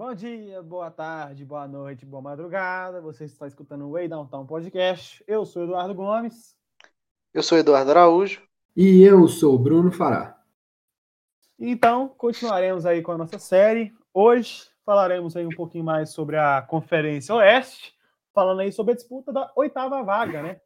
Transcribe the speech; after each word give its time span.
Bom 0.00 0.14
dia, 0.14 0.62
boa 0.62 0.90
tarde, 0.90 1.44
boa 1.44 1.68
noite, 1.68 2.06
boa 2.06 2.22
madrugada. 2.22 3.02
Você 3.02 3.26
está 3.26 3.46
escutando 3.46 3.86
o 3.86 3.90
Way 3.90 4.08
Downtown 4.08 4.46
Podcast. 4.46 5.22
Eu 5.28 5.44
sou 5.44 5.64
Eduardo 5.64 5.92
Gomes. 5.92 6.56
Eu 7.34 7.42
sou 7.42 7.58
Eduardo 7.58 7.90
Araújo. 7.90 8.40
E 8.74 9.02
eu 9.02 9.28
sou 9.28 9.58
Bruno 9.58 9.92
Fará. 9.92 10.40
Então, 11.58 12.08
continuaremos 12.08 12.86
aí 12.86 13.02
com 13.02 13.12
a 13.12 13.18
nossa 13.18 13.38
série. 13.38 13.92
Hoje 14.14 14.70
falaremos 14.86 15.36
aí 15.36 15.44
um 15.44 15.54
pouquinho 15.54 15.84
mais 15.84 16.08
sobre 16.08 16.38
a 16.38 16.62
Conferência 16.62 17.34
Oeste, 17.34 17.94
falando 18.32 18.60
aí 18.60 18.72
sobre 18.72 18.94
a 18.94 18.96
disputa 18.96 19.30
da 19.30 19.52
oitava 19.54 20.02
vaga, 20.02 20.42
né? 20.42 20.62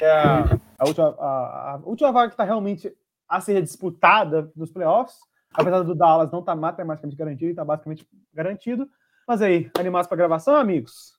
É 0.00 0.10
a, 0.10 0.58
a, 0.78 0.86
última, 0.86 1.08
a, 1.18 1.74
a 1.74 1.80
última 1.84 2.12
vaga 2.12 2.28
que 2.28 2.34
está 2.34 2.44
realmente 2.44 2.96
a 3.28 3.42
ser 3.42 3.60
disputada 3.60 4.50
nos 4.56 4.70
playoffs 4.70 5.18
apesar 5.54 5.82
do 5.82 5.94
Dallas 5.94 6.30
não 6.30 6.40
estar 6.40 6.52
tá 6.52 6.60
matematicamente 6.60 7.16
garantido, 7.16 7.50
está 7.50 7.64
basicamente 7.64 8.06
garantido. 8.32 8.88
Mas 9.26 9.40
aí, 9.40 9.70
animados 9.78 10.06
para 10.06 10.16
gravação, 10.16 10.56
amigos? 10.56 11.18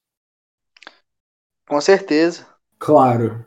Com 1.68 1.82
certeza. 1.82 2.46
Claro. 2.77 3.44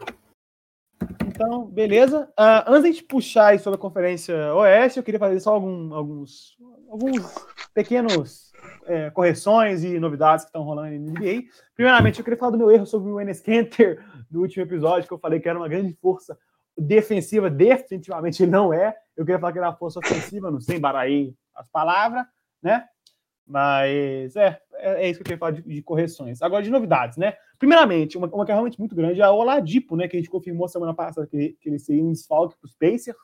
Então, 1.26 1.66
beleza. 1.66 2.28
Uh, 2.30 2.64
antes 2.66 2.96
de 2.96 3.02
puxar 3.04 3.48
aí 3.48 3.58
sobre 3.58 3.78
a 3.78 3.80
Conferência 3.80 4.52
Oeste, 4.54 4.98
eu 4.98 5.04
queria 5.04 5.20
fazer 5.20 5.38
só 5.38 5.54
algum, 5.54 5.94
alguns, 5.94 6.56
alguns 6.90 7.34
pequenos 7.72 8.50
é, 8.86 9.10
correções 9.10 9.84
e 9.84 10.00
novidades 10.00 10.44
que 10.44 10.48
estão 10.48 10.64
rolando 10.64 10.90
na 10.90 10.98
NBA. 10.98 11.44
Primeiramente, 11.76 12.18
eu 12.18 12.24
queria 12.24 12.38
falar 12.38 12.50
do 12.50 12.58
meu 12.58 12.70
erro 12.70 12.86
sobre 12.86 13.10
o 13.10 13.20
Enes 13.20 13.40
Kanter 13.40 14.04
no 14.28 14.40
último 14.40 14.64
episódio, 14.64 15.06
que 15.06 15.14
eu 15.14 15.18
falei 15.18 15.38
que 15.38 15.48
era 15.48 15.58
uma 15.58 15.68
grande 15.68 15.96
força 16.00 16.36
defensiva, 16.78 17.50
definitivamente 17.50 18.46
não 18.46 18.72
é. 18.72 18.94
Eu 19.16 19.24
queria 19.24 19.38
falar 19.38 19.52
que 19.52 19.58
era 19.58 19.74
força 19.74 19.98
ofensiva, 19.98 20.50
não 20.50 20.60
sei 20.60 20.76
embarair 20.76 21.34
as 21.54 21.68
palavras, 21.70 22.24
né? 22.62 22.84
Mas 23.46 24.36
é, 24.36 24.60
é, 24.74 25.06
é, 25.06 25.10
isso 25.10 25.18
que 25.18 25.22
eu 25.22 25.24
queria 25.24 25.38
falar 25.38 25.52
de, 25.52 25.62
de, 25.62 25.82
correções. 25.82 26.42
Agora, 26.42 26.62
de 26.62 26.70
novidades, 26.70 27.16
né? 27.16 27.34
Primeiramente, 27.58 28.16
uma, 28.16 28.26
uma 28.28 28.44
que 28.44 28.52
é 28.52 28.54
realmente 28.54 28.78
muito 28.78 28.94
grande 28.94 29.20
é 29.20 29.24
a 29.24 29.32
Oladipo, 29.32 29.96
né? 29.96 30.06
Que 30.06 30.16
a 30.16 30.20
gente 30.20 30.30
confirmou 30.30 30.68
semana 30.68 30.94
passada 30.94 31.26
que, 31.26 31.56
que 31.60 31.68
ele 31.68 31.78
seria 31.78 32.04
um 32.04 32.12
desfalque 32.12 32.56
para 32.60 32.66
os 32.66 32.74
Pacers 32.74 33.16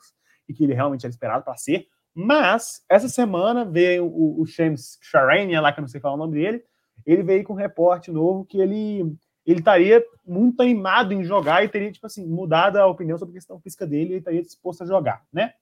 e 0.49 0.53
que 0.53 0.63
ele 0.63 0.73
realmente 0.73 1.05
era 1.05 1.11
esperado 1.11 1.43
para 1.43 1.55
ser. 1.55 1.87
Mas, 2.13 2.83
essa 2.89 3.07
semana 3.07 3.63
veio 3.63 4.05
o, 4.05 4.41
o 4.41 4.45
James 4.45 4.97
Charania, 5.01 5.61
lá 5.61 5.71
que 5.71 5.79
eu 5.79 5.83
não 5.83 5.87
sei 5.87 6.01
falar 6.01 6.15
o 6.15 6.17
nome 6.17 6.33
dele, 6.33 6.63
ele 7.05 7.23
veio 7.23 7.43
com 7.43 7.53
um 7.53 7.57
reporte 7.57 8.11
novo 8.11 8.45
que 8.45 8.59
ele 8.59 9.15
ele 9.45 9.59
estaria 9.59 10.03
muito 10.25 10.61
animado 10.61 11.13
em 11.13 11.23
jogar 11.23 11.63
e 11.63 11.69
teria, 11.69 11.91
tipo 11.91 12.05
assim, 12.05 12.25
mudado 12.25 12.77
a 12.77 12.87
opinião 12.87 13.17
sobre 13.17 13.33
a 13.33 13.37
questão 13.39 13.59
física 13.59 13.85
dele 13.85 14.15
e 14.15 14.17
estaria 14.17 14.41
disposto 14.41 14.83
a 14.83 14.87
jogar, 14.87 15.23
né? 15.31 15.53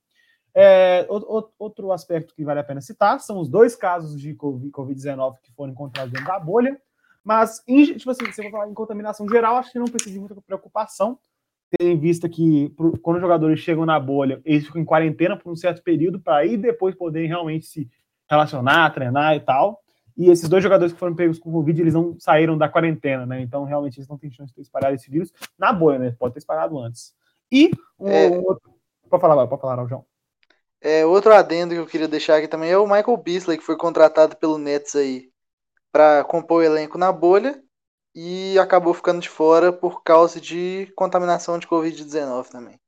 É, 0.56 1.08
outro 1.58 1.92
aspecto 1.92 2.36
que 2.36 2.46
vale 2.46 2.60
a 2.60 2.64
pena 2.64 2.80
citar 2.80 3.20
são 3.20 3.40
os 3.40 3.50
dois 3.50 3.76
casos 3.76 4.20
de 4.20 4.36
Covid-19 4.36 5.38
que 5.42 5.52
foram 5.54 5.74
encontrados 5.74 6.14
dentro 6.14 6.28
da 6.28 6.40
bolha, 6.40 6.80
mas, 7.24 7.64
em, 7.68 7.86
tipo 7.86 8.12
assim, 8.12 8.32
se 8.32 8.46
eu 8.46 8.52
falar 8.52 8.70
em 8.70 8.74
contaminação 8.74 9.28
geral, 9.28 9.56
acho 9.56 9.72
que 9.72 9.80
não 9.80 9.86
precisa 9.86 10.14
de 10.14 10.20
muita 10.20 10.40
preocupação, 10.42 11.18
tendo 11.78 11.90
em 11.90 11.98
vista 11.98 12.30
que 12.30 12.72
quando 13.02 13.16
os 13.16 13.22
jogadores 13.22 13.60
chegam 13.60 13.86
na 13.86 14.00
bolha, 14.00 14.42
eles 14.46 14.66
ficam 14.66 14.82
em 14.82 14.86
quarentena 14.86 15.36
por 15.36 15.52
um 15.52 15.56
certo 15.56 15.82
período 15.82 16.20
para 16.20 16.38
aí 16.38 16.56
depois 16.56 16.94
poderem 16.94 17.28
realmente 17.28 17.66
se 17.66 17.90
relacionar, 18.30 18.94
treinar 18.94 19.36
e 19.36 19.40
tal. 19.40 19.83
E 20.16 20.30
esses 20.30 20.48
dois 20.48 20.62
jogadores 20.62 20.94
que 20.94 21.00
foram 21.00 21.16
pegos 21.16 21.40
com 21.40 21.52
Covid, 21.52 21.82
eles 21.82 21.94
não 21.94 22.16
saíram 22.20 22.58
da 22.58 22.70
quarentena, 22.70 23.26
né? 23.26 23.42
Então, 23.42 23.64
realmente, 23.64 23.98
eles 23.98 24.08
não 24.08 24.18
têm 24.18 24.32
chance 24.32 24.50
de 24.50 24.56
ter 24.56 24.62
espalhado 24.62 24.96
esse 24.96 25.10
vírus 25.10 25.32
na 25.58 25.74
bolha, 25.74 25.98
né? 26.00 26.16
Pode 26.18 26.34
ter 26.34 26.40
espalhado 26.40 26.78
antes. 26.80 27.16
E 27.52 27.72
um 28.00 28.10
é... 28.10 28.30
outro. 28.30 28.74
Pode 29.10 29.22
falar, 29.22 29.48
pode 29.48 29.62
falar, 29.62 29.88
João. 29.88 30.06
É, 30.82 31.06
outro 31.06 31.34
adendo 31.34 31.74
que 31.74 31.80
eu 31.80 31.88
queria 31.88 32.08
deixar 32.08 32.38
aqui 32.38 32.48
também 32.48 32.70
é 32.70 32.78
o 32.78 32.86
Michael 32.86 33.16
Beasley, 33.18 33.58
que 33.58 33.64
foi 33.64 33.78
contratado 33.78 34.36
pelo 34.36 34.58
Nets 34.58 34.96
aí 34.96 35.32
para 35.92 36.24
compor 36.26 36.62
o 36.62 36.66
elenco 36.66 36.98
na 36.98 37.12
bolha 37.12 37.64
e 38.14 38.58
acabou 38.60 38.94
ficando 38.94 39.22
de 39.22 39.30
fora 39.30 39.72
por 39.72 40.04
causa 40.04 40.42
de 40.42 40.92
contaminação 40.96 41.58
de 41.58 41.68
Covid-19 41.68 42.50
também. 42.50 42.80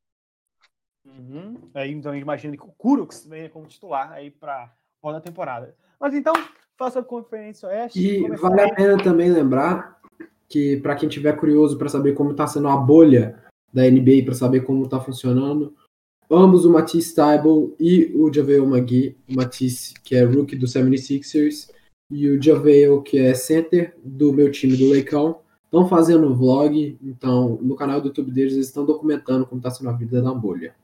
Uhum. 1.05 1.69
Aí, 1.73 1.91
então, 1.91 2.13
imagina 2.16 2.57
que 2.57 2.63
o 2.63 2.71
Kuroks 2.71 3.25
venha 3.25 3.50
como 3.50 3.67
titular 3.67 4.11
aí 4.11 4.29
para 4.29 4.73
a 5.03 5.21
temporada. 5.21 5.75
Mas 6.00 6.13
então, 6.13 6.33
faça 6.78 7.00
a 7.00 7.03
Conferência 7.03 7.69
Oeste. 7.69 8.00
E 8.00 8.28
vale 8.36 8.62
a 8.62 8.74
pena 8.74 8.97
também 9.02 9.31
lembrar 9.31 10.00
que, 10.47 10.78
para 10.78 10.96
quem 10.96 11.09
tiver 11.09 11.34
curioso 11.34 11.78
para 11.78 11.90
saber 11.90 12.13
como 12.13 12.31
está 12.31 12.47
sendo 12.47 12.68
a 12.68 12.78
bolha 12.78 13.41
da 13.74 13.84
NBA, 13.84 14.24
para 14.24 14.34
saber 14.34 14.62
como 14.62 14.86
está 14.86 15.00
funcionando, 15.00 15.74
ambos 16.30 16.66
o 16.66 16.72
Matisse 16.72 17.13
Tybal 17.13 17.72
e 17.80 18.12
o 18.16 18.31
JaVale 18.31 18.66
McGee, 18.66 19.18
o 19.30 19.36
Matisse, 19.36 19.94
que 20.03 20.16
é 20.16 20.24
rookie 20.24 20.56
do 20.56 20.66
76ers, 20.66 21.69
e 22.09 22.30
o 22.30 22.41
JaVale, 22.41 23.02
que 23.03 23.18
é 23.18 23.34
center 23.34 23.96
do 24.03 24.31
meu 24.31 24.52
time 24.52 24.78
do 24.78 24.90
Leicão, 24.90 25.40
estão 25.66 25.88
fazendo 25.88 26.28
um 26.28 26.36
vlog, 26.36 26.97
então 27.02 27.57
no 27.62 27.75
canal 27.75 28.00
do 28.00 28.07
YouTube 28.07 28.31
deles 28.31 28.53
eles 28.53 28.68
estão 28.68 28.86
documentando 28.86 29.46
como 29.46 29.59
está 29.59 29.72
sendo 29.72 29.90
a 29.90 29.94
vida 29.94 30.22
da 30.22 30.34
bolha. 30.34 30.75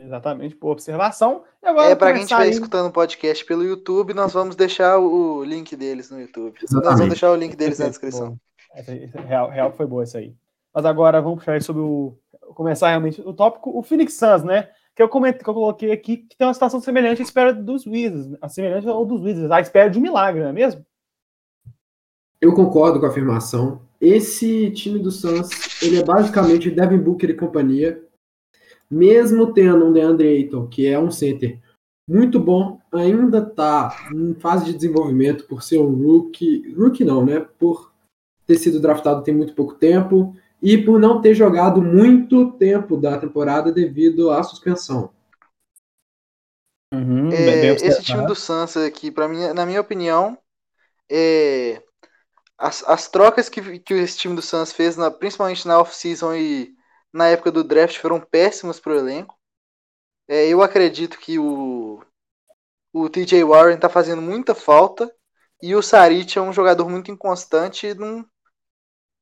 Exatamente, 0.00 0.54
por 0.54 0.70
observação. 0.70 1.42
E 1.60 1.66
agora, 1.66 1.90
é, 1.90 1.96
para 1.96 2.12
quem 2.12 2.22
estiver 2.22 2.42
aí... 2.42 2.50
escutando 2.50 2.86
o 2.86 2.92
podcast 2.92 3.44
pelo 3.44 3.64
YouTube, 3.64 4.14
nós 4.14 4.32
vamos 4.32 4.54
deixar 4.54 4.98
o 4.98 5.42
link 5.42 5.74
deles 5.74 6.08
no 6.10 6.20
YouTube. 6.20 6.56
Exatamente. 6.56 6.84
Nós 6.84 6.98
vamos 6.98 7.08
deixar 7.08 7.32
o 7.32 7.36
link 7.36 7.56
deles 7.56 7.78
na 7.80 7.88
descrição. 7.88 8.38
Essa, 8.72 8.92
essa, 8.92 9.20
real, 9.20 9.50
real 9.50 9.72
foi 9.72 9.86
boa 9.86 10.04
isso 10.04 10.16
aí. 10.16 10.34
Mas 10.72 10.84
agora 10.84 11.20
vamos 11.20 11.40
puxar 11.40 11.60
sobre 11.62 11.82
o. 11.82 12.16
Começar 12.54 12.88
realmente 12.88 13.20
o 13.20 13.32
tópico, 13.34 13.76
o 13.76 13.82
Phoenix 13.82 14.14
Suns, 14.14 14.44
né? 14.44 14.68
Que 14.94 15.02
eu 15.02 15.08
comentei, 15.08 15.42
que 15.42 15.50
eu 15.50 15.54
coloquei 15.54 15.92
aqui, 15.92 16.18
que 16.18 16.36
tem 16.36 16.46
uma 16.46 16.54
situação 16.54 16.80
semelhante 16.80 17.20
à 17.20 17.24
espera 17.24 17.52
dos 17.52 17.86
Wizards, 17.86 18.38
a 18.40 18.48
semelhante 18.48 18.88
ao 18.88 19.04
dos 19.04 19.22
Wizards, 19.22 19.50
à 19.50 19.60
espera 19.60 19.90
de 19.90 19.98
um 19.98 20.02
milagre, 20.02 20.42
não 20.42 20.48
é 20.48 20.52
mesmo? 20.52 20.84
Eu 22.40 22.54
concordo 22.54 23.00
com 23.00 23.06
a 23.06 23.08
afirmação. 23.08 23.82
Esse 24.00 24.70
time 24.70 24.98
do 24.98 25.10
Suns, 25.10 25.50
ele 25.82 25.98
é 25.98 26.04
basicamente 26.04 26.70
Devin 26.70 26.98
Booker 26.98 27.30
e 27.30 27.34
companhia, 27.34 28.02
mesmo 28.90 29.52
tendo 29.52 29.86
um 29.86 29.92
DeAndre 29.92 30.28
Ayton, 30.28 30.66
que 30.66 30.86
é 30.86 30.98
um 30.98 31.10
center 31.10 31.58
muito 32.08 32.40
bom, 32.40 32.80
ainda 32.90 33.38
está 33.38 34.08
em 34.14 34.34
fase 34.34 34.64
de 34.64 34.72
desenvolvimento 34.72 35.44
por 35.44 35.62
ser 35.62 35.78
um 35.78 35.94
rookie, 35.94 36.72
rookie 36.72 37.04
não, 37.04 37.24
né? 37.24 37.46
Por 37.58 37.92
ter 38.46 38.56
sido 38.56 38.80
draftado 38.80 39.22
tem 39.22 39.34
muito 39.34 39.54
pouco 39.54 39.74
tempo 39.74 40.34
e 40.62 40.78
por 40.78 40.98
não 40.98 41.20
ter 41.20 41.34
jogado 41.34 41.82
muito 41.82 42.52
tempo 42.52 42.96
da 42.96 43.18
temporada 43.18 43.70
devido 43.70 44.30
à 44.30 44.42
suspensão. 44.42 45.10
Uhum, 46.94 47.30
é, 47.30 47.74
esse 47.74 48.02
time 48.02 48.26
do 48.26 48.34
Suns 48.34 48.74
aqui, 48.78 49.10
para 49.10 49.28
mim, 49.28 49.52
na 49.54 49.66
minha 49.66 49.80
opinião, 49.80 50.38
é, 51.10 51.82
as, 52.56 52.82
as 52.88 53.08
trocas 53.08 53.50
que, 53.50 53.78
que 53.80 53.92
esse 53.92 54.16
time 54.16 54.34
do 54.34 54.40
Suns 54.40 54.72
fez, 54.72 54.96
na, 54.96 55.10
principalmente 55.10 55.68
na 55.68 55.78
off-season 55.78 56.34
e 56.34 56.74
na 57.12 57.28
época 57.28 57.50
do 57.52 57.64
draft 57.64 57.98
foram 57.98 58.20
péssimos 58.20 58.80
para 58.80 58.92
o 58.92 58.96
elenco. 58.96 59.38
É, 60.28 60.48
eu 60.48 60.62
acredito 60.62 61.18
que 61.18 61.38
o, 61.38 62.02
o 62.92 63.08
TJ 63.08 63.44
Warren 63.44 63.76
está 63.76 63.88
fazendo 63.88 64.22
muita 64.22 64.54
falta 64.54 65.12
e 65.62 65.74
o 65.74 65.82
Saric 65.82 66.38
é 66.38 66.42
um 66.42 66.52
jogador 66.52 66.88
muito 66.88 67.10
inconstante 67.10 67.94
não, 67.94 68.24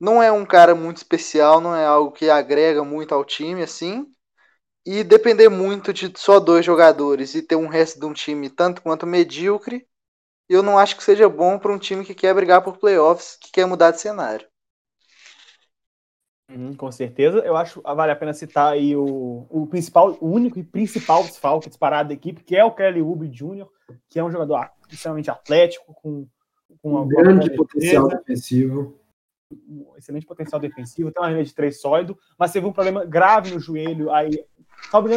não 0.00 0.22
é 0.22 0.30
um 0.30 0.44
cara 0.44 0.75
muito 0.75 0.98
especial, 0.98 1.60
não 1.60 1.75
é 1.75 1.84
algo 1.86 2.12
que 2.12 2.28
agrega 2.30 2.84
muito 2.84 3.14
ao 3.14 3.25
time 3.25 3.62
assim. 3.62 4.06
E 4.86 5.04
depender 5.04 5.48
muito 5.48 5.92
de 5.92 6.12
só 6.16 6.41
dois 6.41 6.64
jogadores 6.64 7.34
e 7.34 7.42
ter 7.42 7.56
um 7.56 7.66
resto 7.69 8.00
de 8.00 8.06
um 8.06 8.12
time 8.12 8.48
tanto 8.48 8.82
quanto 8.82 9.06
medíocre, 9.06 9.86
eu 10.48 10.62
não 10.62 10.78
acho 10.78 10.96
que 10.96 11.04
seja 11.04 11.28
bom 11.28 11.58
para 11.58 11.72
um 11.72 11.78
time 11.78 12.04
que 12.04 12.14
quer 12.14 12.34
brigar 12.34 12.62
por 12.62 12.78
playoffs, 12.78 13.36
que 13.41 13.52
quer 13.52 13.66
mudar 13.66 13.92
de 13.92 14.00
cenário. 14.00 14.48
Uhum, 16.48 16.74
com 16.74 16.92
certeza. 16.92 17.38
Eu 17.38 17.56
acho 17.56 17.80
que 17.80 17.94
vale 17.94 18.12
a 18.12 18.16
pena 18.16 18.32
citar 18.32 18.72
aí 18.72 18.94
o, 18.94 19.46
o 19.50 19.66
principal, 19.66 20.16
o 20.20 20.28
único 20.28 20.58
e 20.58 20.64
principal 20.64 21.22
desfalque 21.24 21.68
disparado 21.68 22.08
da 22.08 22.14
equipe, 22.14 22.44
que 22.44 22.56
é 22.56 22.64
o 22.64 22.70
Kelly 22.70 23.02
Oubre 23.02 23.28
Jr., 23.28 23.66
que 24.08 24.19
é 24.19 24.25
um 24.25 24.31
jogador 24.31 24.70
extremamente 24.88 25.31
atlético, 25.31 25.93
com, 25.94 26.26
com 26.81 27.02
um 27.02 27.08
grande 27.08 27.50
potencial 27.50 28.08
defensivo. 28.08 29.00
Um 29.69 29.94
excelente 29.96 30.26
potencial 30.26 30.60
defensivo, 30.60 31.12
tem 31.12 31.22
uma 31.22 31.31
linha 31.31 31.44
de 31.44 31.54
três 31.54 31.81
sólido, 31.81 32.16
mas 32.38 32.52
teve 32.52 32.66
um 32.66 32.72
problema 32.72 33.04
grave 33.04 33.52
no 33.52 33.60
joelho. 33.60 34.12
Aí, 34.12 34.44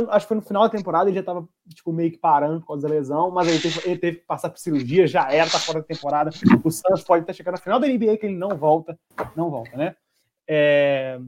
acho 0.10 0.26
que 0.26 0.28
foi 0.28 0.38
no 0.38 0.44
final 0.44 0.64
da 0.64 0.70
temporada, 0.70 1.10
ele 1.10 1.16
já 1.16 1.22
estava 1.22 1.48
tipo, 1.68 1.92
meio 1.94 2.12
que 2.12 2.18
parando 2.18 2.60
por 2.62 2.68
causa 2.68 2.88
da 2.88 2.94
lesão, 2.94 3.30
mas 3.30 3.48
aí 3.48 3.54
ele 3.54 3.62
teve, 3.62 3.82
ele 3.90 4.00
teve 4.00 4.18
que 4.18 4.26
passar 4.26 4.50
por 4.50 4.60
cirurgia, 4.60 5.08
já 5.08 5.32
era, 5.32 5.50
tá 5.50 5.60
fora 5.60 5.80
da 5.80 5.86
temporada. 5.86 6.32
O 6.64 6.72
Santos 6.72 7.04
pode 7.04 7.24
estar 7.24 7.34
chegando 7.34 7.54
na 7.54 7.62
final 7.62 7.80
da 7.80 7.88
NBA 7.88 8.18
que 8.18 8.26
ele 8.26 8.36
não 8.36 8.58
volta, 8.58 8.98
não 9.36 9.50
volta, 9.50 9.76
né? 9.78 9.96
É, 10.52 11.20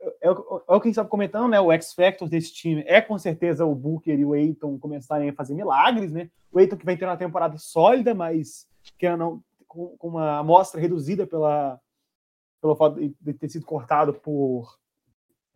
é, 0.00 0.28
é, 0.28 0.30
o 0.30 0.60
que 0.60 0.72
a 0.72 0.74
gente 0.76 0.90
estava 0.90 1.08
comentando, 1.08 1.48
né? 1.48 1.60
O 1.60 1.72
X-Factor 1.72 2.28
desse 2.28 2.52
time 2.54 2.84
é 2.86 3.00
com 3.00 3.18
certeza 3.18 3.66
o 3.66 3.74
Booker 3.74 4.16
e 4.16 4.24
o 4.24 4.36
Eiton 4.36 4.78
começarem 4.78 5.28
a 5.28 5.34
fazer 5.34 5.54
milagres, 5.54 6.12
né? 6.12 6.30
O 6.52 6.60
Eiton 6.60 6.76
que 6.76 6.84
vai 6.84 6.96
ter 6.96 7.04
uma 7.04 7.16
temporada 7.16 7.58
sólida, 7.58 8.14
mas 8.14 8.68
que 8.96 9.16
não, 9.16 9.42
com, 9.66 9.96
com 9.96 10.08
uma 10.08 10.38
amostra 10.38 10.80
reduzida 10.80 11.26
pela, 11.26 11.80
pelo 12.60 12.76
fato 12.76 13.00
de 13.00 13.34
ter 13.34 13.48
sido 13.48 13.66
cortado 13.66 14.14
por 14.14 14.78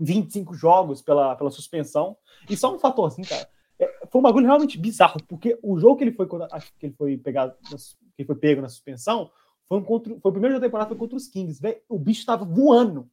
25 0.00 0.52
jogos 0.54 1.00
pela, 1.00 1.36
pela 1.36 1.50
suspensão. 1.50 2.16
E 2.50 2.56
só 2.56 2.74
um 2.74 2.78
fatorzinho, 2.80 3.28
cara. 3.28 3.48
É, 3.78 4.06
foi 4.10 4.18
um 4.18 4.22
bagulho 4.22 4.46
realmente 4.46 4.78
bizarro, 4.78 5.22
porque 5.28 5.56
o 5.62 5.78
jogo 5.78 5.96
que 5.96 6.04
ele 6.04 6.12
foi, 6.12 6.26
que 6.26 6.86
ele 6.86 6.94
foi 6.94 7.16
pegado, 7.16 7.54
que 7.64 7.74
ele 8.18 8.26
foi 8.26 8.36
pego 8.36 8.60
na 8.60 8.68
suspensão, 8.68 9.30
foi, 9.72 9.78
um 9.78 9.84
contra, 9.84 10.20
foi 10.20 10.28
o 10.28 10.32
primeiro 10.32 10.54
jogo 10.54 10.60
da 10.60 10.66
temporada 10.66 10.88
foi 10.90 10.98
contra 10.98 11.16
os 11.16 11.26
Kings. 11.28 11.58
Véio, 11.58 11.80
o 11.88 11.98
bicho 11.98 12.26
tava 12.26 12.44
voando. 12.44 13.08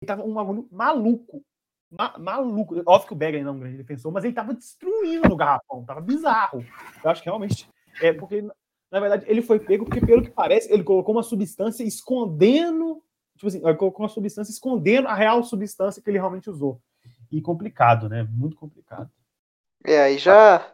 Ele 0.00 0.08
tava 0.08 0.24
um 0.24 0.34
bagulho 0.34 0.66
maluco. 0.68 1.44
Ma, 1.88 2.18
maluco. 2.18 2.82
Óbvio 2.84 3.06
que 3.06 3.12
o 3.12 3.16
Berger 3.16 3.44
não 3.44 3.52
é 3.52 3.54
um 3.54 3.60
grande 3.60 3.76
defensor, 3.76 4.10
mas 4.10 4.24
ele 4.24 4.34
tava 4.34 4.52
destruindo 4.52 5.28
no 5.28 5.36
garrafão. 5.36 5.84
Tava 5.84 6.00
bizarro. 6.00 6.66
Eu 7.04 7.08
acho 7.08 7.22
que 7.22 7.28
realmente. 7.28 7.68
É 8.00 8.12
porque, 8.12 8.42
na 8.90 8.98
verdade, 8.98 9.26
ele 9.28 9.42
foi 9.42 9.60
pego 9.60 9.84
porque, 9.84 10.04
pelo 10.04 10.24
que 10.24 10.30
parece, 10.30 10.72
ele 10.72 10.82
colocou 10.82 11.14
uma 11.14 11.22
substância 11.22 11.84
escondendo. 11.84 13.00
Tipo 13.36 13.46
assim, 13.46 13.64
ele 13.64 13.76
colocou 13.76 14.02
uma 14.02 14.08
substância 14.08 14.50
escondendo 14.50 15.06
a 15.06 15.14
real 15.14 15.44
substância 15.44 16.02
que 16.02 16.10
ele 16.10 16.18
realmente 16.18 16.50
usou. 16.50 16.80
E 17.30 17.40
complicado, 17.40 18.08
né? 18.08 18.26
Muito 18.28 18.56
complicado. 18.56 19.08
É, 19.84 20.02
aí 20.02 20.18
já 20.18 20.68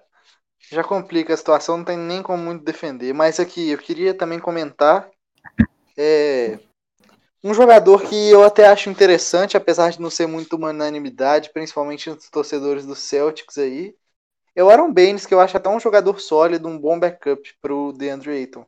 já 0.71 0.83
complica 0.83 1.35
a 1.35 1.37
situação, 1.37 1.79
não 1.79 1.85
tem 1.85 1.99
nem 1.99 2.23
como 2.23 2.43
muito 2.43 2.65
defender. 2.65 3.13
Mas 3.13 3.39
aqui, 3.39 3.69
eu 3.71 3.79
queria 3.79 4.15
também 4.15 4.39
comentar 4.39 5.09
é, 5.99 6.59
um 7.43 7.53
jogador 7.53 8.03
que 8.03 8.31
eu 8.31 8.43
até 8.45 8.67
acho 8.67 8.89
interessante, 8.89 9.57
apesar 9.57 9.91
de 9.91 10.01
não 10.01 10.09
ser 10.09 10.27
muito 10.27 10.57
uma 10.57 10.71
unanimidade, 10.71 11.51
principalmente 11.53 12.09
entre 12.09 12.21
os 12.21 12.31
torcedores 12.31 12.87
do 12.87 12.95
Celtics 12.95 13.59
aí, 13.59 13.95
é 14.55 14.63
o 14.63 14.71
Aaron 14.71 14.93
Baines, 14.93 15.27
que 15.27 15.35
eu 15.35 15.41
acho 15.41 15.57
até 15.57 15.69
um 15.69 15.81
jogador 15.81 16.21
sólido, 16.21 16.69
um 16.69 16.79
bom 16.79 16.99
backup 16.99 17.43
pro 17.61 17.93
DeAndre 17.93 18.31
Ayton. 18.31 18.65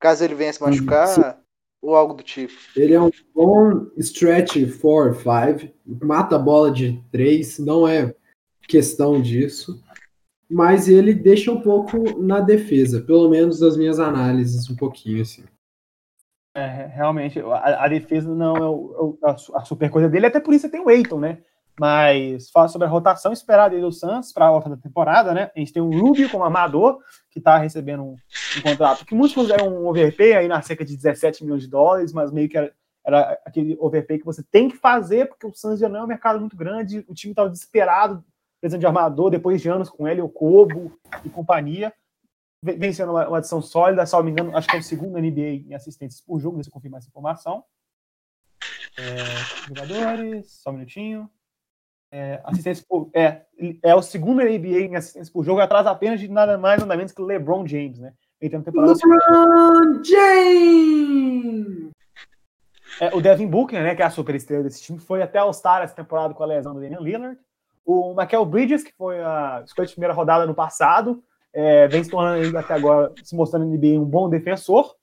Caso 0.00 0.24
ele 0.24 0.34
venha 0.34 0.52
se 0.52 0.62
machucar, 0.62 1.08
Sim. 1.08 1.22
ou 1.82 1.96
algo 1.96 2.14
do 2.14 2.22
tipo. 2.22 2.54
Ele 2.76 2.94
é 2.94 3.00
um 3.00 3.10
bom 3.34 3.86
stretch 3.98 4.56
4 4.80 5.14
5, 5.58 5.74
mata 6.04 6.36
a 6.36 6.38
bola 6.38 6.70
de 6.70 7.02
3, 7.10 7.58
não 7.58 7.86
é 7.86 8.14
questão 8.68 9.20
disso 9.20 9.80
mas 10.48 10.88
ele 10.88 11.12
deixa 11.12 11.52
um 11.52 11.60
pouco 11.60 12.18
na 12.20 12.40
defesa, 12.40 13.02
pelo 13.02 13.28
menos 13.28 13.58
das 13.58 13.76
minhas 13.76 14.00
análises, 14.00 14.70
um 14.70 14.76
pouquinho 14.76 15.20
assim. 15.20 15.44
É, 16.58 16.90
realmente, 16.92 17.40
a, 17.40 17.84
a 17.84 17.88
defesa 17.88 18.34
não 18.34 18.56
é 18.56 18.68
o, 18.68 19.18
a, 19.22 19.30
a, 19.30 19.64
super 19.64 19.88
coisa 19.88 20.08
dele, 20.08 20.26
até 20.26 20.40
por 20.40 20.52
isso 20.52 20.68
tem 20.68 20.80
o 20.80 20.90
Eiton, 20.90 21.20
né? 21.20 21.38
Mas 21.78 22.50
fala 22.50 22.66
sobre 22.66 22.88
a 22.88 22.90
rotação 22.90 23.32
esperada 23.32 23.80
do 23.80 23.92
Suns 23.92 24.32
para 24.32 24.48
a 24.48 24.50
volta 24.50 24.68
da 24.68 24.76
temporada, 24.76 25.32
né? 25.32 25.52
A 25.54 25.58
gente 25.60 25.72
tem 25.72 25.80
o 25.80 25.88
Rubio 25.88 26.28
como 26.28 26.42
amador, 26.42 26.98
que 27.30 27.38
está 27.38 27.56
recebendo 27.58 28.02
um, 28.02 28.16
um, 28.56 28.62
contrato 28.62 29.06
que 29.06 29.14
muitos 29.14 29.36
consideram 29.36 29.68
um 29.68 29.86
overpay, 29.86 30.34
aí 30.34 30.48
na 30.48 30.60
cerca 30.60 30.84
de 30.84 30.96
17 30.96 31.44
milhões 31.44 31.62
de 31.62 31.68
dólares, 31.68 32.12
mas 32.12 32.32
meio 32.32 32.48
que 32.48 32.58
era, 32.58 32.72
era 33.06 33.38
aquele 33.46 33.76
overpay 33.78 34.18
que 34.18 34.26
você 34.26 34.42
tem 34.42 34.68
que 34.68 34.76
fazer, 34.76 35.28
porque 35.28 35.46
o 35.46 35.54
Suns 35.54 35.78
já 35.78 35.88
não 35.88 36.00
é 36.00 36.02
um 36.02 36.08
mercado 36.08 36.40
muito 36.40 36.56
grande, 36.56 37.04
o 37.08 37.14
time 37.14 37.30
estava 37.30 37.48
desesperado 37.48 38.24
precisando 38.60 38.80
de 38.80 38.86
armador, 38.86 39.30
depois 39.30 39.62
de 39.62 39.68
anos 39.68 39.88
com 39.88 40.08
ele, 40.08 40.20
o 40.20 40.28
Cobo 40.28 40.98
e 41.24 41.28
companhia, 41.28 41.92
vencendo 42.62 43.10
uma, 43.10 43.28
uma 43.28 43.38
adição 43.38 43.62
sólida, 43.62 44.04
se 44.04 44.12
não 44.12 44.22
me 44.22 44.30
engano, 44.30 44.56
acho 44.56 44.68
que 44.68 44.76
é 44.76 44.80
o 44.80 44.82
segundo 44.82 45.18
NBA 45.18 45.68
em 45.68 45.74
assistências 45.74 46.20
por 46.20 46.40
jogo, 46.40 46.56
deixa 46.56 46.68
eu 46.68 46.72
confirmar 46.72 46.98
essa 46.98 47.08
informação. 47.08 47.64
É, 48.98 49.14
jogadores, 49.68 50.50
só 50.50 50.70
um 50.70 50.74
minutinho. 50.74 51.30
É, 52.10 52.40
assistência 52.44 52.84
por, 52.88 53.10
é, 53.14 53.42
é 53.82 53.94
o 53.94 54.00
segundo 54.00 54.42
NBA 54.42 54.80
em 54.80 54.96
assistências 54.96 55.30
por 55.30 55.44
jogo, 55.44 55.60
atrás 55.60 55.86
apenas 55.86 56.18
de 56.18 56.26
nada 56.26 56.56
mais 56.56 56.80
nada 56.80 56.96
menos 56.96 57.12
que 57.12 57.20
o 57.20 57.24
LeBron 57.26 57.66
James, 57.66 57.98
né? 57.98 58.14
LeBron 58.40 60.02
James! 60.02 61.90
É, 63.00 63.14
o 63.14 63.20
Devin 63.20 63.46
Booker, 63.46 63.80
né, 63.82 63.94
que 63.94 64.02
é 64.02 64.04
a 64.04 64.10
superestrela 64.10 64.64
desse 64.64 64.82
time, 64.82 64.98
foi 64.98 65.22
até 65.22 65.38
All-Star 65.38 65.82
essa 65.82 65.94
temporada 65.94 66.34
com 66.34 66.42
a 66.42 66.46
lesão 66.46 66.74
do 66.74 66.80
Damian 66.80 67.00
Lillard. 67.00 67.38
O 67.84 68.14
Michael 68.14 68.44
Bridges, 68.44 68.82
que 68.82 68.92
foi 68.92 69.22
a 69.22 69.62
escolha 69.64 69.86
de 69.86 69.94
primeira 69.94 70.12
rodada 70.12 70.46
no 70.46 70.54
passado, 70.54 71.22
é, 71.52 71.88
vem 71.88 72.04
se 72.04 72.10
tornando 72.10 72.56
até 72.56 72.74
agora, 72.74 73.12
se 73.22 73.34
mostrando 73.34 73.66
no 73.66 73.74
NBA 73.74 74.00
um 74.00 74.04
bom 74.04 74.28
defensor. 74.28 74.94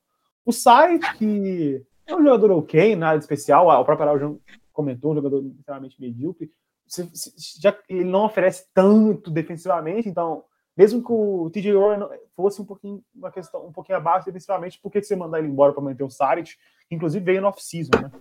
O 0.45 0.51
Sai, 0.51 0.99
que 1.17 1.83
é 2.05 2.15
um 2.15 2.23
jogador 2.23 2.51
ok, 2.51 2.95
nada 2.95 3.17
especial, 3.17 3.67
o 3.67 3.85
próprio 3.85 4.07
Araújo 4.07 4.41
comentou, 4.71 5.11
um 5.11 5.15
jogador 5.15 5.41
literalmente 5.41 5.99
medíocre. 5.99 6.51
Se, 6.87 7.09
se, 7.15 7.59
já, 7.59 7.75
ele 7.89 8.03
não 8.03 8.25
oferece 8.25 8.67
tanto 8.73 9.31
defensivamente, 9.31 10.07
então, 10.07 10.43
mesmo 10.77 11.03
que 11.03 11.11
o 11.11 11.49
TJ 11.49 11.73
Warren 11.73 12.07
fosse 12.35 12.61
um 12.61 12.65
pouquinho, 12.65 13.03
uma 13.15 13.31
questão, 13.31 13.65
um 13.65 13.71
pouquinho 13.71 13.97
abaixo 13.97 14.25
defensivamente, 14.25 14.79
por 14.79 14.91
que 14.91 15.01
você 15.01 15.15
mandar 15.15 15.39
ele 15.39 15.47
embora 15.47 15.73
para 15.73 15.81
manter 15.81 16.03
o 16.03 16.09
Saric, 16.09 16.55
que 16.87 16.95
inclusive 16.95 17.25
veio 17.25 17.41
no 17.41 17.47
off-season, 17.47 17.91
né? 17.99 18.11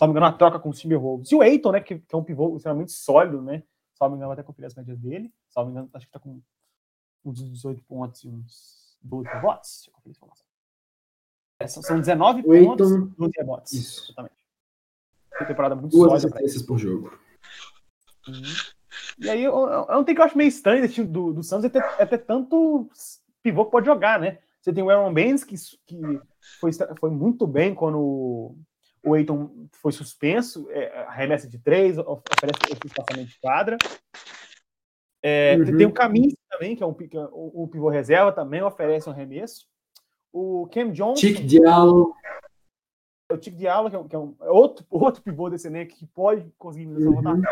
não 0.00 0.08
me 0.08 0.12
engano, 0.12 0.26
uma 0.26 0.32
troca 0.32 0.58
com 0.58 0.68
o 0.68 0.72
Timberwolves. 0.72 1.32
E 1.32 1.34
o 1.34 1.42
Eiton, 1.42 1.72
né, 1.72 1.80
que, 1.80 1.98
que, 1.98 2.14
é 2.14 2.18
um 2.18 2.22
pivô 2.22 2.54
extremamente 2.56 2.92
sólido, 2.92 3.40
né? 3.40 3.62
Me 3.98 4.08
engano, 4.08 4.32
até 4.32 4.42
conferir 4.42 4.66
as 4.66 4.74
médias 4.74 4.98
dele. 4.98 5.32
Me 5.56 5.70
engano, 5.70 5.88
acho 5.94 6.04
que 6.04 6.12
tá 6.12 6.18
com 6.18 6.40
uns 7.30 7.42
18 7.42 7.82
pontos 7.82 8.24
e 8.24 8.28
uns 8.28 8.96
12 9.02 9.28
rebotes. 9.28 9.70
Deixa 9.76 9.90
eu 9.90 9.94
conferir 9.94 10.10
a 10.10 10.16
informação. 10.16 10.46
É, 11.58 11.66
são 11.66 12.00
19 12.00 12.40
o 12.40 12.44
pontos 12.44 12.90
e 12.90 12.98
12 13.16 13.32
rebotes. 13.36 13.72
Isso. 13.72 14.04
Exatamente. 14.06 14.36
Uma 15.38 15.46
temporada 15.46 15.74
muito 15.74 15.92
Duas 15.92 16.22
sólida. 16.22 16.38
Duas 16.38 16.62
por 16.62 16.78
jogo. 16.78 17.18
Uhum. 18.28 18.42
E 19.18 19.30
aí, 19.30 19.44
eu, 19.44 19.86
não 19.88 20.04
tenho 20.04 20.16
que 20.16 20.20
eu 20.20 20.24
acho 20.24 20.36
meio 20.36 20.48
estranho 20.48 20.82
desse 20.82 20.94
time 20.94 21.06
do, 21.06 21.32
do 21.32 21.42
Santos 21.42 21.64
é 21.66 21.68
ter, 21.68 21.84
é 21.98 22.06
ter 22.06 22.18
tanto 22.18 22.88
pivô 23.42 23.64
que 23.64 23.70
pode 23.70 23.86
jogar, 23.86 24.18
né? 24.18 24.38
Você 24.60 24.72
tem 24.72 24.82
o 24.82 24.90
Aaron 24.90 25.14
Baines, 25.14 25.44
que, 25.44 25.54
que 25.86 26.20
foi, 26.58 26.70
foi 26.98 27.10
muito 27.10 27.46
bem 27.46 27.74
quando 27.74 28.56
o 29.06 29.16
Eiton 29.16 29.68
foi 29.72 29.92
suspenso, 29.92 30.68
é, 30.70 31.04
arremessa 31.04 31.48
de 31.48 31.58
três, 31.58 31.96
oferece 31.98 32.58
espaçamento 32.84 33.28
de 33.28 33.38
quadra. 33.38 33.76
É, 35.22 35.56
uhum. 35.56 35.76
Tem 35.76 35.86
o 35.86 35.92
Caminho 35.92 36.32
também, 36.58 36.76
que 36.76 36.82
é 36.82 36.86
um, 36.86 36.94
que 36.94 37.16
é 37.16 37.24
o, 37.32 37.62
o 37.64 37.68
pivô 37.68 37.88
reserva, 37.88 38.32
também 38.32 38.62
oferece 38.62 39.08
um 39.08 39.12
arremesso. 39.12 39.66
O 40.32 40.68
Cam 40.72 40.90
Johnson. 40.90 41.20
Tic 41.20 41.44
Diallo. 41.44 42.14
O 43.30 43.36
Tic 43.36 43.54
Diallo, 43.54 43.90
que 43.90 43.96
é, 43.96 43.98
um, 43.98 44.08
que 44.08 44.16
é 44.16 44.18
um, 44.18 44.34
outro, 44.40 44.86
outro 44.90 45.22
pivô 45.22 45.50
desse 45.50 45.66
elenco 45.66 45.94
que 45.94 46.06
pode 46.06 46.50
conseguir 46.58 46.86
uhum. 46.86 47.42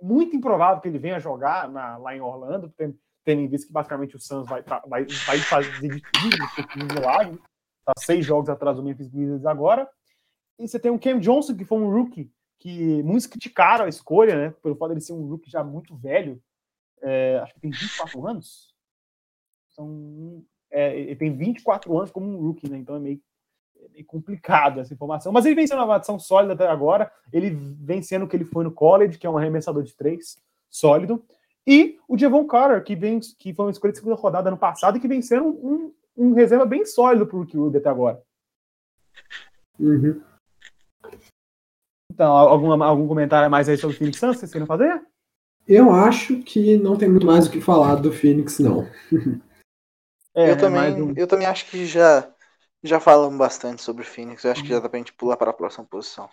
Muito 0.00 0.36
improvável 0.36 0.80
que 0.80 0.88
ele 0.88 0.98
venha 0.98 1.18
jogar 1.18 1.68
na, 1.68 1.96
lá 1.96 2.14
em 2.14 2.20
Orlando, 2.20 2.72
tendo, 2.76 2.98
tendo 3.24 3.40
em 3.40 3.48
vista 3.48 3.66
que 3.66 3.72
basicamente 3.72 4.14
o 4.14 4.20
Suns 4.20 4.46
vai, 4.46 4.62
vai, 4.86 5.04
vai 5.04 5.38
fazer 5.38 5.80
de 5.80 6.02
tudo 6.02 6.94
milagre. 6.94 7.40
Tá 7.84 7.92
seis 7.98 8.26
jogos 8.26 8.48
atrás 8.48 8.76
do 8.76 8.82
Memphis 8.82 9.08
Grizzlies 9.08 9.46
agora. 9.46 9.88
E 10.58 10.66
você 10.66 10.78
tem 10.78 10.90
o 10.90 10.98
Cam 10.98 11.18
Johnson, 11.18 11.56
que 11.56 11.64
foi 11.64 11.78
um 11.78 11.90
rookie, 11.90 12.30
que 12.58 13.02
muitos 13.02 13.26
criticaram 13.26 13.84
a 13.84 13.88
escolha, 13.88 14.36
né? 14.36 14.54
Pelo 14.62 14.76
fato 14.76 14.88
de 14.88 14.94
ele 14.94 15.00
ser 15.00 15.12
um 15.12 15.26
rookie 15.26 15.50
já 15.50 15.62
muito 15.62 15.96
velho. 15.96 16.42
É, 17.08 17.38
acho 17.38 17.54
que 17.54 17.60
tem 17.60 17.70
24 17.70 18.26
anos. 18.26 18.74
São, 19.68 20.44
é, 20.72 20.98
ele 20.98 21.14
tem 21.14 21.36
24 21.36 21.96
anos 21.96 22.10
como 22.10 22.26
um 22.26 22.40
rookie, 22.40 22.68
né? 22.68 22.78
Então 22.78 22.96
é 22.96 22.98
meio, 22.98 23.20
é 23.76 23.88
meio 23.90 24.04
complicado 24.04 24.80
essa 24.80 24.92
informação. 24.92 25.30
Mas 25.30 25.46
ele 25.46 25.54
vem 25.54 25.68
sendo 25.68 25.78
uma 25.78 25.84
avaliação 25.84 26.18
sólida 26.18 26.54
até 26.54 26.66
agora. 26.66 27.12
Ele 27.32 27.50
vem 27.50 28.02
sendo 28.02 28.24
o 28.24 28.28
que 28.28 28.34
ele 28.34 28.44
foi 28.44 28.64
no 28.64 28.72
college, 28.72 29.18
que 29.18 29.26
é 29.26 29.30
um 29.30 29.38
arremessador 29.38 29.84
de 29.84 29.94
três, 29.94 30.36
sólido. 30.68 31.24
E 31.64 31.96
o 32.08 32.16
Devon 32.16 32.44
Carter, 32.44 32.82
que, 32.82 32.96
vem, 32.96 33.20
que 33.20 33.54
foi 33.54 33.66
uma 33.66 33.70
escolha 33.70 33.92
de 33.92 33.98
segunda 33.98 34.16
rodada 34.16 34.48
ano 34.48 34.58
passado 34.58 34.96
e 34.96 35.00
que 35.00 35.08
vem 35.08 35.22
sendo 35.22 35.46
um, 35.48 35.94
um, 36.16 36.32
reserva 36.32 36.66
bem 36.66 36.84
sólido 36.84 37.24
para 37.24 37.36
o 37.36 37.40
Rookie 37.42 37.76
até 37.76 37.88
agora. 37.88 38.20
Uhum. 39.78 40.20
Então, 42.12 42.32
algum, 42.32 42.82
algum 42.82 43.06
comentário 43.06 43.48
mais 43.48 43.68
aí 43.68 43.76
sobre 43.76 43.94
o 43.94 43.98
Phoenix 43.98 44.18
Suns, 44.18 44.38
vocês 44.38 44.52
querem 44.52 44.66
fazer? 44.66 45.06
Eu 45.68 45.92
acho 45.92 46.42
que 46.42 46.76
não 46.76 46.96
tem 46.96 47.08
muito 47.08 47.26
mais 47.26 47.46
o 47.46 47.50
que 47.50 47.60
falar 47.60 47.96
do 47.96 48.12
Phoenix, 48.12 48.58
não. 48.58 48.86
É, 50.34 50.50
eu, 50.50 50.58
também, 50.58 51.02
um... 51.02 51.14
eu 51.16 51.26
também 51.26 51.46
acho 51.46 51.64
que 51.70 51.86
já, 51.86 52.30
já 52.84 53.00
falamos 53.00 53.38
bastante 53.38 53.80
sobre 53.80 54.02
o 54.02 54.06
Phoenix. 54.06 54.44
Eu 54.44 54.52
acho 54.52 54.62
que 54.62 54.68
já 54.68 54.78
dá 54.78 54.86
pra 54.86 54.98
gente 54.98 55.14
pular 55.14 55.34
para 55.34 55.50
a 55.50 55.54
próxima 55.54 55.86
posição. 55.86 56.28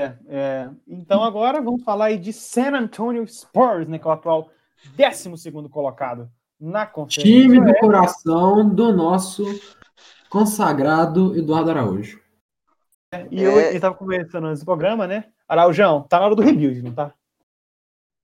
É, 0.00 0.16
é, 0.28 0.70
então 0.86 1.22
agora 1.22 1.60
vamos 1.60 1.82
falar 1.82 2.06
aí 2.06 2.16
de 2.16 2.32
San 2.32 2.76
Antonio 2.76 3.26
Spurs, 3.26 3.88
né, 3.88 3.98
que 3.98 4.06
é 4.06 4.08
o 4.08 4.12
atual 4.12 4.50
12 4.96 5.50
colocado 5.68 6.30
na 6.60 6.86
conferência. 6.86 7.42
Time 7.42 7.60
do 7.60 7.74
coração 7.78 8.68
do 8.68 8.92
nosso 8.92 9.44
consagrado 10.28 11.36
Eduardo 11.36 11.70
Araújo. 11.70 12.20
E 13.30 13.44
é... 13.44 13.72
eu 13.72 13.74
estava 13.74 13.94
conversando 13.94 14.48
nesse 14.48 14.64
programa, 14.64 15.06
né? 15.06 15.26
Araujão, 15.48 16.02
tá 16.02 16.18
na 16.18 16.26
hora 16.26 16.34
do 16.36 16.42
rebuild, 16.42 16.82
não 16.82 16.92
tá? 16.92 17.12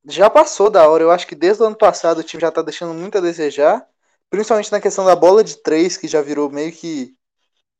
Já 0.06 0.30
passou 0.30 0.70
da 0.70 0.88
hora. 0.88 1.02
Eu 1.02 1.10
acho 1.10 1.26
que 1.26 1.34
desde 1.34 1.62
o 1.62 1.66
ano 1.66 1.76
passado 1.76 2.18
o 2.18 2.22
time 2.22 2.40
já 2.40 2.50
tá 2.50 2.62
deixando 2.62 2.94
muito 2.94 3.18
a 3.18 3.20
desejar. 3.20 3.86
Principalmente 4.30 4.72
na 4.72 4.80
questão 4.80 5.04
da 5.04 5.16
bola 5.16 5.42
de 5.42 5.56
três, 5.56 5.96
que 5.96 6.08
já 6.08 6.22
virou 6.22 6.50
meio 6.50 6.72
que. 6.72 7.14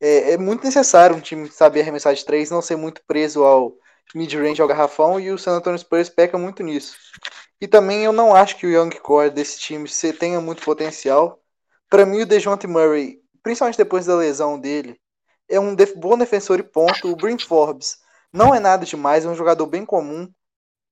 É, 0.01 0.33
é 0.33 0.39
muito 0.39 0.65
necessário 0.65 1.17
um 1.17 1.21
time 1.21 1.51
saber 1.51 1.83
arremessar 1.83 2.15
de 2.15 2.25
três, 2.25 2.51
não 2.51 2.63
ser 2.63 2.77
muito 2.77 3.03
preso 3.07 3.45
ao 3.45 3.75
mid-range, 4.15 4.61
ao 4.61 4.69
garrafão, 4.69 5.21
e 5.21 5.31
o 5.31 5.39
San 5.39 5.53
Antonio 5.53 5.79
Spurs 5.79 6.09
peca 6.09 6.39
muito 6.39 6.63
nisso. 6.63 6.97
E 7.61 7.69
também 7.69 8.05
eu 8.05 8.13
não 8.13 8.35
acho 8.35 8.57
que 8.57 8.67
o 8.67 8.71
Young 8.71 8.91
Core 9.01 9.31
desse 9.31 9.59
time 9.61 9.89
tenha 10.19 10.41
muito 10.41 10.63
potencial. 10.65 11.41
Para 11.89 12.07
mim, 12.07 12.23
o 12.23 12.27
DeJounte 12.27 12.67
Murray, 12.67 13.21
principalmente 13.43 13.77
depois 13.77 14.07
da 14.07 14.17
lesão 14.17 14.59
dele, 14.59 14.99
é 15.49 15.61
um 15.61 15.75
def 15.75 15.95
bom 15.95 16.17
defensor 16.17 16.59
e 16.59 16.63
ponto. 16.63 17.09
O 17.11 17.17
Brin 17.17 17.39
Forbes 17.39 17.99
não 18.33 18.55
é 18.55 18.61
nada 18.61 18.87
demais, 18.87 19.25
é 19.25 19.29
um 19.29 19.35
jogador 19.35 19.67
bem 19.67 19.85
comum, 19.85 20.33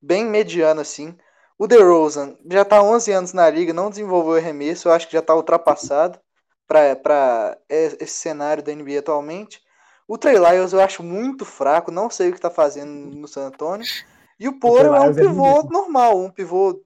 bem 0.00 0.24
mediano 0.24 0.80
assim. 0.80 1.16
O 1.58 1.66
DeRozan 1.66 2.36
já 2.50 2.64
tá 2.64 2.82
11 2.82 3.12
anos 3.12 3.32
na 3.32 3.50
liga, 3.50 3.72
não 3.72 3.90
desenvolveu 3.90 4.34
arremesso, 4.34 4.88
eu 4.88 4.92
acho 4.92 5.06
que 5.06 5.12
já 5.12 5.22
tá 5.22 5.34
ultrapassado 5.34 6.18
para 6.66 7.58
esse 7.68 8.14
cenário 8.14 8.62
da 8.62 8.72
NBA 8.72 9.00
atualmente. 9.00 9.60
O 10.06 10.16
Trey 10.16 10.38
Lyles 10.38 10.72
eu 10.72 10.80
acho 10.80 11.02
muito 11.02 11.44
fraco, 11.44 11.90
não 11.90 12.08
sei 12.08 12.30
o 12.30 12.32
que 12.32 12.40
tá 12.40 12.50
fazendo 12.50 12.90
no 12.90 13.26
San 13.26 13.46
Antonio. 13.46 13.86
E 14.38 14.48
o 14.48 14.58
Poro 14.58 14.94
é 14.94 15.00
um 15.00 15.10
é 15.10 15.14
pivô 15.14 15.60
é 15.60 15.62
normal, 15.64 16.18
um 16.18 16.30
pivô 16.30 16.80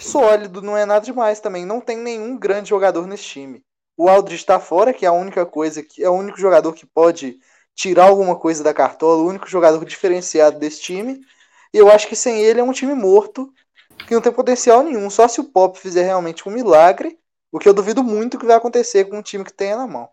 sólido, 0.00 0.62
não 0.62 0.76
é 0.76 0.84
nada 0.86 1.04
demais 1.04 1.40
também. 1.40 1.66
Não 1.66 1.80
tem 1.80 1.96
nenhum 1.96 2.38
grande 2.38 2.70
jogador 2.70 3.06
nesse 3.06 3.24
time. 3.24 3.62
O 3.96 4.08
Aldridge 4.08 4.42
está 4.42 4.58
fora, 4.58 4.92
que 4.92 5.04
é 5.04 5.08
a 5.08 5.12
única 5.12 5.44
coisa 5.44 5.82
que 5.82 6.02
é 6.02 6.08
o 6.08 6.14
único 6.14 6.40
jogador 6.40 6.72
que 6.72 6.86
pode 6.86 7.38
tirar 7.74 8.06
alguma 8.06 8.36
coisa 8.36 8.64
da 8.64 8.72
cartola, 8.72 9.22
o 9.22 9.28
único 9.28 9.48
jogador 9.48 9.84
diferenciado 9.84 10.58
desse 10.58 10.80
time. 10.80 11.20
E 11.74 11.76
eu 11.76 11.90
acho 11.90 12.06
que 12.06 12.14
sem 12.14 12.40
ele 12.40 12.60
é 12.60 12.62
um 12.62 12.70
time 12.70 12.94
morto, 12.94 13.52
que 14.06 14.14
não 14.14 14.22
tem 14.22 14.32
potencial 14.32 14.84
nenhum. 14.84 15.10
Só 15.10 15.26
se 15.26 15.40
o 15.40 15.50
Pop 15.50 15.76
fizer 15.76 16.04
realmente 16.04 16.48
um 16.48 16.52
milagre, 16.52 17.18
o 17.50 17.58
que 17.58 17.68
eu 17.68 17.74
duvido 17.74 18.04
muito 18.04 18.38
que 18.38 18.46
vai 18.46 18.54
acontecer 18.54 19.06
com 19.06 19.18
um 19.18 19.22
time 19.22 19.44
que 19.44 19.52
tenha 19.52 19.76
na 19.76 19.88
mão. 19.88 20.08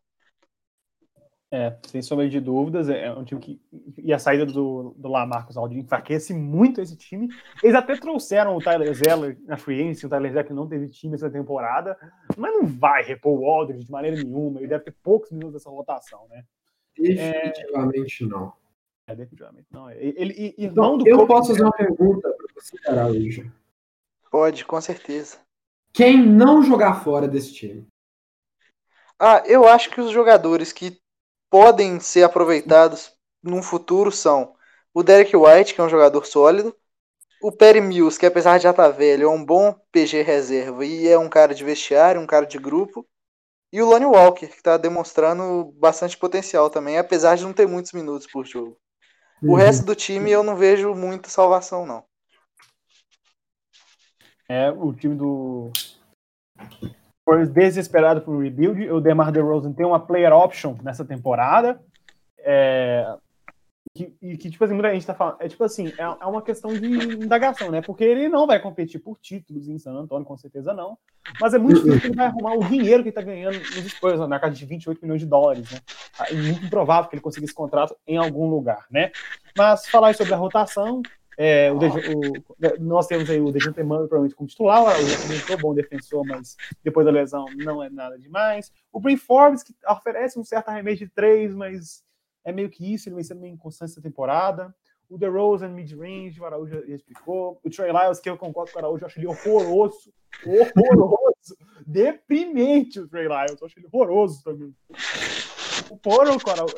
É, 1.54 1.78
sem 1.86 2.02
sombra 2.02 2.28
de 2.28 2.40
dúvidas, 2.40 2.90
é 2.90 3.12
um 3.12 3.24
time 3.24 3.40
que. 3.40 3.62
E 3.98 4.12
a 4.12 4.18
saída 4.18 4.46
do, 4.46 4.96
do 4.98 5.08
Lamarcus 5.08 5.56
Aldrin 5.56 5.80
enfraquece 5.80 6.34
muito 6.34 6.82
esse 6.82 6.96
time. 6.96 7.28
Eles 7.62 7.76
até 7.76 7.96
trouxeram 7.96 8.56
o 8.56 8.62
Tyler 8.62 8.92
Zeller 8.96 9.38
na 9.44 9.58
free 9.58 9.82
agency, 9.82 10.06
o 10.06 10.10
Tyler 10.10 10.32
Zeller 10.32 10.48
que 10.48 10.54
não 10.54 10.68
teve 10.68 10.88
time 10.88 11.14
essa 11.14 11.30
temporada, 11.30 11.96
mas 12.38 12.54
não 12.54 12.66
vai 12.66 13.04
repor 13.04 13.38
o 13.38 13.46
Aldridge 13.46 13.86
de 13.86 13.92
maneira 13.92 14.16
nenhuma, 14.16 14.60
ele 14.60 14.68
deve 14.68 14.86
ter 14.86 14.96
poucos 15.04 15.30
minutos 15.30 15.54
dessa 15.54 15.70
rotação, 15.70 16.26
né? 16.30 16.44
Definitivamente 16.98 18.24
é... 18.24 18.28
não. 18.28 18.61
É, 19.12 19.16
definitivamente 19.16 19.68
não. 19.72 19.92
Ele, 19.92 20.34
e, 20.58 20.66
então, 20.66 20.98
do 20.98 21.08
eu 21.08 21.28
posso 21.28 21.50
fazer 21.50 21.64
uma 21.64 21.72
pergunta 21.72 22.30
para 22.30 22.48
você, 22.56 22.78
Araújo? 22.88 23.52
Pode, 24.32 24.64
com 24.64 24.80
certeza. 24.80 25.38
Quem 25.92 26.26
não 26.26 26.64
jogar 26.64 27.04
fora 27.04 27.28
desse 27.28 27.54
time? 27.54 27.86
Ah, 29.20 29.44
eu 29.46 29.68
acho 29.68 29.90
que 29.90 30.00
os 30.00 30.12
jogadores 30.12 30.72
que 30.72 30.98
podem 31.50 32.00
ser 32.00 32.24
aproveitados 32.24 33.14
num 33.44 33.62
futuro 33.62 34.12
são 34.12 34.56
o 34.94 35.04
Derek 35.04 35.36
White, 35.36 35.74
que 35.74 35.82
é 35.82 35.84
um 35.84 35.90
jogador 35.90 36.26
sólido, 36.26 36.74
o 37.44 37.52
Perry 37.52 37.82
Mills, 37.82 38.18
que 38.18 38.26
apesar 38.26 38.58
de 38.58 38.64
já 38.64 38.72
estar 38.72 38.90
tá 38.92 38.98
velho, 38.98 39.26
é 39.26 39.30
um 39.30 39.44
bom 39.44 39.74
PG 39.92 40.22
reserva 40.22 40.86
e 40.86 41.08
é 41.08 41.18
um 41.18 41.28
cara 41.28 41.54
de 41.54 41.64
vestiário, 41.64 42.22
um 42.22 42.28
cara 42.28 42.46
de 42.46 42.58
grupo, 42.58 43.06
e 43.74 43.82
o 43.82 43.86
Lonnie 43.86 44.06
Walker, 44.06 44.48
que 44.48 44.56
está 44.56 44.78
demonstrando 44.78 45.66
bastante 45.74 46.18
potencial 46.18 46.70
também, 46.70 46.98
apesar 46.98 47.36
de 47.36 47.44
não 47.44 47.54
ter 47.54 47.68
muitos 47.68 47.92
minutos 47.92 48.28
por 48.28 48.46
jogo. 48.46 48.81
Uhum. 49.42 49.54
O 49.54 49.56
resto 49.56 49.86
do 49.86 49.96
time 49.96 50.30
eu 50.30 50.44
não 50.44 50.56
vejo 50.56 50.94
muita 50.94 51.30
salvação, 51.30 51.86
não. 51.86 52.04
É, 54.48 54.70
o 54.70 54.94
time 54.94 55.16
do 55.16 55.72
foi 57.24 57.46
desesperado 57.48 58.22
por 58.22 58.44
rebuild. 58.44 58.90
O 58.92 59.00
DeMar 59.00 59.32
DeRozan 59.32 59.72
tem 59.72 59.86
uma 59.86 60.00
player 60.00 60.34
option 60.34 60.76
nessa 60.84 61.06
temporada. 61.06 61.82
É, 62.40 63.18
que, 63.94 64.16
e 64.22 64.38
que, 64.38 64.50
tipo 64.50 64.64
assim, 64.64 64.74
muita 64.74 64.94
gente 64.94 65.06
tá 65.06 65.14
falando. 65.14 65.38
É 65.40 65.50
tipo 65.50 65.64
assim, 65.64 65.88
é, 65.98 66.02
é, 66.02 66.26
uma 66.26 66.42
questão 66.42 66.74
de 66.74 66.86
indagação, 66.86 67.70
né? 67.70 67.82
Porque 67.82 68.04
ele 68.04 68.30
não 68.30 68.48
vai 68.48 68.60
competir 68.60 69.02
por 69.02 69.18
títulos 69.20 69.68
em 69.68 69.78
San 69.78 69.94
Antonio, 69.94 70.26
com 70.26 70.38
certeza 70.38 70.74
não. 70.74 70.98
Mas 71.40 71.54
é 71.54 71.58
muito 71.58 71.82
difícil 71.84 72.00
que 72.00 72.08
ele 72.08 72.16
vai 72.16 72.28
arrumar 72.28 72.54
o 72.56 72.64
dinheiro 72.64 73.04
que 73.04 73.10
ele 73.10 73.16
tá 73.16 73.22
ganhando 73.22 73.60
nos 73.60 73.92
Spurs, 73.92 74.20
na 74.28 74.40
casa 74.40 74.56
de 74.56 74.66
28 74.66 75.02
milhões 75.02 75.22
de 75.22 75.28
dólares, 75.28 75.70
né? 75.70 75.80
É 76.30 76.34
muito 76.34 76.66
improvável 76.66 77.10
que 77.10 77.16
ele 77.16 77.22
consiga 77.22 77.46
esse 77.46 77.54
contrato 77.54 77.96
em 78.08 78.18
algum 78.18 78.50
lugar, 78.50 78.86
né? 78.90 79.12
Mas 79.58 79.88
falar 79.88 80.16
sobre 80.16 80.34
a 80.34 80.38
rotação, 80.38 81.02
é, 81.38 81.72
o, 81.72 81.78
o, 81.78 82.80
nós 82.80 83.08
temos 83.08 83.30
aí 83.30 83.42
o 83.42 83.52
Dejante 83.52 83.82
Murray 83.84 84.08
provavelmente 84.08 84.36
como 84.36 84.48
titular, 84.48 84.84
o 84.84 85.58
bom 85.58 85.74
defensor, 85.74 86.26
mas 86.26 86.56
depois 86.84 87.06
da 87.06 87.12
lesão 87.12 87.46
não 87.56 87.84
é 87.84 87.90
nada 87.90 88.18
demais. 88.18 88.72
O 88.92 89.02
Brin 89.02 89.18
Forbes, 89.18 89.64
que 89.64 89.74
oferece 89.90 90.40
um 90.40 90.44
certo 90.46 90.70
arremesso 90.70 91.00
de 91.00 91.10
três, 91.10 91.54
mas 91.54 92.04
é 92.44 92.52
meio 92.52 92.70
que 92.70 92.94
isso, 92.94 93.08
ele 93.08 93.16
vem 93.16 93.24
sendo 93.24 93.42
meio 93.42 93.54
inconstante 93.54 93.92
essa 93.92 94.02
temporada. 94.02 94.74
O 95.10 95.18
DeRozan, 95.18 95.70
mid-range, 95.70 96.40
o 96.40 96.46
Araújo 96.46 96.74
já 96.74 96.96
explicou. 96.96 97.60
O 97.64 97.70
Trey 97.70 97.92
Lyles, 97.92 98.20
que 98.20 98.30
eu 98.30 98.38
concordo 98.38 98.72
com 98.72 98.80
o 98.80 98.82
Araújo, 98.82 99.04
eu 99.04 99.08
acho 99.08 99.20
ele 99.20 99.28
horroroso. 99.28 100.14
Horroroso. 100.46 101.58
Deprimente 101.86 103.00
o 103.00 103.08
Trey 103.08 103.28
Lyles, 103.28 103.60
eu 103.60 103.68
acho 103.68 103.78
ele 103.78 103.90
horroroso 103.92 104.44
também. 104.44 104.74
O 105.90 105.98
Poro, 105.98 106.32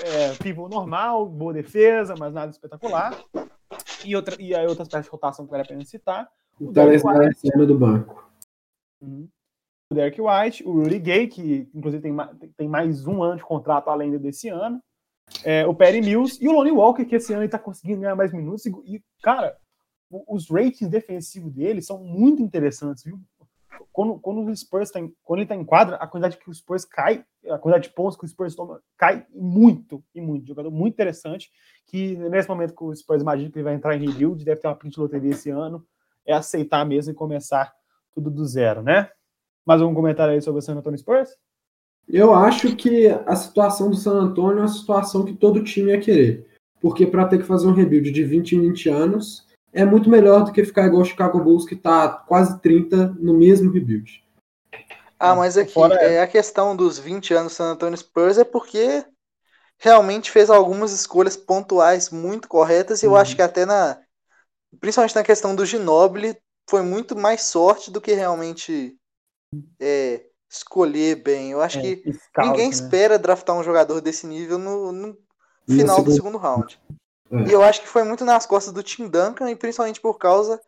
é, 0.04 0.34
pivô 0.42 0.68
normal, 0.68 1.28
boa 1.28 1.54
defesa, 1.54 2.16
mas 2.18 2.34
nada 2.34 2.50
espetacular. 2.50 3.24
E, 4.04 4.16
outra, 4.16 4.36
e 4.42 4.56
aí 4.56 4.66
outras 4.66 4.88
peças 4.88 5.06
de 5.06 5.12
rotação 5.12 5.46
que 5.46 5.52
vale 5.52 5.64
a 5.64 5.68
pena 5.68 5.86
citar. 5.86 6.28
O, 6.60 6.70
o 6.70 6.72
Derek 6.72 7.06
White. 7.06 7.68
do 7.68 7.78
banco. 7.78 8.28
Uhum. 9.00 9.30
O 9.92 9.96
Derek 9.96 10.20
White, 10.20 10.68
o 10.68 10.82
Rudy 10.82 10.98
Gay, 10.98 11.28
que 11.28 11.70
inclusive 11.74 12.02
tem, 12.02 12.16
tem 12.58 12.68
mais 12.68 13.06
um 13.06 13.22
ano 13.22 13.38
de 13.38 13.44
contrato 13.44 13.90
além 13.90 14.18
desse 14.18 14.50
ano. 14.50 14.82
É, 15.44 15.66
o 15.66 15.74
Perry 15.74 16.02
Mills 16.02 16.38
e 16.44 16.48
o 16.48 16.52
Lonnie 16.52 16.72
Walker, 16.72 17.06
que 17.06 17.16
esse 17.16 17.34
ano 17.34 17.44
ele 17.44 17.50
tá 17.50 17.60
conseguindo 17.60 18.02
ganhar 18.02 18.16
mais 18.16 18.32
minutos. 18.32 18.66
E, 18.66 19.04
cara, 19.22 19.58
os 20.28 20.50
ratings 20.50 20.90
defensivos 20.90 21.52
dele 21.52 21.82
são 21.82 22.04
muito 22.04 22.42
interessantes, 22.42 23.04
viu? 23.04 23.20
Quando, 23.92 24.20
quando 24.20 24.44
o 24.44 24.56
Spurs 24.56 24.92
tá 24.92 25.00
em, 25.00 25.14
quando 25.24 25.40
ele 25.40 25.48
tá 25.48 25.56
em 25.56 25.66
quadra, 25.66 25.98
a 25.98 26.08
quantidade 26.08 26.38
que 26.38 26.50
o 26.50 26.54
Spurs 26.54 26.86
cai, 26.86 27.24
a 27.46 27.58
quantidade 27.58 27.90
de 27.90 27.94
pontos 27.94 28.18
que 28.18 28.26
o 28.26 28.28
Spurs 28.28 28.56
toma, 28.56 28.82
cai 28.98 29.26
muito 29.30 30.04
e 30.16 30.22
muito. 30.22 30.48
Jogador 30.48 30.72
muito 30.72 30.94
interessante, 30.94 31.52
que 31.88 32.16
nesse 32.16 32.48
momento 32.50 32.76
que 32.76 32.84
o 32.84 32.96
Spurs 32.96 33.22
imagina 33.22 33.52
que 33.52 33.58
ele 33.58 33.64
vai 33.64 33.76
entrar 33.76 33.96
em 33.96 34.08
rebuild, 34.08 34.44
deve 34.44 34.62
ter 34.62 34.68
uma 34.68 34.76
print 34.76 35.00
loteria 35.00 35.32
esse 35.32 35.50
ano, 35.50 35.86
é 36.26 36.34
aceitar 36.34 36.86
mesmo 36.86 37.12
e 37.12 37.16
começar 37.16 37.74
tudo 38.14 38.30
do 38.32 38.46
zero, 38.46 38.82
né? 38.82 39.10
Mais 39.66 39.82
algum 39.82 39.94
comentário 39.94 40.34
aí 40.34 40.42
sobre 40.42 40.60
o 40.60 40.62
San 40.62 40.76
Antonio 40.76 40.98
Spurs? 40.98 41.30
Eu 42.08 42.34
acho 42.34 42.76
que 42.76 43.08
a 43.26 43.36
situação 43.36 43.90
do 43.90 43.96
San 43.96 44.14
Antonio 44.14 44.60
é 44.60 44.62
uma 44.62 44.68
situação 44.68 45.26
que 45.26 45.34
todo 45.34 45.64
time 45.64 45.92
ia 45.92 46.00
querer. 46.00 46.48
Porque 46.82 47.08
para 47.08 47.26
ter 47.26 47.38
que 47.38 47.46
fazer 47.46 47.68
um 47.68 47.74
rebuild 47.74 48.12
de 48.12 48.24
20 48.24 48.56
em 48.56 48.62
20 48.62 48.90
anos, 48.90 49.48
é 49.72 49.86
muito 49.86 50.10
melhor 50.10 50.44
do 50.44 50.52
que 50.52 50.66
ficar 50.66 50.86
igual 50.86 51.02
o 51.02 51.06
Chicago 51.06 51.40
Bulls, 51.40 51.66
que 51.66 51.76
está 51.76 52.10
quase 52.10 52.60
30 52.62 53.16
no 53.20 53.34
mesmo 53.34 53.72
rebuild. 53.72 54.24
Ah, 55.18 55.36
mas 55.36 55.58
aqui 55.58 55.72
Fora... 55.72 55.96
é 55.96 56.22
a 56.22 56.28
questão 56.28 56.76
dos 56.76 57.00
20 57.00 57.34
anos 57.34 57.54
do 57.54 57.56
San 57.56 57.72
Antonio 57.72 57.98
Spurs 57.98 58.38
é 58.38 58.44
porque 58.44 59.06
realmente 59.78 60.30
fez 60.30 60.50
algumas 60.50 60.92
escolhas 60.92 61.38
pontuais 61.38 62.10
muito 62.10 62.48
corretas 62.48 63.02
e 63.02 63.08
uhum. 63.08 63.14
eu 63.14 63.18
acho 63.18 63.36
que 63.36 63.42
até 63.42 63.66
na 63.66 64.00
principalmente 64.80 65.16
na 65.16 65.24
questão 65.24 65.56
do 65.56 65.66
Ginobili 65.66 66.38
foi 66.70 66.82
muito 66.82 67.16
mais 67.16 67.44
sorte 67.44 67.90
do 67.90 68.02
que 68.02 68.14
realmente 68.14 68.98
é, 69.80 70.26
escolher 70.54 71.16
bem. 71.16 71.52
Eu 71.52 71.62
acho 71.62 71.80
é, 71.80 71.82
que 71.82 72.14
scout, 72.14 72.50
ninguém 72.50 72.68
né? 72.68 72.74
espera 72.74 73.18
draftar 73.18 73.56
um 73.56 73.64
jogador 73.64 74.00
desse 74.00 74.28
nível 74.28 74.58
no, 74.58 74.92
no 74.92 75.18
final 75.68 76.04
do 76.04 76.12
segundo 76.12 76.38
round. 76.38 76.80
É. 77.32 77.50
E 77.50 77.52
eu 77.52 77.64
acho 77.64 77.82
que 77.82 77.88
foi 77.88 78.04
muito 78.04 78.24
nas 78.24 78.46
costas 78.46 78.72
do 78.74 78.84
Tim 78.84 79.08
Duncan 79.08 79.50
e 79.50 79.56
principalmente 79.56 80.00
por 80.00 80.18
causa, 80.18 80.62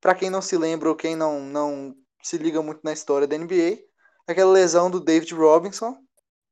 para 0.00 0.14
quem 0.14 0.28
não 0.30 0.42
se 0.42 0.56
lembra 0.56 0.88
ou 0.88 0.96
quem 0.96 1.14
não, 1.14 1.40
não 1.40 1.94
se 2.22 2.36
liga 2.36 2.60
muito 2.60 2.80
na 2.82 2.92
história 2.92 3.26
da 3.26 3.38
NBA, 3.38 3.78
aquela 4.26 4.52
lesão 4.52 4.90
do 4.90 5.00
David 5.00 5.32
Robinson, 5.34 5.96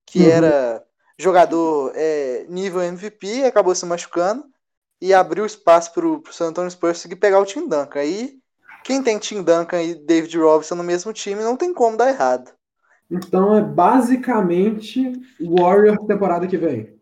que 0.06 0.20
uhum. 0.20 0.30
era 0.30 0.84
jogador 1.18 1.92
é, 1.94 2.46
nível 2.48 2.82
MVP, 2.82 3.44
acabou 3.44 3.74
se 3.74 3.84
machucando 3.84 4.44
e 5.00 5.12
abriu 5.12 5.44
espaço 5.44 5.92
para 5.92 6.06
o 6.06 6.22
San 6.30 6.48
Antonio 6.48 6.70
Spurs 6.70 6.98
conseguir 6.98 7.16
pegar 7.16 7.40
o 7.40 7.44
Tim 7.44 7.66
Duncan. 7.68 7.98
Aí, 7.98 8.38
quem 8.84 9.02
tem 9.02 9.18
Tim 9.18 9.42
Duncan 9.42 9.82
e 9.82 9.94
David 9.94 10.38
Robinson 10.38 10.76
no 10.76 10.84
mesmo 10.84 11.12
time 11.12 11.42
não 11.42 11.56
tem 11.56 11.74
como 11.74 11.96
dar 11.96 12.08
errado. 12.08 12.56
Então 13.10 13.56
é 13.56 13.62
basicamente 13.62 15.12
Warrior 15.40 15.98
temporada 16.06 16.46
que 16.46 16.56
vem. 16.56 16.96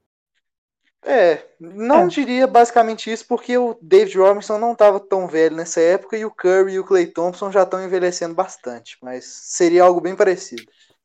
É, 1.07 1.45
não 1.61 2.05
é. 2.05 2.07
diria 2.07 2.47
basicamente 2.47 3.13
isso 3.13 3.27
porque 3.29 3.57
o 3.59 3.77
David 3.81 4.17
Robinson 4.17 4.59
não 4.59 4.73
estava 4.73 4.99
tão 4.99 5.29
velho 5.29 5.55
nessa 5.55 5.79
época 5.79 6.17
e 6.17 6.25
o 6.25 6.31
Curry 6.31 6.73
e 6.73 6.79
o 6.79 6.85
Clay 6.85 7.07
Thompson 7.07 7.53
já 7.53 7.63
estão 7.63 7.85
envelhecendo 7.85 8.35
bastante, 8.35 8.97
mas 9.03 9.25
seria 9.25 9.85
algo 9.85 10.01
bem 10.01 10.17
parecido. 10.17 10.65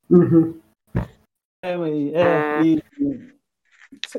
Uhum. 0.10 0.58
É, 1.62 1.74
é, 1.74 2.64
e, 2.64 2.84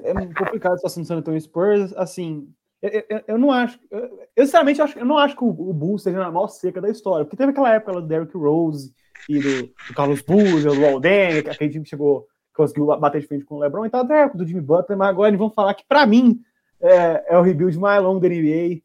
é 0.03 0.13
complicado 0.35 0.75
a 0.75 0.77
situação 0.77 1.03
do 1.03 1.07
San 1.07 1.17
Antonio 1.17 1.41
Spurs, 1.41 1.95
assim, 1.97 2.53
eu, 2.83 3.05
eu, 3.09 3.25
eu 3.29 3.39
não 3.39 3.51
acho, 3.51 3.79
eu, 3.91 4.29
eu 4.37 4.45
sinceramente 4.45 4.83
acho, 4.83 4.99
eu 4.99 5.07
não 5.07 5.17
acho 5.17 5.35
que 5.35 5.45
o, 5.45 5.49
o 5.49 5.73
Bulls 5.73 6.03
seja 6.03 6.19
na 6.19 6.31
maior 6.31 6.49
seca 6.49 6.83
da 6.83 6.91
história, 6.91 7.25
porque 7.25 7.39
teve 7.39 7.53
aquela 7.53 7.73
época 7.75 7.93
do 7.93 8.07
Derrick 8.07 8.37
Rose 8.37 8.95
e 9.29 9.39
do, 9.39 9.67
do 9.67 9.95
Carlos 9.95 10.23
Boozer, 10.23 10.73
do 10.73 10.87
Alden, 10.87 11.39
aquele 11.51 11.71
time 11.71 11.85
que 11.85 11.91
chegou 11.91 12.27
conseguiu 12.55 12.87
bater 12.99 13.21
de 13.21 13.27
frente 13.27 13.45
com 13.45 13.57
o 13.57 13.59
LeBron 13.59 13.87
e 13.87 13.91
tal, 13.91 14.03
até 14.03 14.29
do 14.29 14.47
Jimmy 14.47 14.61
Butler, 14.61 14.99
mas 14.99 15.09
agora 15.09 15.29
eles 15.29 15.39
vão 15.39 15.51
falar 15.51 15.73
que, 15.75 15.85
para 15.89 16.05
mim, 16.05 16.41
é, 16.81 17.35
é, 17.35 17.39
o 17.39 17.43
rebuild 17.43 17.79
mais 17.79 18.03
longo 18.03 18.21
da 18.21 18.29
NBA 18.29 18.83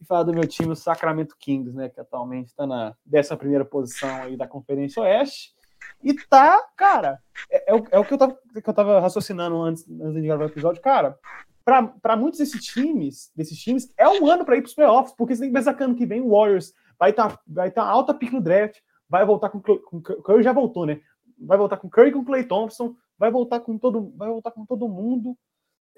e 0.00 0.04
falar 0.06 0.24
do 0.24 0.32
meu 0.32 0.46
time, 0.46 0.72
o 0.72 0.76
Sacramento 0.76 1.36
Kings, 1.38 1.74
né, 1.74 1.88
que 1.88 2.00
atualmente 2.00 2.48
está 2.48 2.66
na 2.66 2.94
décima 3.04 3.36
primeira 3.36 3.64
posição 3.64 4.22
aí 4.22 4.36
da 4.36 4.46
Conferência 4.46 5.02
Oeste. 5.02 5.54
E 6.02 6.14
tá, 6.14 6.60
cara, 6.76 7.18
é, 7.50 7.72
é, 7.72 7.74
o, 7.74 7.86
é 7.90 7.98
o 7.98 8.04
que 8.04 8.14
eu, 8.14 8.18
tava, 8.18 8.38
que 8.62 8.68
eu 8.68 8.74
tava 8.74 9.00
raciocinando 9.00 9.60
antes, 9.62 9.88
antes 9.88 10.14
de 10.14 10.26
gravar 10.26 10.44
o 10.44 10.48
episódio, 10.48 10.82
cara. 10.82 11.18
Para 11.64 12.16
muitos 12.16 12.38
desses 12.38 12.64
times, 12.64 13.32
desses 13.34 13.58
times, 13.58 13.92
é 13.96 14.08
um 14.08 14.30
ano 14.30 14.44
para 14.44 14.56
ir 14.56 14.60
para 14.60 14.68
os 14.68 14.74
playoffs, 14.74 15.12
porque 15.16 15.34
você 15.34 15.40
tem 15.40 15.50
que 15.50 15.56
pensar 15.56 15.74
que 15.74 15.82
ano 15.82 15.96
que 15.96 16.06
vem 16.06 16.20
o 16.20 16.30
Warriors 16.30 16.72
vai 16.96 17.10
estar 17.10 17.30
tá, 17.30 17.40
vai 17.44 17.70
tá 17.72 17.82
alta 17.82 18.14
pique 18.14 18.34
no 18.34 18.40
draft, 18.40 18.78
vai 19.08 19.24
voltar 19.24 19.50
com, 19.50 19.60
com 19.60 20.00
Curry 20.00 20.42
já 20.42 20.52
voltou, 20.52 20.86
né? 20.86 21.00
Vai 21.38 21.58
voltar 21.58 21.76
com 21.76 21.90
Curry 21.90 22.12
com 22.12 22.24
Clay 22.24 22.44
Thompson, 22.44 22.94
vai 23.18 23.30
voltar 23.30 23.60
com 23.60 23.78
todo, 23.78 24.12
vai 24.16 24.28
voltar 24.28 24.50
com 24.50 24.64
todo 24.64 24.88
mundo. 24.88 25.36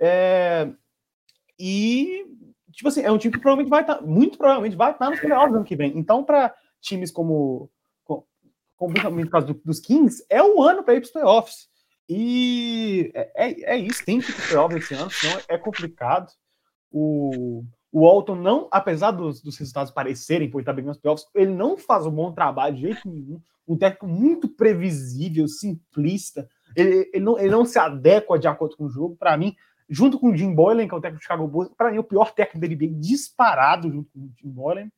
É, 0.00 0.70
e 1.58 2.24
tipo 2.72 2.88
assim, 2.88 3.02
é 3.02 3.10
um 3.10 3.18
time 3.18 3.34
que 3.34 3.40
provavelmente 3.40 3.70
vai 3.70 3.80
estar, 3.80 3.96
tá, 3.96 4.02
muito 4.02 4.38
provavelmente 4.38 4.76
vai 4.76 4.92
estar 4.92 5.06
tá 5.06 5.10
nos 5.10 5.20
playoffs 5.20 5.54
ano 5.54 5.64
que 5.64 5.76
vem. 5.76 5.98
Então, 5.98 6.22
para 6.22 6.54
times 6.80 7.10
como, 7.10 7.70
como, 8.04 8.94
no 9.10 9.30
caso 9.30 9.54
dos 9.64 9.80
Kings, 9.80 10.24
é 10.30 10.42
o 10.42 10.62
ano 10.62 10.82
para 10.82 10.94
ir 10.94 11.00
para 11.00 11.06
os 11.06 11.12
playoffs. 11.12 11.68
E 12.08 13.10
é, 13.14 13.32
é, 13.34 13.74
é, 13.74 13.78
isso, 13.78 14.04
tem 14.04 14.20
que 14.20 14.30
ir 14.30 14.34
para 14.34 14.46
playoffs 14.46 14.84
esse 14.84 14.94
ano, 14.94 15.10
senão 15.10 15.40
é 15.48 15.58
complicado. 15.58 16.30
O, 16.90 17.64
o 17.90 18.02
Walton 18.02 18.34
não, 18.34 18.68
apesar 18.70 19.10
dos, 19.12 19.40
dos 19.40 19.56
resultados 19.56 19.92
parecerem 19.92 20.50
por 20.50 20.60
estar 20.60 20.72
bem 20.72 20.84
nos 20.84 20.98
playoffs, 20.98 21.26
ele 21.34 21.52
não 21.52 21.76
faz 21.76 22.06
um 22.06 22.10
bom 22.10 22.32
trabalho 22.32 22.74
de 22.74 22.82
jeito 22.82 23.00
nenhum. 23.06 23.40
Um 23.66 23.76
técnico 23.76 24.06
muito 24.06 24.48
previsível, 24.48 25.46
simplista. 25.48 26.48
Ele, 26.76 27.10
ele, 27.12 27.24
não, 27.24 27.38
ele 27.38 27.50
não 27.50 27.64
se 27.64 27.78
adequa 27.78 28.38
de 28.38 28.46
acordo 28.46 28.76
com 28.76 28.84
o 28.84 28.90
jogo. 28.90 29.16
Para 29.16 29.36
mim, 29.36 29.54
junto 29.88 30.18
com 30.18 30.30
o 30.30 30.36
Jim 30.36 30.54
Boylan, 30.54 30.86
que 30.86 30.94
é 30.94 30.96
o 30.96 31.00
técnico 31.00 31.20
do 31.20 31.22
Chicago 31.22 31.48
Bulls, 31.48 31.70
para 31.76 31.90
mim 31.90 31.98
o 31.98 32.04
pior 32.04 32.32
técnico 32.32 32.60
da 32.60 32.74
NBA 32.74 33.00
disparado 33.00 33.90
junto 33.90 34.10
com 34.12 34.20
o 34.20 34.32
Jim 34.36 34.50
Boylan. 34.50 34.88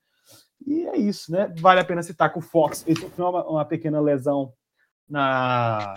E 0.67 0.87
é 0.87 0.97
isso, 0.97 1.33
né? 1.33 1.53
Vale 1.59 1.81
a 1.81 1.85
pena 1.85 2.03
citar 2.03 2.33
que 2.33 2.39
o 2.39 2.43
Fox 2.43 2.83
fez 2.83 2.99
uma, 3.17 3.45
uma 3.47 3.65
pequena 3.65 4.01
lesão 4.01 4.53
na, 5.09 5.95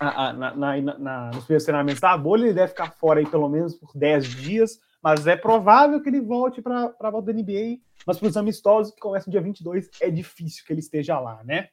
na, 0.00 0.32
na, 0.32 0.80
na, 0.80 1.26
nos 1.30 1.44
primeiros 1.44 1.64
treinamentos 1.64 2.00
da 2.00 2.16
bolha, 2.16 2.44
ele 2.44 2.54
deve 2.54 2.68
ficar 2.68 2.90
fora 2.92 3.20
aí 3.20 3.26
pelo 3.26 3.48
menos 3.48 3.74
por 3.74 3.90
10 3.94 4.26
dias 4.26 4.78
mas 5.02 5.26
é 5.26 5.36
provável 5.36 6.00
que 6.00 6.08
ele 6.08 6.20
volte 6.20 6.62
para 6.62 6.94
a 6.98 7.10
volta 7.10 7.32
da 7.32 7.38
NBA, 7.38 7.78
mas 8.06 8.18
para 8.18 8.28
os 8.28 8.36
amistosos 8.36 8.94
que 8.94 9.00
começam 9.00 9.30
dia 9.30 9.40
22 9.40 9.90
é 10.00 10.10
difícil 10.10 10.64
que 10.64 10.72
ele 10.72 10.80
esteja 10.80 11.18
lá, 11.18 11.42
né? 11.44 11.68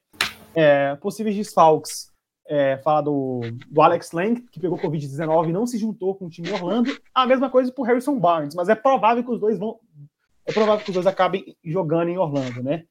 É, 0.55 0.95
possíveis 0.95 1.36
desfalques, 1.36 2.12
é, 2.48 2.77
fala 2.79 3.01
do, 3.01 3.41
do 3.69 3.81
Alex 3.81 4.12
Lang, 4.12 4.41
que 4.51 4.59
pegou 4.59 4.79
Covid-19 4.79 5.50
e 5.50 5.53
não 5.53 5.67
se 5.67 5.77
juntou 5.77 6.15
com 6.15 6.25
o 6.25 6.29
time 6.29 6.51
Orlando, 6.51 6.91
a 7.13 7.27
mesma 7.27 7.50
coisa 7.50 7.71
para 7.71 7.81
o 7.81 7.86
Harrison 7.86 8.19
Barnes, 8.19 8.55
mas 8.55 8.67
é 8.69 8.75
provável 8.75 9.24
que 9.24 9.31
os 9.31 9.39
dois 9.39 9.59
vão, 9.59 9.79
é 10.45 10.51
provável 10.51 10.83
que 10.83 10.89
os 10.89 10.95
dois 10.95 11.05
acabem 11.05 11.55
jogando 11.63 12.09
em 12.09 12.17
Orlando, 12.17 12.63
né? 12.63 12.86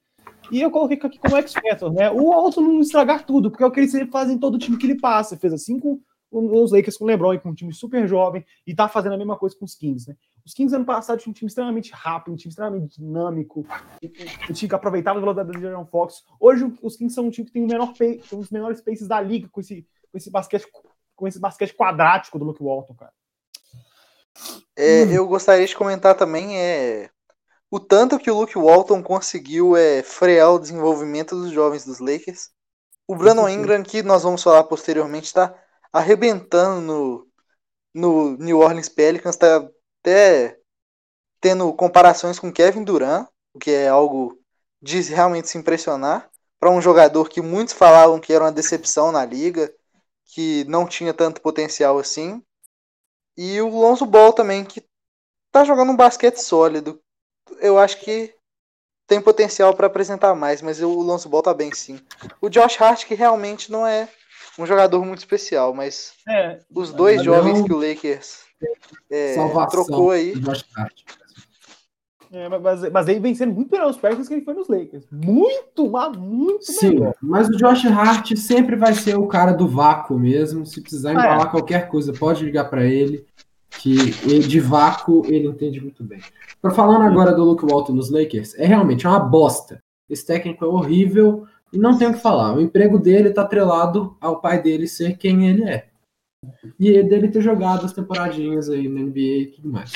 E 0.51 0.61
eu 0.61 0.71
coloquei 0.71 0.97
aqui 0.97 1.19
como 1.19 1.37
expert, 1.37 1.83
né? 1.93 2.11
O 2.11 2.33
Alto 2.33 2.61
não 2.61 2.81
estragar 2.81 3.27
tudo, 3.27 3.51
porque 3.51 3.63
é 3.63 3.67
o 3.67 3.71
que 3.71 3.81
ele 3.81 3.89
sempre 3.89 4.11
faz 4.11 4.31
em 4.31 4.39
todo 4.39 4.59
time 4.59 4.79
que 4.79 4.87
ele 4.87 4.99
passa. 4.99 5.37
Fez 5.37 5.53
assim 5.53 5.79
com 5.79 6.01
os 6.31 6.73
Lakers 6.73 6.97
com 6.97 7.05
o 7.05 7.07
LeBron 7.07 7.39
com 7.39 7.51
um 7.51 7.55
time 7.55 7.73
super 7.73 8.07
jovem 8.07 8.45
e 8.67 8.75
tá 8.75 8.89
fazendo 8.89 9.15
a 9.15 9.19
mesma 9.19 9.37
coisa 9.37 9.57
com 9.59 9.65
os 9.65 9.75
Kings, 9.75 10.09
né? 10.09 10.17
Os 10.49 10.55
Kings 10.55 10.75
ano 10.75 10.87
passado 10.87 11.19
tinham 11.19 11.33
um 11.33 11.35
time 11.35 11.47
extremamente 11.47 11.93
rápido, 11.93 12.33
um 12.33 12.37
time 12.37 12.49
extremamente 12.49 12.99
dinâmico, 12.99 13.67
um 14.49 14.53
time 14.55 14.67
que 14.67 14.75
aproveitava 14.75 15.19
a 15.19 15.21
velocidade 15.21 15.61
do 15.61 15.69
Aaron 15.69 15.85
Fox. 15.85 16.25
Hoje 16.41 16.65
os 16.83 16.97
Kings 16.97 17.15
são 17.15 17.27
um 17.27 17.31
time 17.31 17.47
que 17.47 17.53
tem, 17.53 17.65
o 17.65 17.67
menor 17.67 17.93
tem 17.93 18.23
um 18.33 18.39
dos 18.39 18.49
menores 18.49 18.81
paces 18.81 19.07
da 19.07 19.21
liga 19.21 19.47
com 19.53 19.61
esse, 19.61 19.87
com 20.11 20.17
esse 20.17 20.31
basquete 20.31 20.67
com 21.15 21.29
esse 21.29 21.39
basquete 21.39 21.75
quadrático 21.75 22.39
do 22.39 22.47
Luke 22.47 22.63
Walton, 22.63 22.95
cara. 22.95 23.13
É, 24.75 25.05
hum. 25.05 25.13
Eu 25.13 25.29
gostaria 25.29 25.67
de 25.67 25.77
comentar 25.77 26.15
também 26.15 26.59
é, 26.59 27.11
o 27.71 27.79
tanto 27.79 28.19
que 28.19 28.31
o 28.31 28.41
Luke 28.41 28.57
Walton 28.57 29.03
conseguiu 29.03 29.77
é, 29.77 30.03
frear 30.03 30.55
o 30.55 30.59
desenvolvimento 30.59 31.37
dos 31.37 31.51
jovens 31.51 31.85
dos 31.85 31.99
Lakers. 31.99 32.49
O 33.07 33.15
Brandon 33.15 33.51
Ingram, 33.51 33.83
que 33.83 34.03
nós 34.03 34.23
vamos 34.23 34.43
falar 34.43 34.65
posteriormente, 34.65 35.27
está 35.27 35.55
arrebentando 35.93 36.81
no, 36.81 37.29
no 37.93 38.39
New 38.39 38.61
Orleans 38.61 38.89
Pelicans, 38.89 39.37
tá 39.37 39.69
até 40.01 40.59
tendo 41.41 41.73
comparações 41.73 42.39
com 42.39 42.53
Kevin 42.53 42.85
Durant, 42.85 43.29
o 43.55 43.59
que 43.59 43.71
é 43.71 43.89
algo 43.89 44.39
de 44.81 45.01
realmente 45.03 45.49
se 45.49 45.59
impressionar 45.59 46.29
para 46.59 46.71
um 46.71 46.81
jogador 46.81 47.29
que 47.29 47.41
muitos 47.41 47.75
falavam 47.75 48.19
que 48.19 48.33
era 48.33 48.45
uma 48.45 48.53
decepção 48.53 49.13
na 49.13 49.25
liga, 49.25 49.73
que 50.25 50.65
não 50.65 50.87
tinha 50.87 51.15
tanto 51.15 51.41
potencial 51.41 51.99
assim. 51.99 52.43
E 53.37 53.61
o 53.61 53.69
Lonzo 53.69 54.05
Ball 54.05 54.33
também, 54.33 54.65
que 54.65 54.85
tá 55.53 55.65
jogando 55.65 55.93
um 55.93 55.97
basquete 55.97 56.39
sólido. 56.39 57.01
Eu 57.61 57.79
acho 57.79 58.01
que 58.01 58.35
tem 59.07 59.21
potencial 59.21 59.75
para 59.75 59.87
apresentar 59.87 60.35
mais, 60.35 60.61
mas 60.61 60.83
o 60.83 60.89
Lonzo 60.89 61.29
Ball 61.29 61.43
tá 61.43 61.55
bem 61.55 61.73
sim. 61.73 62.01
O 62.41 62.49
Josh 62.49 62.81
Hart, 62.81 63.07
que 63.07 63.15
realmente 63.15 63.71
não 63.71 63.87
é 63.87 64.09
um 64.59 64.67
jogador 64.67 65.05
muito 65.05 65.21
especial, 65.21 65.73
mas 65.73 66.15
é, 66.29 66.61
os 66.75 66.93
dois 66.93 67.23
jovens 67.23 67.63
que 67.63 67.73
o 67.73 67.79
Lakers 67.79 68.48
é, 69.11 69.35
trocou 69.71 70.11
aí. 70.11 70.35
É, 72.31 72.47
mas, 72.47 72.91
mas 72.91 73.09
ele 73.09 73.21
vem 73.21 73.35
sendo 73.35 73.55
muito 73.55 73.71
melhor 73.71 73.87
nos 73.87 73.97
Packers 73.97 74.29
que 74.29 74.35
ele 74.35 74.45
foi 74.45 74.55
nos 74.55 74.69
Lakers. 74.69 75.07
Muito, 75.11 75.91
mas 75.91 76.17
muito 76.17 76.65
Sim, 76.73 76.91
melhor. 76.91 77.15
mas 77.23 77.49
o 77.49 77.57
Josh 77.57 77.87
Hart 77.87 78.37
sempre 78.37 78.77
vai 78.77 78.93
ser 78.93 79.17
o 79.17 79.27
cara 79.27 79.53
do 79.53 79.67
vácuo 79.67 80.19
mesmo. 80.19 80.67
Se 80.67 80.81
precisar 80.83 81.13
embalar 81.13 81.47
ah, 81.47 81.49
é. 81.49 81.51
qualquer 81.51 81.89
coisa, 81.89 82.13
pode 82.13 82.45
ligar 82.45 82.69
para 82.69 82.85
ele, 82.85 83.25
que 83.79 83.97
ele, 84.25 84.47
de 84.47 84.61
vácuo 84.61 85.23
ele 85.27 85.49
entende 85.49 85.81
muito 85.81 86.05
bem. 86.05 86.21
Para 86.61 86.71
falando 86.71 87.03
agora 87.03 87.33
do 87.33 87.45
Luke 87.45 87.65
Walton 87.65 87.95
nos 87.95 88.11
Lakers, 88.11 88.55
é 88.59 88.67
realmente 88.67 89.07
uma 89.07 89.21
bosta. 89.21 89.83
Esse 90.11 90.27
técnico 90.27 90.65
é 90.65 90.69
horrível, 90.69 91.47
e 91.73 91.79
não 91.79 91.99
tem 91.99 92.09
o 92.09 92.15
que 92.15 92.21
falar. 92.21 92.55
O 92.55 92.61
emprego 92.61 92.99
dele 92.99 93.29
está 93.29 93.43
atrelado 93.43 94.17
ao 94.21 94.41
pai 94.41 94.63
dele 94.63 94.87
ser 94.87 95.17
quem 95.17 95.49
ele 95.49 95.65
é. 95.65 95.88
E 96.79 97.03
dele 97.03 97.29
ter 97.29 97.41
jogado 97.41 97.85
as 97.85 97.93
temporadinhas 97.93 98.69
aí 98.69 98.89
na 98.89 99.01
NBA 99.01 99.21
e 99.21 99.47
tudo 99.57 99.71
mais. 99.71 99.93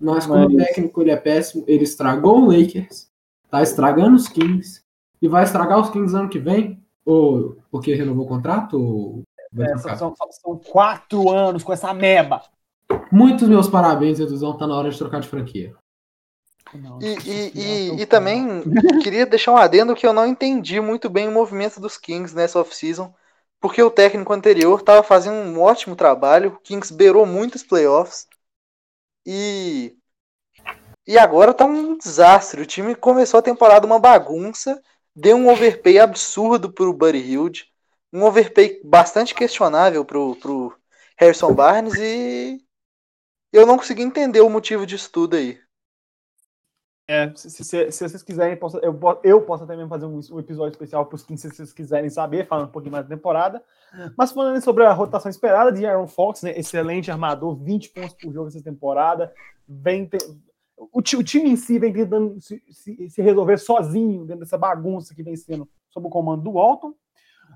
Mas 0.00 0.26
como 0.26 0.50
Mas... 0.50 0.66
técnico 0.66 1.00
ele 1.00 1.10
é 1.10 1.16
péssimo, 1.16 1.64
ele 1.66 1.84
estragou 1.84 2.42
o 2.42 2.46
Lakers, 2.46 3.08
tá 3.50 3.62
estragando 3.62 4.16
os 4.16 4.28
Kings 4.28 4.82
e 5.20 5.28
vai 5.28 5.44
estragar 5.44 5.80
os 5.80 5.90
Kings 5.90 6.14
ano 6.14 6.28
que 6.28 6.38
vem? 6.38 6.82
Ou 7.04 7.56
porque 7.70 7.94
renovou 7.94 8.24
o 8.24 8.28
contrato? 8.28 8.78
Ou 8.78 9.22
é, 9.58 9.78
são, 9.78 10.14
são, 10.14 10.58
quatro 10.58 11.30
anos 11.30 11.62
com 11.62 11.72
essa 11.72 11.92
meba. 11.94 12.42
Muitos 13.10 13.48
meus 13.48 13.68
parabéns, 13.68 14.20
Eduzão. 14.20 14.56
Tá 14.56 14.66
na 14.66 14.76
hora 14.76 14.90
de 14.90 14.98
trocar 14.98 15.20
de 15.20 15.28
franquia. 15.28 15.74
E, 17.00 17.30
e, 17.30 17.52
e, 17.54 18.02
e, 18.02 18.06
também 18.06 18.62
queria 19.02 19.24
deixar 19.24 19.52
um 19.52 19.56
adendo 19.56 19.94
que 19.94 20.06
eu 20.06 20.12
não 20.12 20.26
entendi 20.26 20.80
muito 20.80 21.08
bem 21.08 21.28
o 21.28 21.32
movimento 21.32 21.80
dos 21.80 21.96
Kings 21.96 22.34
nessa 22.34 22.58
off-season, 22.58 23.14
porque 23.66 23.82
o 23.82 23.90
técnico 23.90 24.32
anterior 24.32 24.78
estava 24.78 25.02
fazendo 25.02 25.34
um 25.34 25.60
ótimo 25.60 25.96
trabalho, 25.96 26.50
o 26.50 26.58
Kings 26.60 26.94
beirou 26.94 27.26
muitos 27.26 27.64
playoffs, 27.64 28.28
e, 29.26 29.96
e 31.04 31.18
agora 31.18 31.52
tá 31.52 31.64
um 31.64 31.98
desastre. 31.98 32.62
O 32.62 32.66
time 32.66 32.94
começou 32.94 33.38
a 33.40 33.42
temporada 33.42 33.84
uma 33.84 33.98
bagunça, 33.98 34.80
deu 35.16 35.36
um 35.36 35.48
overpay 35.48 35.98
absurdo 35.98 36.72
pro 36.72 36.92
Buddy 36.92 37.18
Hilde, 37.18 37.66
um 38.12 38.22
overpay 38.22 38.80
bastante 38.84 39.34
questionável 39.34 40.04
pro, 40.04 40.36
pro 40.36 40.72
Harrison 41.18 41.52
Barnes, 41.52 41.96
e 41.96 42.64
eu 43.52 43.66
não 43.66 43.76
consegui 43.76 44.02
entender 44.02 44.42
o 44.42 44.48
motivo 44.48 44.86
disso 44.86 45.10
tudo 45.10 45.34
aí. 45.34 45.58
É, 47.08 47.32
se, 47.36 47.50
se, 47.50 47.92
se, 47.92 48.08
vocês 48.08 48.22
quiserem, 48.22 48.56
posso, 48.56 48.78
eu, 48.78 48.98
eu 49.22 49.42
posso 49.42 49.62
até 49.62 49.76
mesmo 49.76 49.88
fazer 49.88 50.06
um, 50.06 50.18
um 50.32 50.40
episódio 50.40 50.72
especial 50.72 51.06
para 51.06 51.14
os 51.14 51.22
15 51.22 51.50
se 51.50 51.56
vocês 51.56 51.72
quiserem 51.72 52.10
saber, 52.10 52.46
falando 52.46 52.68
um 52.68 52.72
pouquinho 52.72 52.92
mais 52.92 53.06
da 53.06 53.14
temporada. 53.14 53.62
Mas 54.16 54.32
falando 54.32 54.60
sobre 54.60 54.84
a 54.84 54.92
rotação 54.92 55.30
esperada 55.30 55.70
de 55.70 55.86
Aaron 55.86 56.08
Fox, 56.08 56.42
né, 56.42 56.58
excelente 56.58 57.10
armador, 57.10 57.54
20 57.56 57.90
pontos 57.90 58.16
por 58.20 58.32
jogo 58.32 58.48
essa 58.48 58.62
temporada. 58.62 59.32
Vem 59.68 60.06
ter, 60.06 60.18
o, 60.76 60.98
o, 60.98 61.02
time 61.02 61.50
em 61.50 61.56
si 61.56 61.78
vem 61.78 61.92
tentando 61.92 62.40
se, 62.40 62.62
se, 62.70 63.08
se, 63.08 63.22
resolver 63.22 63.58
sozinho 63.58 64.24
dentro 64.24 64.40
dessa 64.40 64.58
bagunça 64.58 65.14
que 65.14 65.22
vem 65.22 65.36
sendo 65.36 65.68
sob 65.88 66.06
o 66.06 66.10
comando 66.10 66.42
do 66.42 66.52
Walton. 66.52 66.92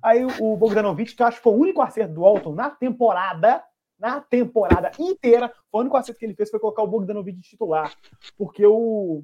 Aí 0.02 0.24
o 0.24 0.56
Bogdanovic, 0.56 1.14
que 1.14 1.22
eu 1.22 1.26
acho 1.26 1.38
que 1.38 1.42
foi 1.42 1.52
o 1.52 1.58
único 1.58 1.82
acerto 1.82 2.14
do 2.14 2.22
Walton 2.22 2.54
na 2.54 2.70
temporada, 2.70 3.62
na 3.98 4.20
temporada 4.20 4.90
inteira, 4.98 5.52
o 5.70 5.80
único 5.80 5.96
acerto 5.96 6.18
que 6.18 6.24
ele 6.24 6.34
fez 6.34 6.48
foi 6.48 6.58
colocar 6.58 6.82
o 6.82 6.86
Bogdanovic 6.86 7.38
de 7.38 7.50
titular. 7.50 7.92
Porque 8.38 8.64
o. 8.64 9.22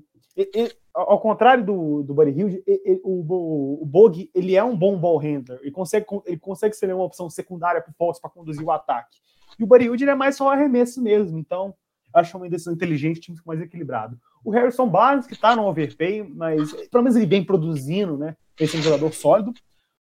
Ao 0.95 1.21
contrário 1.21 1.65
do, 1.65 2.03
do 2.03 2.15
Buddy 2.15 2.31
Hilde, 2.31 2.65
o, 3.03 3.83
o 3.83 3.87
Bog 3.87 4.31
ele 4.35 4.55
é 4.55 4.65
um 4.65 4.77
bom 4.77 4.99
ball 4.99 5.19
handler. 5.19 5.59
Ele 5.61 5.71
consegue, 5.71 6.07
ele 6.25 6.39
consegue 6.39 6.75
ser 6.75 6.93
uma 6.93 7.05
opção 7.05 7.29
secundária 7.31 7.81
para 7.81 7.91
o 7.91 7.95
Fox 7.95 8.21
para 8.21 8.31
conduzir 8.31 8.65
o 8.65 8.71
ataque. 8.71 9.19
E 9.59 9.65
o 9.65 9.67
Buddy 9.67 9.85
Hilde 9.85 10.05
ele 10.05 10.11
é 10.11 10.15
mais 10.15 10.37
só 10.37 10.51
arremesso 10.51 11.03
mesmo. 11.03 11.39
Então, 11.39 11.75
acho 12.13 12.37
uma 12.37 12.49
decisão 12.49 12.73
inteligente, 12.73 13.21
time 13.21 13.39
mais 13.45 13.61
equilibrado. 13.61 14.19
O 14.45 14.51
Harrison 14.51 14.89
Barnes, 14.89 15.27
que 15.27 15.35
está 15.35 15.57
no 15.57 15.67
overpay, 15.67 16.23
mas 16.23 16.73
pelo 16.89 17.03
menos 17.03 17.17
ele 17.17 17.27
vem 17.27 17.45
produzindo, 17.45 18.17
né? 18.17 18.37
Esse 18.59 18.77
é 18.77 18.81
um 18.81 18.83
jogador 18.83 19.13
sólido. 19.13 19.53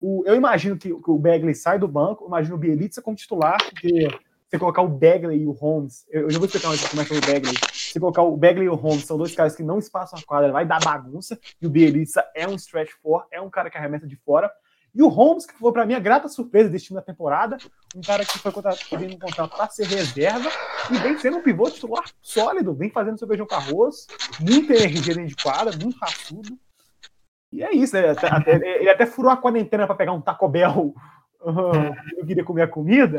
O, 0.01 0.23
eu 0.27 0.35
imagino 0.35 0.77
que, 0.77 0.89
que, 0.89 1.11
o 1.11 1.19
Bagley 1.19 1.55
sai 1.55 1.79
do 1.79 1.89
banco, 1.89 2.27
imagino 2.27 2.55
o 2.55 2.59
Bielitsa 2.59 3.03
como 3.03 3.17
titular, 3.17 3.59
porque 3.59 4.09
você 4.49 4.59
colocar 4.59 4.83
o 4.83 4.89
Bagley 4.89 5.43
e 5.43 5.47
o 5.47 5.51
Holmes, 5.51 6.07
eu, 6.11 6.23
eu 6.23 6.31
já 6.31 6.39
vou 6.39 6.47
explicar 6.47 6.69
mais 6.69 6.87
como 6.89 7.03
é 7.03 7.05
que 7.05 7.15
é 7.15 7.19
o 7.19 7.21
Bagley. 7.21 7.55
Você 7.93 8.01
colocar 8.01 8.23
o 8.23 8.37
Bagley 8.37 8.67
e 8.67 8.69
o 8.69 8.75
Holmes, 8.75 9.05
são 9.05 9.17
dois 9.17 9.35
caras 9.35 9.57
que 9.57 9.63
não 9.63 9.79
espaçam 9.79 10.19
a 10.19 10.23
quadra, 10.23 10.53
vai 10.53 10.67
dar 10.67 10.81
bagunça. 10.81 11.39
E 11.61 11.67
o 11.67 11.71
Bielitsa 11.71 12.25
é 12.35 12.47
um 12.47 12.55
stretch 12.55 12.91
for, 13.03 13.27
é 13.31 13.41
um 13.41 13.51
cara 13.51 13.71
que 13.71 13.79
arremessa 13.79 14.07
de 14.07 14.17
fora. 14.17 14.51
E 14.95 15.03
o 15.03 15.09
Holmes, 15.09 15.47
que 15.47 15.55
foi 15.55 15.73
para 15.73 15.87
mim 15.87 15.95
a 15.95 16.01
grata 16.01 16.29
surpresa 16.29 16.69
desse 16.69 16.87
time 16.87 16.97
da 16.97 17.03
temporada, 17.03 17.57
um 17.95 18.01
cara 18.01 18.25
que 18.25 18.39
foi 18.39 18.51
contratado 18.51 19.05
um 19.05 19.19
contrato 19.19 19.57
para 19.57 19.69
ser 19.69 19.87
reserva 19.87 20.51
e 20.91 20.99
vem 20.99 21.19
sendo 21.19 21.39
um 21.39 21.43
pivô 21.43 21.71
titular 21.71 22.05
sólido, 22.21 22.75
vem 22.75 22.91
fazendo 22.91 23.19
seu 23.19 23.29
beijão 23.29 23.47
com 23.47 23.55
arroz, 23.55 24.07
muita 24.41 24.73
energia 24.73 25.15
dentro 25.15 25.29
de 25.29 25.43
quadra, 25.43 25.77
muito 25.77 25.99
raçudo. 25.99 26.59
E 27.53 27.63
é 27.63 27.73
isso, 27.73 27.95
né? 27.95 28.15
Ele 28.81 28.91
até 28.91 29.07
furou 29.07 29.31
a 29.31 29.37
quarentena 29.37 29.87
para 29.87 29.95
pegar 29.95 30.13
um 30.13 30.21
Taco 30.21 30.49
Bell. 30.49 30.95
eu 32.19 32.27
queria 32.27 32.45
comer 32.45 32.63
a 32.63 32.69
comida, 32.69 33.19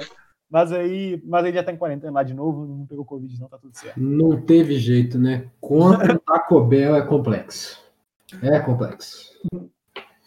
mas 0.50 0.72
aí, 0.72 1.22
mas 1.26 1.46
ele 1.46 1.58
já 1.58 1.64
tá 1.64 1.72
em 1.72 1.78
quarentena 1.78 2.12
lá 2.12 2.24
de 2.24 2.34
novo, 2.34 2.66
não 2.66 2.86
pegou 2.86 3.06
Covid, 3.06 3.40
não, 3.40 3.48
tá 3.48 3.58
tudo 3.58 3.78
certo. 3.78 4.00
Não 4.00 4.42
teve 4.42 4.80
jeito, 4.80 5.20
né? 5.20 5.48
Contra 5.62 6.16
o 6.16 6.20
Taco 6.20 6.62
Bell 6.62 6.96
é 6.96 7.02
complexo. 7.02 7.82
É 8.42 8.60
complexo. 8.60 9.38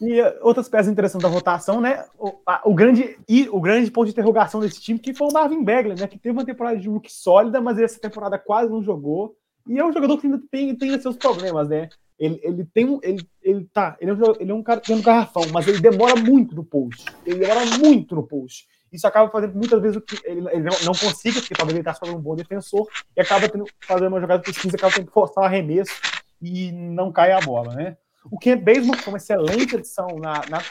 E 0.00 0.20
outras 0.40 0.68
peças 0.68 0.90
interessantes 0.90 1.28
da 1.28 1.32
rotação, 1.32 1.80
né? 1.80 2.04
O, 2.18 2.35
a, 2.46 2.61
o, 2.64 2.74
grande, 2.74 3.16
e, 3.28 3.48
o 3.48 3.61
grande 3.61 3.90
ponto 3.90 4.06
de 4.06 4.12
interrogação 4.12 4.61
desse 4.61 4.80
time 4.80 4.98
que 4.98 5.14
foi 5.14 5.28
o 5.28 5.32
Marvin 5.32 5.62
Bagley, 5.62 5.98
né? 5.98 6.06
Que 6.06 6.18
teve 6.18 6.32
uma 6.32 6.44
temporada 6.44 6.76
de 6.76 6.88
look 6.88 7.08
sólida, 7.08 7.61
mas 7.61 7.78
essa 7.78 8.00
temporada 8.00 8.38
quase 8.38 8.70
não 8.70 8.82
jogou. 8.82 9.37
E 9.68 9.78
é 9.78 9.85
um 9.85 9.92
jogador 9.92 10.18
que 10.18 10.26
ainda 10.26 10.42
tem, 10.50 10.74
tem 10.74 11.00
seus 11.00 11.16
problemas, 11.16 11.68
né? 11.68 11.88
Ele, 12.18 12.40
ele 12.42 12.64
tem 12.64 12.88
um. 12.88 13.00
Ele, 13.02 13.24
ele, 13.42 13.64
tá, 13.72 13.96
ele 14.00 14.11
é, 14.11 14.14
um, 14.14 14.35
ele 14.40 14.50
é 14.50 14.54
um 14.54 14.62
cara 14.62 14.80
tem 14.80 14.94
um 14.94 15.02
garrafão, 15.02 15.44
mas 15.52 15.66
ele 15.66 15.80
demora 15.80 16.16
muito 16.16 16.54
no 16.54 16.64
post. 16.64 17.04
Ele 17.24 17.40
demora 17.40 17.64
muito 17.78 18.14
no 18.14 18.22
post. 18.24 18.66
Isso 18.92 19.07
acaba 19.07 19.31
fazendo 19.31 19.55
muitas 19.55 19.81
vezes 19.81 19.96
o 19.96 20.00
que 20.00 20.18
ele, 20.24 20.46
ele 20.50 20.64
não, 20.64 20.76
não 20.85 20.92
consiga, 20.92 21.40
porque 21.40 21.55
talvez 21.55 21.76
ele 21.76 21.88
está 21.88 21.94
sendo 21.94 22.16
um 22.16 22.20
bom 22.20 22.37
defensor, 22.37 22.87
e 23.16 23.20
acaba 23.20 23.48
tendo, 23.48 23.64
fazendo 23.81 24.09
uma 24.09 24.20
jogada 24.20 24.42
15, 24.42 24.76
acaba 24.76 24.92
tendo 24.92 25.07
que 25.07 25.12
forçar 25.12 25.42
um 25.42 25.46
arremesso 25.46 25.92
e 26.40 26.70
não 26.72 27.11
cai 27.11 27.33
a 27.33 27.40
bola, 27.40 27.74
né? 27.74 27.96
O 28.31 28.38
Kent 28.38 28.62
Basemore 28.62 29.00
foi 29.00 29.12
uma 29.12 29.16
excelente 29.16 29.76
adição 29.76 30.07
na, 30.18 30.35
na, 30.48 30.62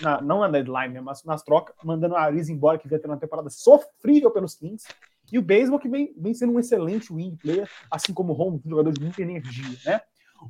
na, 0.00 0.20
não 0.20 0.40
na 0.40 0.48
deadline, 0.48 0.94
né, 0.94 1.00
mas 1.00 1.22
nas 1.22 1.42
trocas, 1.42 1.74
mandando 1.84 2.16
a 2.16 2.22
Ariz 2.22 2.48
embora, 2.48 2.78
que 2.78 2.88
vinha 2.88 2.98
ter 2.98 3.06
uma 3.06 3.16
temporada 3.16 3.48
sofrível 3.48 4.30
pelos 4.30 4.56
Kings. 4.56 4.88
E 5.30 5.38
o 5.38 5.42
Basemore 5.42 5.82
que 5.82 5.88
vem, 5.88 6.12
vem 6.16 6.34
sendo 6.34 6.52
um 6.52 6.58
excelente 6.58 7.12
wing 7.12 7.36
player, 7.36 7.68
assim 7.90 8.12
como 8.12 8.32
o 8.32 8.36
Holmes, 8.36 8.64
um 8.64 8.70
jogador 8.70 8.92
de 8.92 9.00
muita 9.00 9.22
energia, 9.22 9.78
né? 9.84 10.00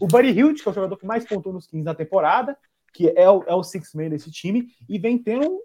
O 0.00 0.06
Buddy 0.06 0.30
Hilt, 0.30 0.62
que 0.62 0.68
é 0.68 0.70
o 0.70 0.74
jogador 0.74 0.96
que 0.96 1.06
mais 1.06 1.26
pontuou 1.26 1.54
nos 1.54 1.66
Kings 1.66 1.84
na 1.84 1.94
temporada, 1.94 2.56
que 2.92 3.12
é 3.14 3.28
o, 3.28 3.42
é 3.46 3.54
o 3.54 3.62
six-man 3.62 4.08
desse 4.08 4.30
time, 4.30 4.68
e 4.88 4.98
vem 4.98 5.18
tendo 5.18 5.60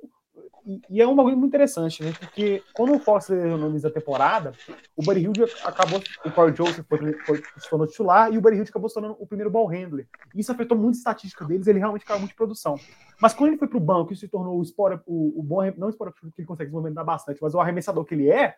e 0.89 1.01
é 1.01 1.07
um 1.07 1.15
bagulho 1.15 1.37
muito 1.37 1.49
interessante, 1.49 2.03
né? 2.03 2.13
Porque 2.17 2.63
quando 2.73 2.93
o 2.95 2.99
Fox 2.99 3.29
analisa 3.31 3.87
a 3.87 3.91
temporada, 3.91 4.51
o 4.95 5.03
Buddy 5.03 5.21
Hilde 5.21 5.43
acabou, 5.63 6.01
o 6.25 6.31
Corey 6.31 6.55
Joseph 6.55 6.85
foi, 6.87 7.13
foi, 7.25 7.37
se 7.57 7.69
tornou 7.69 7.87
titular 7.87 8.31
e 8.31 8.37
o 8.37 8.41
Buddy 8.41 8.57
Hilde 8.57 8.69
acabou 8.69 8.89
se 8.89 8.95
tornando 8.95 9.17
o 9.19 9.25
primeiro 9.25 9.49
ball 9.49 9.67
handler. 9.67 10.07
Isso 10.35 10.51
afetou 10.51 10.77
muito 10.77 10.95
a 10.95 10.97
estatística 10.97 11.45
deles, 11.45 11.67
ele 11.67 11.79
realmente 11.79 12.05
caiu 12.05 12.19
muito 12.19 12.31
de 12.31 12.37
produção. 12.37 12.75
Mas 13.21 13.33
quando 13.33 13.49
ele 13.49 13.57
foi 13.57 13.67
para 13.67 13.77
o 13.77 13.81
banco 13.81 14.13
e 14.13 14.15
se 14.15 14.27
tornou 14.27 14.59
o, 14.59 14.63
sport, 14.63 15.01
o, 15.05 15.39
o 15.39 15.43
bom, 15.43 15.61
não 15.77 15.89
o 15.89 15.93
que 15.93 16.41
ele 16.41 16.47
consegue 16.47 16.69
se 16.69 16.75
movimentar 16.75 17.05
bastante, 17.05 17.41
mas 17.41 17.53
o 17.53 17.59
arremessador 17.59 18.05
que 18.05 18.15
ele 18.15 18.29
é, 18.29 18.55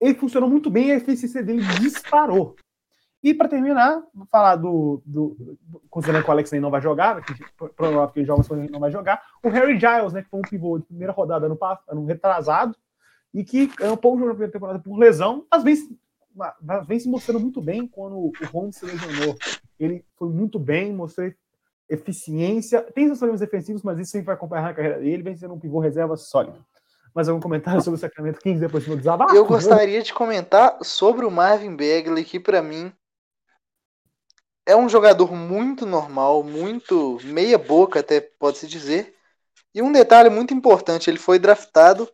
ele 0.00 0.14
funcionou 0.14 0.50
muito 0.50 0.68
bem 0.68 0.88
e 0.88 0.92
a 0.92 0.96
eficiência 0.96 1.42
dele 1.42 1.62
disparou. 1.80 2.56
E 3.22 3.32
para 3.32 3.48
terminar, 3.48 4.02
vou 4.12 4.26
falar 4.26 4.56
do, 4.56 5.00
do, 5.06 5.56
Considerando 5.88 6.24
que 6.24 6.28
o 6.28 6.32
Alex 6.32 6.50
não 6.52 6.70
vai 6.70 6.80
jogar, 6.80 7.22
que 7.22 7.34
provavelmente 7.76 8.18
ele 8.18 8.26
joga, 8.26 8.42
não 8.70 8.80
vai 8.80 8.90
jogar. 8.90 9.22
O 9.44 9.48
Harry 9.48 9.78
Giles, 9.78 10.12
né, 10.12 10.22
que 10.22 10.28
foi 10.28 10.40
um 10.40 10.42
pivô 10.42 10.78
de 10.78 10.86
primeira 10.86 11.12
rodada 11.12 11.48
no, 11.48 11.56
ano 11.88 12.04
retrasado, 12.04 12.76
e 13.32 13.44
que 13.44 13.66
ganhou 13.66 13.96
pouco 13.96 14.18
jogo 14.18 14.30
na 14.30 14.34
primeira 14.34 14.52
temporada 14.52 14.78
por 14.80 14.98
lesão, 14.98 15.46
mas 15.50 15.62
vem, 15.62 15.76
mas 16.34 16.86
vem 16.86 16.98
se 16.98 17.08
mostrando 17.08 17.40
muito 17.40 17.62
bem 17.62 17.86
quando 17.86 18.16
o 18.16 18.32
Holmes 18.52 18.76
se 18.76 18.86
lesionou. 18.86 19.36
Ele 19.78 20.04
foi 20.16 20.28
muito 20.28 20.58
bem, 20.58 20.92
mostrou 20.92 21.32
eficiência. 21.88 22.82
Tem 22.82 23.06
seus 23.06 23.18
problemas 23.18 23.40
defensivos, 23.40 23.82
mas 23.82 23.98
isso 23.98 24.10
sempre 24.10 24.26
vai 24.26 24.34
acompanhar 24.34 24.68
a 24.68 24.74
carreira 24.74 24.98
dele. 24.98 25.22
Vem 25.22 25.36
sendo 25.36 25.54
um 25.54 25.60
pivô 25.60 25.78
reserva 25.78 26.16
sólido. 26.16 26.64
Mas 27.14 27.28
algum 27.28 27.40
comentário 27.40 27.82
sobre 27.82 27.98
o 27.98 28.00
Sacramento 28.00 28.40
Kings 28.40 28.60
depois 28.60 28.84
do 28.84 28.96
desabafo? 28.96 29.34
Eu 29.34 29.44
gostaria 29.44 30.02
de 30.02 30.12
comentar 30.12 30.78
sobre 30.82 31.26
o 31.26 31.30
Marvin 31.30 31.76
Bagley, 31.76 32.24
que 32.24 32.40
para 32.40 32.62
mim 32.62 32.92
é 34.66 34.76
um 34.76 34.88
jogador 34.88 35.32
muito 35.34 35.84
normal, 35.84 36.42
muito 36.42 37.18
meia 37.24 37.58
boca 37.58 38.00
até 38.00 38.20
pode-se 38.20 38.66
dizer. 38.66 39.14
E 39.74 39.82
um 39.82 39.90
detalhe 39.90 40.28
muito 40.28 40.52
importante, 40.54 41.08
ele 41.08 41.18
foi 41.18 41.38
draftado 41.38 42.08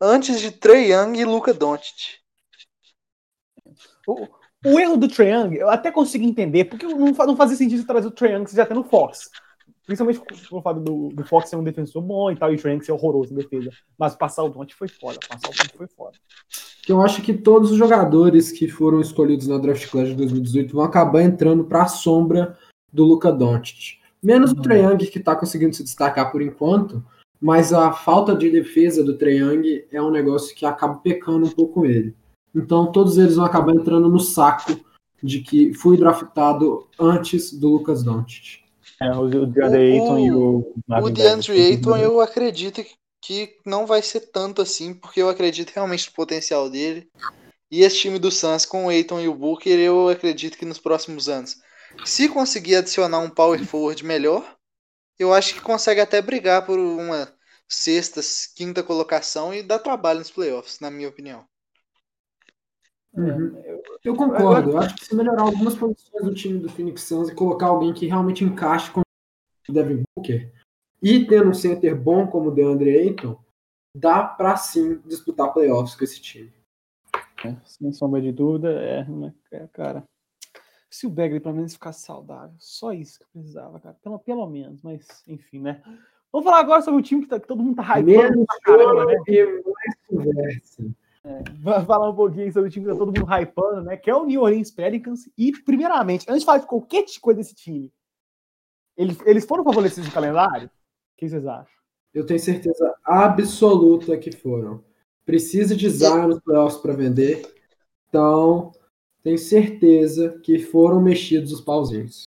antes 0.00 0.40
de 0.40 0.50
Trey 0.50 0.92
Young 0.92 1.18
e 1.18 1.24
Luca 1.24 1.52
Doncic. 1.52 2.20
O, 4.06 4.26
o, 4.64 4.80
erro 4.80 4.96
do 4.96 5.08
Trey 5.08 5.32
Young, 5.32 5.56
eu 5.56 5.68
até 5.68 5.90
consigo 5.90 6.24
entender, 6.24 6.64
porque 6.64 6.86
não, 6.86 7.12
não 7.12 7.36
fazia 7.36 7.56
sentido 7.56 7.86
trazer 7.86 8.06
o 8.06 8.12
Trey 8.12 8.32
Young 8.32 8.46
se 8.46 8.56
já 8.56 8.64
tem 8.64 8.76
no 8.76 8.84
Fox. 8.84 9.28
Principalmente 9.96 10.48
por 10.48 10.62
fato 10.62 10.80
do, 10.80 11.08
do 11.08 11.24
Fox 11.24 11.48
ser 11.48 11.56
um 11.56 11.64
defensor 11.64 12.02
bom 12.02 12.30
e 12.30 12.36
tal, 12.36 12.52
e 12.52 12.56
o 12.56 12.68
Young 12.68 12.80
ser 12.82 12.92
horroroso 12.92 13.34
na 13.34 13.40
defesa. 13.40 13.70
Mas 13.98 14.14
passar 14.14 14.44
o 14.44 14.48
Doncic 14.48 14.76
foi 14.76 14.88
foda, 14.88 15.18
passar 15.28 15.48
o 15.48 15.50
Doncic 15.50 15.76
foi 15.76 15.88
foda 15.88 16.16
eu 16.90 17.00
acho 17.00 17.22
que 17.22 17.32
todos 17.32 17.70
os 17.70 17.76
jogadores 17.76 18.50
que 18.50 18.68
foram 18.68 19.00
escolhidos 19.00 19.46
na 19.46 19.58
draft 19.58 19.88
class 19.88 20.08
de 20.08 20.14
2018 20.14 20.74
vão 20.74 20.84
acabar 20.84 21.22
entrando 21.22 21.64
para 21.64 21.82
a 21.82 21.88
sombra 21.88 22.58
do 22.92 23.04
Luca 23.04 23.30
Doncic. 23.30 23.98
Menos 24.22 24.52
uhum. 24.52 24.58
o 24.58 24.62
Trae 24.62 24.82
Young, 24.82 24.98
que 24.98 25.18
está 25.18 25.36
conseguindo 25.36 25.74
se 25.74 25.84
destacar 25.84 26.30
por 26.32 26.42
enquanto, 26.42 27.04
mas 27.40 27.72
a 27.72 27.92
falta 27.92 28.34
de 28.34 28.50
defesa 28.50 29.04
do 29.04 29.16
Trae 29.16 29.38
Young 29.38 29.84
é 29.90 30.02
um 30.02 30.10
negócio 30.10 30.54
que 30.54 30.66
acaba 30.66 30.96
pecando 30.96 31.46
um 31.46 31.50
pouco 31.50 31.86
ele. 31.86 32.14
Então 32.54 32.90
todos 32.90 33.16
eles 33.16 33.36
vão 33.36 33.44
acabar 33.44 33.72
entrando 33.72 34.08
no 34.08 34.18
saco 34.18 34.78
de 35.22 35.40
que 35.40 35.72
fui 35.74 35.96
draftado 35.96 36.86
antes 36.98 37.52
do 37.52 37.68
Lucas 37.68 38.02
Doncic. 38.02 38.59
É, 39.02 39.10
o 39.10 39.46
DeAndre 39.46 39.92
Ayton 39.92 40.18
e 40.18 40.30
o 40.30 40.74
O 40.88 41.10
DeAndre 41.10 41.60
Ayton 41.60 41.96
eu 41.96 42.20
acredito 42.20 42.82
que 42.84 43.00
que 43.20 43.58
não 43.66 43.86
vai 43.86 44.02
ser 44.02 44.20
tanto 44.32 44.62
assim, 44.62 44.94
porque 44.94 45.20
eu 45.20 45.28
acredito 45.28 45.70
realmente 45.70 46.08
no 46.08 46.14
potencial 46.14 46.70
dele. 46.70 47.08
E 47.70 47.82
esse 47.82 47.98
time 47.98 48.18
do 48.18 48.30
Suns 48.30 48.64
com 48.66 48.86
o 48.86 48.88
Aiton 48.88 49.20
e 49.20 49.28
o 49.28 49.34
Booker, 49.34 49.78
eu 49.78 50.08
acredito 50.08 50.58
que 50.58 50.64
nos 50.64 50.78
próximos 50.78 51.28
anos, 51.28 51.56
se 52.04 52.28
conseguir 52.28 52.76
adicionar 52.76 53.18
um 53.20 53.30
power 53.30 53.64
forward 53.64 54.04
melhor, 54.04 54.56
eu 55.18 55.32
acho 55.32 55.54
que 55.54 55.60
consegue 55.60 56.00
até 56.00 56.20
brigar 56.20 56.64
por 56.64 56.78
uma 56.78 57.32
sexta, 57.68 58.20
quinta 58.56 58.82
colocação 58.82 59.54
e 59.54 59.62
dar 59.62 59.78
trabalho 59.78 60.18
nos 60.18 60.30
playoffs, 60.30 60.80
na 60.80 60.90
minha 60.90 61.08
opinião. 61.08 61.46
Uhum. 63.14 63.62
Eu 64.04 64.14
concordo. 64.14 64.70
Eu 64.70 64.78
acho 64.78 64.94
que 64.96 65.04
se 65.04 65.14
melhorar 65.14 65.42
algumas 65.42 65.74
posições 65.74 66.24
do 66.24 66.34
time 66.34 66.58
do 66.58 66.68
Phoenix 66.68 67.02
Suns 67.02 67.28
e 67.28 67.34
colocar 67.34 67.66
alguém 67.66 67.92
que 67.92 68.06
realmente 68.06 68.44
encaixe 68.44 68.90
com 68.90 69.00
o 69.00 69.72
Devin 69.72 70.02
Booker, 70.16 70.52
e 71.02 71.24
tendo 71.24 71.50
um 71.50 71.54
center 71.54 71.98
bom 71.98 72.26
como 72.26 72.48
o 72.48 72.54
DeAndre 72.54 72.96
Ayton, 72.96 73.38
dá 73.94 74.22
para 74.22 74.56
sim 74.56 75.00
disputar 75.06 75.52
playoffs 75.52 75.94
com 75.94 76.04
esse 76.04 76.20
time. 76.20 76.52
É, 77.44 77.56
sem 77.64 77.92
sombra 77.92 78.20
de 78.20 78.32
dúvida, 78.32 78.70
é, 78.70 79.04
né, 79.04 79.34
é, 79.50 79.66
cara. 79.68 80.04
Se 80.90 81.06
o 81.06 81.10
Bagley 81.10 81.40
pelo 81.40 81.54
menos 81.54 81.72
ficasse 81.72 82.04
saudável, 82.04 82.54
só 82.58 82.92
isso 82.92 83.18
que 83.18 83.24
eu 83.24 83.28
precisava, 83.32 83.78
cara. 83.80 83.96
Pelo, 84.02 84.18
pelo 84.18 84.46
menos, 84.46 84.82
mas 84.82 85.22
enfim, 85.26 85.60
né? 85.60 85.82
Vamos 86.32 86.44
falar 86.44 86.60
agora 86.60 86.82
sobre 86.82 87.00
o 87.00 87.02
time 87.02 87.22
que, 87.22 87.28
tá, 87.28 87.40
que 87.40 87.46
todo 87.46 87.62
mundo 87.62 87.76
tá 87.76 87.82
hypando 87.98 88.44
pra 88.44 88.60
caramba, 88.62 89.06
né? 89.06 89.16
É, 91.24 91.42
vamos 91.60 91.86
falar 91.86 92.10
um 92.10 92.14
pouquinho 92.14 92.52
sobre 92.52 92.68
o 92.68 92.72
time 92.72 92.86
que 92.86 92.92
tá 92.92 92.98
todo 92.98 93.08
mundo 93.08 93.26
hypando, 93.30 93.82
né? 93.82 93.96
Que 93.96 94.10
é 94.10 94.14
o 94.14 94.24
New 94.24 94.42
Orleans 94.42 94.70
Pelicans. 94.70 95.28
E, 95.36 95.52
primeiramente, 95.62 96.26
antes 96.28 96.40
de 96.40 96.46
falar 96.46 96.58
de 96.58 96.66
qualquer 96.66 97.04
coisa 97.20 97.38
desse 97.38 97.54
time, 97.54 97.92
eles, 98.96 99.18
eles 99.26 99.44
foram 99.44 99.64
favorecidos 99.64 100.08
no 100.08 100.14
calendário? 100.14 100.70
que 101.20 101.28
vocês 101.28 101.46
acham? 101.46 101.80
Eu 102.14 102.24
tenho 102.24 102.40
certeza 102.40 102.94
absoluta 103.04 104.16
que 104.16 104.32
foram. 104.32 104.82
Precisa 105.24 105.76
de 105.76 105.88
Zion 105.88 106.28
nos 106.28 106.40
playoffs 106.40 106.80
para 106.80 106.94
vender. 106.94 107.54
Então, 108.08 108.72
tenho 109.22 109.38
certeza 109.38 110.40
que 110.42 110.58
foram 110.58 111.00
mexidos 111.00 111.52
os 111.52 111.60
pauzinhos. 111.60 112.24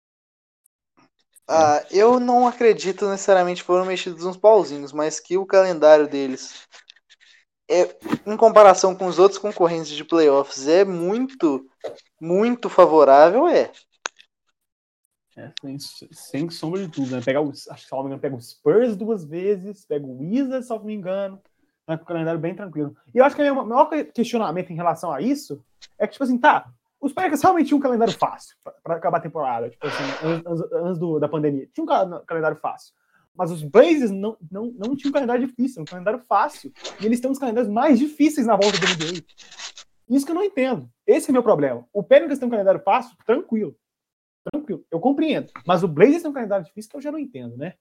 Ah, 1.47 1.85
eu 1.89 2.19
não 2.19 2.47
acredito 2.47 3.07
necessariamente 3.07 3.61
que 3.61 3.67
foram 3.67 3.85
mexidos 3.85 4.25
uns 4.25 4.37
pauzinhos, 4.37 4.91
mas 4.91 5.19
que 5.19 5.37
o 5.37 5.45
calendário 5.45 6.07
deles, 6.07 6.67
é, 7.69 7.95
em 8.25 8.35
comparação 8.35 8.95
com 8.95 9.05
os 9.05 9.19
outros 9.19 9.39
concorrentes 9.39 9.91
de 9.91 10.03
playoffs, 10.03 10.67
é 10.67 10.83
muito, 10.83 11.69
muito 12.19 12.69
favorável, 12.69 13.47
é. 13.47 13.71
É, 15.37 15.53
sem, 15.77 16.09
sem 16.11 16.49
sombra 16.49 16.81
de 16.81 16.89
tudo, 16.89 17.15
né? 17.15 17.21
Pega 17.23 17.39
o, 17.39 17.49
acho 17.49 17.63
que, 17.63 17.81
se 17.81 17.91
não 17.91 17.99
me 17.99 18.07
engano, 18.07 18.21
pega 18.21 18.35
o 18.35 18.41
Spurs 18.41 18.97
duas 18.97 19.23
vezes, 19.23 19.85
pega 19.85 20.05
o 20.05 20.17
Wizards, 20.17 20.67
se 20.67 20.73
não 20.73 20.83
me 20.83 20.93
engano, 20.93 21.41
né, 21.87 21.95
com 21.95 22.03
o 22.03 22.07
calendário 22.07 22.39
bem 22.39 22.55
tranquilo. 22.55 22.95
E 23.13 23.19
eu 23.19 23.23
acho 23.23 23.35
que 23.35 23.49
o 23.49 23.65
maior 23.65 23.89
questionamento 24.13 24.71
em 24.71 24.75
relação 24.75 25.11
a 25.13 25.21
isso 25.21 25.63
é 25.97 26.05
que, 26.05 26.13
tipo 26.13 26.23
assim, 26.23 26.37
tá, 26.37 26.69
os 26.99 27.13
Packers 27.13 27.41
realmente 27.41 27.67
tinham 27.67 27.79
um 27.79 27.81
calendário 27.81 28.13
fácil 28.13 28.57
para 28.83 28.95
acabar 28.95 29.19
a 29.19 29.21
temporada, 29.21 29.69
tipo 29.69 29.87
assim, 29.87 30.03
antes, 30.23 30.71
antes 30.73 30.99
do, 30.99 31.19
da 31.19 31.29
pandemia. 31.29 31.69
Tinha 31.73 31.83
um 31.83 32.25
calendário 32.25 32.57
fácil. 32.57 32.93
Mas 33.35 33.51
os 33.51 33.63
Blazers 33.63 34.11
não, 34.11 34.37
não, 34.51 34.65
não 34.71 34.95
tinham 34.95 35.09
um 35.09 35.13
calendário 35.13 35.47
difícil, 35.47 35.81
um 35.81 35.85
calendário 35.85 36.19
fácil. 36.27 36.71
E 36.99 37.05
eles 37.05 37.19
têm 37.19 37.31
uns 37.31 37.39
calendários 37.39 37.71
mais 37.71 37.97
difíceis 37.97 38.45
na 38.45 38.55
volta 38.55 38.77
do 38.77 38.85
NBA. 38.85 39.23
Isso 40.09 40.25
que 40.25 40.31
eu 40.31 40.35
não 40.35 40.43
entendo. 40.43 40.89
Esse 41.05 41.29
é 41.29 41.33
meu 41.33 41.43
problema. 41.43 41.85
O 41.93 42.03
Pelicans 42.03 42.39
tem 42.39 42.47
um 42.47 42.51
calendário 42.51 42.81
fácil, 42.81 43.15
tranquilo 43.25 43.75
tranquilo. 44.51 44.85
Eu 44.91 44.99
compreendo. 44.99 45.51
Mas 45.65 45.83
o 45.83 45.87
Blazers 45.87 46.21
tem 46.21 46.31
um 46.31 46.33
calendário 46.33 46.65
difícil 46.65 46.89
que 46.89 46.97
eu 46.97 47.01
já 47.01 47.11
não 47.11 47.19
entendo, 47.19 47.57
né? 47.57 47.73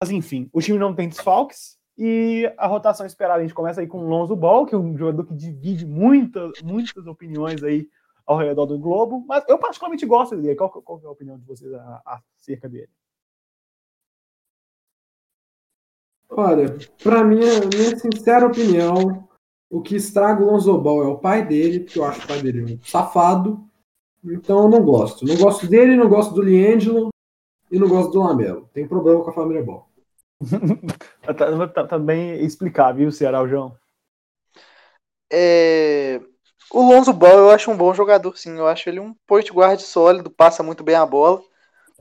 Mas 0.00 0.10
enfim, 0.10 0.48
o 0.52 0.60
time 0.60 0.78
não 0.78 0.94
tem 0.94 1.08
desfalques 1.08 1.78
e 1.96 2.52
a 2.58 2.66
rotação 2.66 3.06
esperada 3.06 3.40
a 3.40 3.42
gente 3.42 3.54
começa 3.54 3.80
aí 3.80 3.86
com 3.86 3.98
o 3.98 4.08
Lonzo 4.08 4.36
Ball, 4.36 4.66
que 4.66 4.74
é 4.74 4.78
um 4.78 4.96
jogador 4.96 5.24
que 5.24 5.34
divide 5.34 5.86
muitas, 5.86 6.60
muitas 6.62 7.06
opiniões 7.06 7.62
aí 7.62 7.88
ao 8.26 8.36
redor 8.36 8.66
do 8.66 8.78
globo, 8.78 9.24
mas 9.26 9.44
eu 9.48 9.58
particularmente 9.58 10.04
gosto 10.04 10.36
dele. 10.36 10.56
Qual, 10.56 10.70
qual 10.70 11.00
é 11.02 11.06
a 11.06 11.10
opinião 11.10 11.38
de 11.38 11.46
vocês 11.46 11.72
acerca 12.04 12.68
dele? 12.68 12.90
Olha, 16.28 16.76
pra 17.02 17.24
minha, 17.24 17.60
minha 17.72 17.98
sincera 17.98 18.46
opinião, 18.46 19.28
o 19.70 19.80
que 19.80 19.96
estraga 19.96 20.42
o 20.42 20.46
Lonzo 20.46 20.76
Ball 20.78 21.04
é 21.04 21.06
o 21.06 21.18
pai 21.18 21.46
dele, 21.46 21.80
porque 21.80 21.98
eu 21.98 22.04
acho 22.04 22.22
o 22.22 22.26
pai 22.26 22.42
dele 22.42 22.74
um 22.74 22.84
safado. 22.84 23.64
Então 24.24 24.64
eu 24.64 24.68
não 24.68 24.84
gosto. 24.84 25.24
Não 25.24 25.36
gosto 25.36 25.66
dele, 25.66 25.96
não 25.96 26.08
gosto 26.08 26.34
do 26.34 26.42
Liangelo 26.42 27.10
e 27.70 27.78
não 27.78 27.88
gosto 27.88 28.12
do 28.12 28.20
Lamelo. 28.20 28.68
Tem 28.72 28.86
problema 28.86 29.22
com 29.22 29.30
a 29.30 29.34
família 29.34 29.62
Ball. 29.62 29.88
tá, 31.22 31.68
tá, 31.68 31.86
tá, 31.86 31.98
bem 31.98 32.44
explicável, 32.44 32.96
viu, 32.96 33.12
Ceará, 33.12 33.46
João? 33.46 33.76
É... 35.32 36.20
O 36.70 36.82
Lonzo 36.82 37.12
Ball 37.12 37.38
eu 37.38 37.50
acho 37.50 37.70
um 37.70 37.76
bom 37.76 37.94
jogador, 37.94 38.36
sim. 38.36 38.58
Eu 38.58 38.66
acho 38.66 38.88
ele 38.88 39.00
um 39.00 39.14
point 39.26 39.50
guard 39.52 39.80
sólido, 39.80 40.30
passa 40.30 40.62
muito 40.62 40.82
bem 40.82 40.96
a 40.96 41.06
bola, 41.06 41.40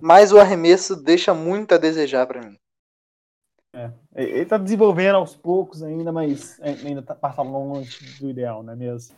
mas 0.01 0.31
o 0.31 0.39
arremesso 0.39 0.95
deixa 0.95 1.33
muito 1.33 1.73
a 1.73 1.77
desejar 1.77 2.25
para 2.25 2.41
mim. 2.41 2.57
É, 3.75 3.91
ele 4.15 4.39
está 4.43 4.57
desenvolvendo 4.57 5.15
aos 5.15 5.35
poucos 5.35 5.83
ainda, 5.83 6.09
mas 6.09 6.57
ainda 6.61 7.01
tá, 7.01 7.13
passa 7.13 7.41
longe 7.41 8.17
do 8.21 8.29
ideal, 8.29 8.63
não 8.63 8.71
é 8.71 8.75
mesmo? 8.75 9.13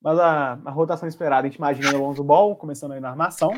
Mas 0.00 0.18
a, 0.20 0.52
a 0.64 0.70
rotação 0.70 1.08
esperada, 1.08 1.46
a 1.46 1.50
gente 1.50 1.58
imagina 1.58 1.96
o 1.96 2.00
Lonzo 2.00 2.22
Ball 2.22 2.54
começando 2.54 2.92
aí 2.92 3.00
na 3.00 3.10
armação. 3.10 3.56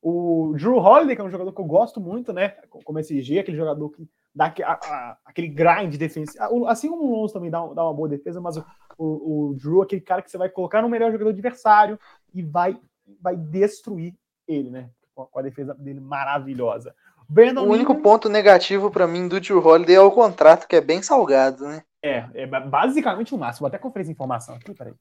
O 0.00 0.52
Drew 0.56 0.76
Holiday, 0.76 1.16
que 1.16 1.22
é 1.22 1.24
um 1.24 1.30
jogador 1.30 1.52
que 1.52 1.60
eu 1.60 1.64
gosto 1.64 2.00
muito, 2.00 2.32
né? 2.32 2.50
Como 2.68 2.98
esse 3.00 3.20
G, 3.20 3.40
aquele 3.40 3.56
jogador 3.56 3.90
que 3.90 4.08
dá 4.32 4.52
a, 4.64 4.72
a, 4.72 5.18
aquele 5.24 5.48
grind 5.48 5.96
defensivo. 5.96 6.68
Assim 6.68 6.88
como 6.88 7.04
o 7.04 7.16
Lonzo 7.16 7.32
também 7.32 7.50
dá, 7.50 7.66
dá 7.68 7.84
uma 7.84 7.94
boa 7.94 8.08
defesa, 8.08 8.40
mas 8.40 8.56
o, 8.56 8.64
o, 8.96 9.50
o, 9.50 9.54
Drew, 9.54 9.82
aquele 9.82 10.02
cara 10.02 10.22
que 10.22 10.30
você 10.30 10.38
vai 10.38 10.48
colocar 10.48 10.82
no 10.82 10.88
melhor 10.88 11.10
jogador 11.10 11.30
adversário 11.30 11.98
e 12.32 12.42
vai, 12.42 12.78
vai 13.20 13.36
destruir 13.36 14.14
ele, 14.46 14.70
né? 14.70 14.90
Com 15.14 15.38
a 15.38 15.42
defesa 15.42 15.74
dele 15.74 16.00
maravilhosa. 16.00 16.94
Brandon 17.28 17.62
o 17.62 17.70
único 17.70 17.94
ponto 17.96 18.28
negativo 18.28 18.90
para 18.90 19.06
mim 19.06 19.28
do 19.28 19.40
Drew 19.40 19.64
Holiday 19.64 19.96
é 19.96 20.00
o 20.00 20.10
contrato, 20.10 20.66
que 20.66 20.76
é 20.76 20.80
bem 20.80 21.02
salgado, 21.02 21.64
né? 21.66 21.82
É, 22.02 22.26
é 22.34 22.46
basicamente 22.46 23.34
o 23.34 23.38
máximo. 23.38 23.60
Vou 23.60 23.68
até 23.68 23.78
conferir 23.78 24.02
essa 24.02 24.12
informação 24.12 24.54
aqui, 24.54 24.72
peraí. 24.74 24.92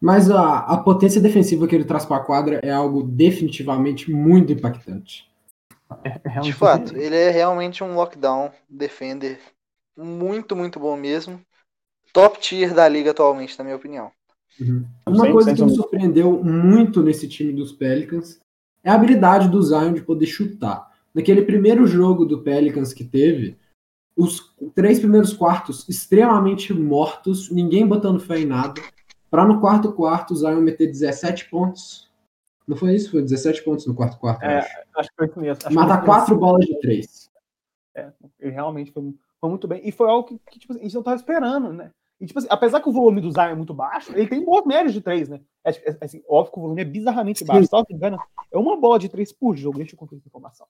Mas 0.00 0.30
a, 0.30 0.58
a 0.58 0.76
potência 0.76 1.20
defensiva 1.20 1.66
que 1.66 1.74
ele 1.74 1.84
traz 1.84 2.04
para 2.04 2.16
a 2.16 2.24
quadra 2.24 2.60
é 2.62 2.70
algo 2.70 3.02
definitivamente 3.02 4.10
muito 4.10 4.52
impactante. 4.52 5.28
É, 6.04 6.20
é 6.24 6.40
De 6.40 6.52
fato, 6.52 6.96
ele 6.96 7.16
é 7.16 7.30
realmente 7.30 7.82
um 7.82 7.94
lockdown 7.94 8.50
defender 8.68 9.40
muito, 9.96 10.54
muito 10.54 10.78
bom 10.78 10.96
mesmo. 10.96 11.40
Top 12.12 12.38
tier 12.38 12.74
da 12.74 12.88
liga 12.88 13.10
atualmente, 13.10 13.58
na 13.58 13.64
minha 13.64 13.76
opinião. 13.76 14.10
Uhum. 14.60 14.84
Uma 15.06 15.30
coisa 15.30 15.54
que 15.54 15.62
me 15.62 15.74
surpreendeu 15.74 16.42
muito 16.42 17.02
nesse 17.02 17.28
time 17.28 17.52
dos 17.52 17.72
Pelicans 17.72 18.40
é 18.82 18.90
a 18.90 18.94
habilidade 18.94 19.48
do 19.48 19.62
Zion 19.62 19.92
de 19.92 20.02
poder 20.02 20.26
chutar. 20.26 20.87
Naquele 21.14 21.42
primeiro 21.42 21.86
jogo 21.86 22.24
do 22.24 22.42
Pelicans 22.42 22.92
que 22.92 23.04
teve, 23.04 23.56
os 24.16 24.52
três 24.74 24.98
primeiros 24.98 25.32
quartos 25.32 25.88
extremamente 25.88 26.74
mortos, 26.74 27.50
ninguém 27.50 27.86
botando 27.86 28.20
fé 28.20 28.40
em 28.40 28.46
nada. 28.46 28.80
Para 29.30 29.44
no 29.44 29.60
quarto 29.60 29.92
quarto 29.92 30.32
o 30.32 30.36
Zion 30.36 30.60
meter 30.60 30.86
17 30.86 31.48
pontos. 31.48 32.10
Não 32.66 32.76
foi 32.76 32.94
isso? 32.94 33.10
Foi 33.10 33.22
17 33.22 33.62
pontos 33.62 33.86
no 33.86 33.94
quarto 33.94 34.18
quarto, 34.18 34.42
é, 34.42 34.58
acho. 34.58 34.78
acho. 34.96 35.08
que 35.10 35.16
foi 35.16 35.26
isso 35.26 35.40
mesmo. 35.40 35.72
Mata 35.72 36.04
quatro 36.04 36.36
bolas 36.36 36.66
de 36.66 36.78
três. 36.80 37.30
É, 37.94 38.12
ele 38.40 38.52
realmente 38.52 38.90
foi, 38.90 39.14
foi, 39.40 39.50
muito 39.50 39.68
bem. 39.68 39.80
E 39.84 39.92
foi 39.92 40.08
algo 40.08 40.26
que, 40.26 40.38
que 40.50 40.58
tipo, 40.58 40.72
a 40.74 40.78
gente 40.78 40.92
não 40.92 41.00
estava 41.00 41.16
esperando, 41.16 41.72
né? 41.72 41.90
E, 42.20 42.26
tipo 42.26 42.38
assim, 42.38 42.48
apesar 42.50 42.80
que 42.80 42.88
o 42.88 42.92
volume 42.92 43.20
do 43.20 43.30
Zion 43.30 43.42
é 43.42 43.54
muito 43.54 43.72
baixo, 43.72 44.12
ele 44.12 44.28
tem 44.28 44.44
bons 44.44 44.66
médios 44.66 44.92
de 44.92 45.00
três, 45.00 45.28
né? 45.28 45.40
É, 45.64 45.70
é, 45.70 45.96
assim, 46.00 46.22
óbvio 46.28 46.52
que 46.52 46.58
o 46.58 46.62
volume 46.62 46.82
é 46.82 46.84
bizarramente 46.84 47.44
baixo. 47.44 47.68
Só 47.68 47.84
que 47.84 47.94
engano, 47.94 48.18
é 48.50 48.58
uma 48.58 48.76
bola 48.76 48.98
de 48.98 49.08
três 49.08 49.32
por 49.32 49.56
jogo. 49.56 49.78
Deixa 49.78 49.94
eu 49.94 49.98
conferir 49.98 50.20
essa 50.20 50.28
informação. 50.28 50.66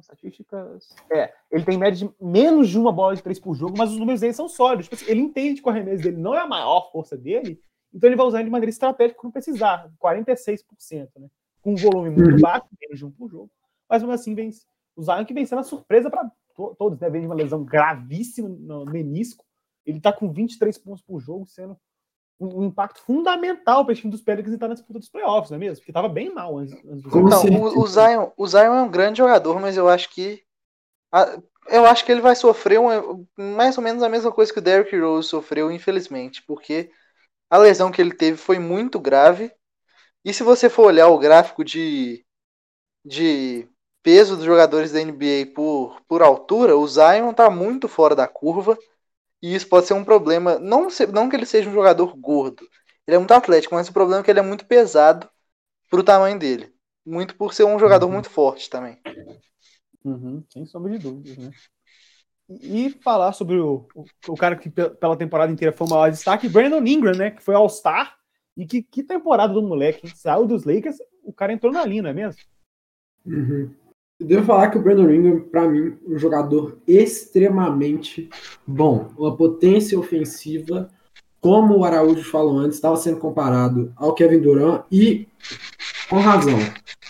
Estatísticas. 0.00 0.94
É, 1.10 1.32
ele 1.50 1.64
tem 1.64 1.78
média 1.78 2.06
de 2.06 2.14
menos 2.20 2.68
de 2.68 2.78
uma 2.78 2.92
bola 2.92 3.14
de 3.14 3.22
três 3.22 3.38
por 3.38 3.54
jogo, 3.54 3.74
mas 3.76 3.90
os 3.90 3.98
números 3.98 4.20
dele 4.20 4.32
são 4.32 4.48
sólidos. 4.48 4.86
Tipo 4.86 4.96
assim, 4.96 5.10
ele 5.10 5.20
entende 5.20 5.60
que 5.60 5.68
o 5.68 5.70
arremesso 5.70 6.02
dele 6.02 6.16
não 6.16 6.34
é 6.34 6.40
a 6.40 6.46
maior 6.46 6.90
força 6.90 7.16
dele, 7.16 7.62
então 7.92 8.08
ele 8.08 8.16
vai 8.16 8.26
usar 8.26 8.38
ele 8.38 8.46
de 8.46 8.52
maneira 8.52 8.70
estratégica 8.70 9.18
quando 9.20 9.32
precisar, 9.32 9.90
46%, 10.02 11.08
né? 11.18 11.28
Com 11.62 11.72
um 11.72 11.76
volume 11.76 12.10
muito 12.10 12.32
uhum. 12.32 12.40
baixo, 12.40 12.66
menos 12.80 12.98
de 12.98 13.04
um 13.04 13.10
por 13.10 13.30
jogo. 13.30 13.50
Mas 13.88 14.02
mesmo 14.02 14.12
assim, 14.12 14.34
vem, 14.34 14.50
o 14.94 15.02
Zion 15.02 15.24
que 15.24 15.34
vem 15.34 15.46
sendo 15.46 15.60
a 15.60 15.64
surpresa 15.64 16.10
para 16.10 16.30
todos, 16.78 16.98
né? 16.98 17.08
Vem 17.08 17.22
de 17.22 17.26
uma 17.26 17.34
lesão 17.34 17.64
gravíssima 17.64 18.48
no 18.48 18.84
menisco. 18.84 19.44
Ele 19.84 20.00
tá 20.00 20.12
com 20.12 20.32
23 20.32 20.76
pontos 20.78 21.02
por 21.02 21.20
jogo, 21.20 21.46
sendo 21.46 21.78
um, 22.38 22.64
impacto 22.64 23.00
fundamental 23.00 23.84
para 23.84 23.92
o 23.92 23.94
time 23.94 24.10
dos 24.10 24.20
Pelicans 24.20 24.52
estar 24.52 24.68
na 24.68 24.74
disputa 24.74 24.98
dos 24.98 25.08
playoffs, 25.08 25.50
não 25.50 25.56
é 25.56 25.60
mesmo? 25.60 25.76
Porque 25.76 25.90
estava 25.90 26.08
bem 26.08 26.32
mal 26.32 26.58
antes, 26.58 26.74
antes 26.84 27.02
do 27.02 27.20
Não, 27.22 27.44
o, 27.44 27.82
o, 27.82 27.86
Zion, 27.86 28.30
o 28.36 28.46
Zion 28.46 28.74
é 28.74 28.82
um 28.82 28.90
grande 28.90 29.18
jogador, 29.18 29.60
mas 29.60 29.76
eu 29.76 29.88
acho 29.88 30.10
que 30.10 30.42
a, 31.12 31.38
eu 31.68 31.86
acho 31.86 32.04
que 32.04 32.12
ele 32.12 32.20
vai 32.20 32.34
sofrer 32.34 32.78
um, 32.78 33.26
mais 33.36 33.76
ou 33.76 33.84
menos 33.84 34.02
a 34.02 34.08
mesma 34.08 34.30
coisa 34.30 34.52
que 34.52 34.58
o 34.58 34.62
Derrick 34.62 34.96
Rose 34.98 35.28
sofreu, 35.28 35.70
infelizmente, 35.70 36.42
porque 36.42 36.90
a 37.50 37.58
lesão 37.58 37.90
que 37.90 38.00
ele 38.00 38.14
teve 38.14 38.36
foi 38.36 38.58
muito 38.58 39.00
grave. 39.00 39.52
E 40.24 40.32
se 40.32 40.42
você 40.42 40.68
for 40.68 40.86
olhar 40.86 41.08
o 41.08 41.18
gráfico 41.18 41.64
de, 41.64 42.24
de 43.04 43.68
peso 44.02 44.36
dos 44.36 44.44
jogadores 44.44 44.92
da 44.92 45.00
NBA 45.00 45.52
por, 45.54 46.00
por 46.08 46.22
altura, 46.22 46.76
o 46.76 46.86
Zion 46.86 47.30
está 47.30 47.48
muito 47.48 47.88
fora 47.88 48.14
da 48.14 48.26
curva. 48.26 48.76
E 49.42 49.54
isso 49.54 49.68
pode 49.68 49.86
ser 49.86 49.94
um 49.94 50.04
problema. 50.04 50.58
Não, 50.58 50.88
não 51.12 51.28
que 51.28 51.36
ele 51.36 51.46
seja 51.46 51.68
um 51.68 51.74
jogador 51.74 52.16
gordo. 52.16 52.66
Ele 53.06 53.16
é 53.16 53.18
muito 53.18 53.32
atlético, 53.32 53.74
mas 53.74 53.88
o 53.88 53.92
problema 53.92 54.20
é 54.20 54.24
que 54.24 54.30
ele 54.30 54.40
é 54.40 54.42
muito 54.42 54.66
pesado 54.66 55.28
pro 55.90 56.02
tamanho 56.02 56.38
dele. 56.38 56.72
Muito 57.04 57.36
por 57.36 57.54
ser 57.54 57.64
um 57.64 57.78
jogador 57.78 58.06
uhum. 58.06 58.12
muito 58.12 58.28
forte 58.28 58.68
também. 58.68 58.98
Uhum, 60.04 60.44
sem 60.52 60.66
sombra 60.66 60.92
de 60.92 60.98
dúvidas, 60.98 61.36
né? 61.36 61.50
E 62.48 62.90
falar 63.02 63.32
sobre 63.32 63.58
o, 63.58 63.88
o, 63.94 64.04
o, 64.28 64.36
cara 64.36 64.56
que 64.56 64.70
pela 64.70 65.16
temporada 65.16 65.52
inteira 65.52 65.76
foi 65.76 65.86
o 65.86 65.90
maior 65.90 66.10
destaque, 66.10 66.48
Brandon 66.48 66.84
Ingram, 66.84 67.16
né? 67.16 67.30
Que 67.30 67.42
foi 67.42 67.54
All-Star. 67.54 68.16
E 68.56 68.64
que, 68.64 68.82
que 68.82 69.02
temporada 69.02 69.52
do 69.52 69.62
moleque. 69.62 70.08
Saiu 70.16 70.46
dos 70.46 70.64
Lakers, 70.64 70.96
o 71.22 71.32
cara 71.32 71.52
entrou 71.52 71.72
na 71.72 71.84
linha, 71.84 72.02
não 72.02 72.10
é 72.10 72.14
mesmo? 72.14 72.40
Uhum. 73.24 73.74
Devo 74.18 74.46
falar 74.46 74.70
que 74.70 74.78
o 74.78 74.82
Brandon 74.82 75.10
Ingram, 75.10 75.40
para 75.40 75.68
mim, 75.68 75.98
um 76.06 76.18
jogador 76.18 76.78
extremamente 76.86 78.30
bom. 78.66 79.08
Uma 79.16 79.36
potência 79.36 79.98
ofensiva, 79.98 80.88
como 81.38 81.76
o 81.76 81.84
Araújo 81.84 82.24
falou 82.24 82.58
antes, 82.58 82.76
estava 82.76 82.96
sendo 82.96 83.18
comparado 83.18 83.92
ao 83.94 84.14
Kevin 84.14 84.40
Durant 84.40 84.84
e 84.90 85.28
com 86.08 86.16
razão. 86.16 86.58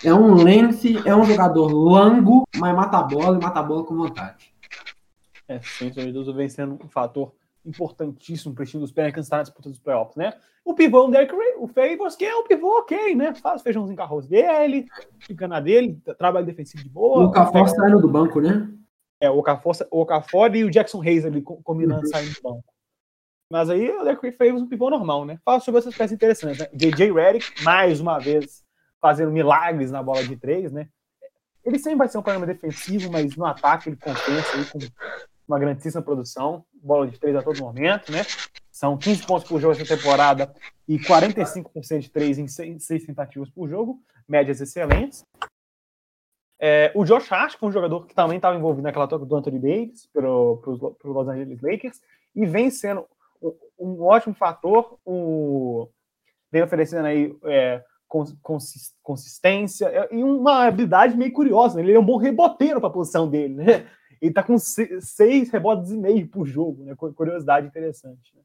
É 0.04 0.12
um 0.12 0.34
length, 0.34 1.06
é 1.06 1.14
um 1.14 1.24
jogador 1.24 1.72
longo, 1.72 2.44
mas 2.56 2.74
mata 2.74 2.98
a 2.98 3.02
bola 3.02 3.38
e 3.38 3.42
mata 3.42 3.60
a 3.60 3.62
bola 3.62 3.84
com 3.84 3.96
vontade. 3.96 4.52
É, 5.48 5.60
sem 5.62 5.90
dúvida, 5.90 6.32
vem 6.32 6.48
sendo 6.48 6.74
um 6.84 6.88
fator 6.88 7.32
importantíssimo 7.66 8.54
para 8.54 8.62
o 8.62 8.66
time 8.66 8.80
dos 8.80 8.92
Pelicans 8.92 9.26
estar 9.26 9.38
na 9.38 9.42
disputa 9.42 9.68
dos 9.68 9.78
playoffs, 9.78 10.16
né? 10.16 10.34
O 10.64 10.74
pivô 10.74 11.06
o 11.06 11.10
Derek 11.10 11.34
Ray, 11.34 11.54
o 11.58 11.68
Favors, 11.68 12.16
que 12.16 12.24
é 12.24 12.34
o 12.34 12.44
pivô 12.44 12.78
ok, 12.78 13.14
né? 13.14 13.34
Faz 13.34 13.62
feijãozinho 13.62 13.96
com 13.96 14.02
arroz 14.02 14.26
dele, 14.26 14.86
fica 15.20 15.46
na 15.46 15.60
dele, 15.60 16.00
trabalho 16.18 16.46
defensivo 16.46 16.82
de 16.82 16.88
boa. 16.88 17.24
O 17.24 17.26
Okafor 17.26 17.68
saindo 17.68 18.00
do 18.00 18.08
banco, 18.08 18.40
né? 18.40 18.68
É, 19.20 19.30
o 19.30 19.38
Okafor, 19.38 19.74
o 19.90 20.00
Okafor 20.00 20.54
e 20.56 20.64
o 20.64 20.70
Jackson 20.70 21.00
Hayes 21.00 21.24
ali 21.24 21.40
combinando 21.40 22.02
uhum. 22.02 22.06
saindo 22.06 22.34
do 22.34 22.42
banco. 22.42 22.64
Mas 23.50 23.70
aí 23.70 23.88
o 23.90 24.02
Derek 24.02 24.22
Ray 24.22 24.32
Favors 24.32 24.62
um 24.62 24.68
pivô 24.68 24.90
normal, 24.90 25.24
né? 25.24 25.38
Fala 25.44 25.60
sobre 25.60 25.78
essas 25.78 25.96
peças 25.96 26.12
interessantes, 26.12 26.58
né? 26.58 26.68
JJ 26.74 27.12
Redick, 27.12 27.62
mais 27.62 28.00
uma 28.00 28.18
vez, 28.18 28.64
fazendo 29.00 29.30
milagres 29.30 29.90
na 29.90 30.02
bola 30.02 30.24
de 30.24 30.36
três, 30.36 30.72
né? 30.72 30.88
Ele 31.64 31.78
sempre 31.78 31.98
vai 31.98 32.08
ser 32.08 32.18
um 32.18 32.22
problema 32.22 32.46
defensivo, 32.46 33.10
mas 33.10 33.36
no 33.36 33.44
ataque 33.44 33.88
ele 33.88 33.96
compensa 33.96 34.56
aí 34.56 34.64
com 34.64 34.78
uma 35.46 35.58
grandíssima 35.58 36.02
produção, 36.02 36.64
bola 36.86 37.06
de 37.06 37.18
três 37.18 37.34
a 37.36 37.42
todo 37.42 37.60
momento, 37.60 38.10
né? 38.12 38.22
São 38.70 38.96
15 38.96 39.26
pontos 39.26 39.48
por 39.48 39.60
jogo 39.60 39.72
essa 39.72 39.96
temporada 39.96 40.54
e 40.86 40.98
45% 40.98 41.98
de 41.98 42.10
três 42.10 42.38
em 42.38 42.46
seis, 42.46 43.04
tentativas 43.04 43.50
por 43.50 43.68
jogo, 43.68 44.00
médias 44.28 44.60
excelentes. 44.60 45.24
É, 46.58 46.90
o 46.94 47.04
Josh 47.04 47.30
Hart, 47.30 47.56
é 47.60 47.66
um 47.66 47.72
jogador 47.72 48.06
que 48.06 48.14
também 48.14 48.36
estava 48.36 48.56
envolvido 48.56 48.82
naquela 48.82 49.08
troca 49.08 49.26
do 49.26 49.36
Anthony 49.36 49.58
Davis 49.58 50.06
para 50.12 50.30
os 50.30 50.80
Los 51.04 51.28
Angeles 51.28 51.60
Lakers, 51.60 52.00
e 52.34 52.46
vem 52.46 52.70
sendo 52.70 53.06
um, 53.78 54.02
ótimo 54.02 54.34
fator, 54.34 54.98
o, 55.04 55.88
vem 56.50 56.62
oferecendo 56.62 57.06
aí 57.06 57.34
é, 57.44 57.82
consistência 59.02 60.08
e 60.10 60.22
uma 60.22 60.66
habilidade 60.66 61.16
meio 61.16 61.32
curiosa. 61.32 61.76
Né? 61.76 61.82
Ele 61.82 61.94
é 61.94 62.00
um 62.00 62.04
bom 62.04 62.16
reboteiro 62.16 62.80
para 62.80 62.88
a 62.88 62.92
posição 62.92 63.28
dele, 63.28 63.54
né? 63.54 63.86
Ele 64.20 64.32
tá 64.32 64.42
com 64.42 64.58
seis 64.58 65.50
rebotes 65.50 65.90
e 65.90 65.96
meio 65.96 66.26
por 66.28 66.46
jogo, 66.46 66.84
né? 66.84 66.94
Curiosidade 66.94 67.66
interessante. 67.66 68.34
Né? 68.34 68.42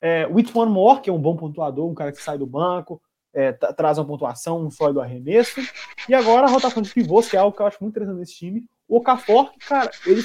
É, 0.00 0.26
Which 0.26 0.56
One 0.56 0.70
More, 0.72 1.00
que 1.00 1.10
é 1.10 1.12
um 1.12 1.20
bom 1.20 1.36
pontuador, 1.36 1.88
um 1.88 1.94
cara 1.94 2.12
que 2.12 2.22
sai 2.22 2.38
do 2.38 2.46
banco, 2.46 3.00
é, 3.34 3.52
traz 3.52 3.98
uma 3.98 4.06
pontuação, 4.06 4.64
um 4.64 4.70
sólido 4.70 5.00
arremesso. 5.00 5.60
E 6.08 6.14
agora 6.14 6.46
a 6.46 6.50
rotação 6.50 6.82
de 6.82 6.92
pivôs, 6.92 7.28
que 7.28 7.36
é 7.36 7.40
algo 7.40 7.54
que 7.54 7.62
eu 7.62 7.66
acho 7.66 7.78
muito 7.80 7.92
interessante 7.92 8.18
nesse 8.18 8.34
time. 8.34 8.66
O 8.88 8.96
Okafor, 8.96 9.52
cara, 9.68 9.90
ele 10.06 10.22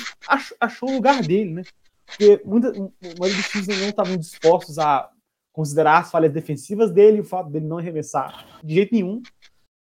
achou, 0.59 0.89
o 0.89 0.93
lugar 0.93 1.21
dele, 1.21 1.51
né? 1.51 1.63
Porque 2.05 2.41
muitos 2.45 2.71
dos 2.71 3.49
times 3.49 3.67
não 3.67 3.89
estavam 3.89 4.15
dispostos 4.17 4.77
a 4.77 5.09
considerar 5.51 5.99
as 5.99 6.11
falhas 6.11 6.31
defensivas 6.31 6.91
dele, 6.91 7.21
o 7.21 7.25
fato 7.25 7.49
dele 7.49 7.65
não 7.65 7.77
arremessar 7.77 8.59
de 8.63 8.75
jeito 8.75 8.93
nenhum. 8.93 9.21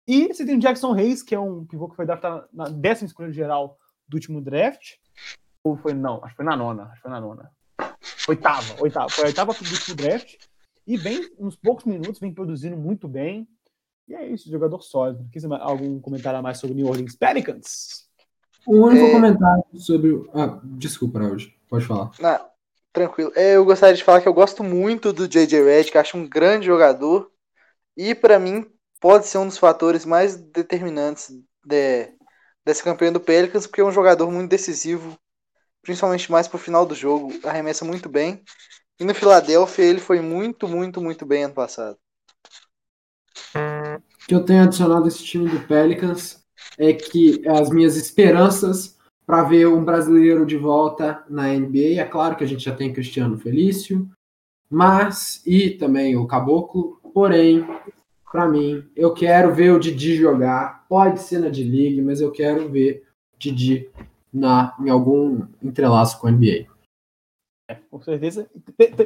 E 0.09 0.27
você 0.29 0.45
tem 0.45 0.57
o 0.57 0.61
Jackson 0.61 0.93
Reis, 0.93 1.23
que 1.23 1.35
é 1.35 1.38
um 1.38 1.64
pivô 1.64 1.88
que 1.88 1.95
foi 1.97 2.07
draftado 2.07 2.49
na 2.53 2.69
décima 2.69 3.07
escolha 3.07 3.33
geral 3.33 3.79
do 4.11 4.14
último 4.16 4.40
draft. 4.40 4.96
Ou 5.64 5.77
foi, 5.77 5.94
não, 5.94 6.16
acho 6.25 6.31
que 6.31 6.37
foi 6.37 6.44
na 6.44 6.57
nona. 6.57 6.85
Acho 6.85 6.96
que 6.96 7.03
foi 7.03 7.11
na 7.11 7.20
nona. 7.20 7.51
Oitava, 8.29 8.83
oitava. 8.83 9.09
Foi 9.09 9.25
a 9.25 9.27
oitava 9.29 9.53
do 9.53 9.70
último 9.70 9.96
draft. 9.96 10.35
E 10.87 10.96
vem, 10.96 11.31
uns 11.38 11.57
poucos 11.57 11.85
minutos, 11.85 12.18
vem 12.18 12.35
produzindo 12.35 12.77
muito 12.77 13.07
bem. 13.07 13.49
E 14.09 14.14
é 14.14 14.27
isso, 14.27 14.51
jogador 14.51 14.83
sólido. 14.83 15.27
Quer 15.31 15.40
algum 15.61 16.01
comentário 16.01 16.38
a 16.38 16.42
mais 16.42 16.59
sobre 16.59 16.75
New 16.75 16.88
Orleans 16.88 17.14
Pelicans? 17.14 18.09
O 18.66 18.87
único 18.87 19.07
é... 19.07 19.12
comentário 19.12 19.64
sobre. 19.75 20.29
Ah, 20.35 20.61
desculpa, 20.64 21.20
Raul. 21.20 21.37
Pode 21.68 21.85
falar. 21.85 22.11
Não, 22.18 22.40
tranquilo. 22.92 23.33
É, 23.37 23.57
eu 23.57 23.64
gostaria 23.64 23.94
de 23.94 24.03
falar 24.03 24.20
que 24.20 24.29
eu 24.29 24.35
gosto 24.35 24.64
muito 24.64 25.12
do 25.12 25.29
JJ 25.29 25.62
Redick, 25.62 25.96
acho 25.96 26.16
um 26.16 26.29
grande 26.29 26.66
jogador. 26.66 27.31
E 27.96 28.14
para 28.14 28.38
mim, 28.38 28.66
pode 29.01 29.27
ser 29.27 29.38
um 29.38 29.46
dos 29.46 29.59
fatores 29.59 30.05
mais 30.05 30.37
determinantes 30.37 31.31
de, 31.64 32.12
dessa 32.64 32.83
campanha 32.83 33.12
do 33.12 33.20
Pelicans, 33.20 33.66
porque 33.66 33.81
é 33.81 33.85
um 33.85 33.92
jogador 33.92 34.31
muito 34.31 34.51
decisivo, 34.51 35.18
principalmente 35.83 36.31
mais 36.31 36.46
pro 36.46 36.59
final 36.59 36.85
do 36.85 36.94
jogo, 36.94 37.33
arremessa 37.44 37.85
muito 37.85 38.09
bem. 38.09 38.42
E 38.99 39.05
no 39.05 39.14
Philadelphia 39.14 39.85
ele 39.85 40.01
foi 40.01 40.20
muito, 40.20 40.68
muito, 40.68 41.01
muito 41.01 41.25
bem 41.25 41.44
ano 41.44 41.55
passado. 41.55 41.99
O 43.55 44.27
que 44.27 44.35
eu 44.35 44.44
tenho 44.44 44.62
adicionado 44.62 45.09
esse 45.09 45.25
time 45.25 45.49
do 45.49 45.66
Pelicans 45.66 46.44
é 46.79 46.92
que 46.92 47.42
as 47.49 47.70
minhas 47.70 47.96
esperanças 47.96 48.99
para 49.31 49.44
ver 49.44 49.68
um 49.68 49.85
brasileiro 49.85 50.44
de 50.44 50.57
volta 50.57 51.25
na 51.31 51.49
NBA, 51.49 52.01
é 52.01 52.05
claro 52.05 52.35
que 52.35 52.42
a 52.42 52.46
gente 52.46 52.64
já 52.64 52.75
tem 52.75 52.92
Cristiano 52.92 53.38
Felício, 53.38 54.11
mas 54.68 55.40
e 55.46 55.70
também 55.70 56.16
o 56.16 56.27
Caboclo, 56.27 57.01
porém 57.14 57.64
para 58.31 58.49
mim. 58.49 58.88
Eu 58.95 59.12
quero 59.12 59.53
ver 59.53 59.73
o 59.73 59.79
Didi 59.79 60.14
jogar. 60.14 60.87
Pode 60.88 61.21
ser 61.21 61.38
na 61.38 61.49
D-League, 61.49 62.01
mas 62.01 62.21
eu 62.21 62.31
quero 62.31 62.69
ver 62.69 63.05
o 63.35 63.38
Didi 63.38 63.90
na, 64.33 64.75
em 64.81 64.88
algum 64.88 65.47
entrelaço 65.62 66.21
com 66.21 66.29
a 66.29 66.31
NBA. 66.31 66.66
É, 67.69 67.75
com 67.90 68.01
certeza. 68.01 68.49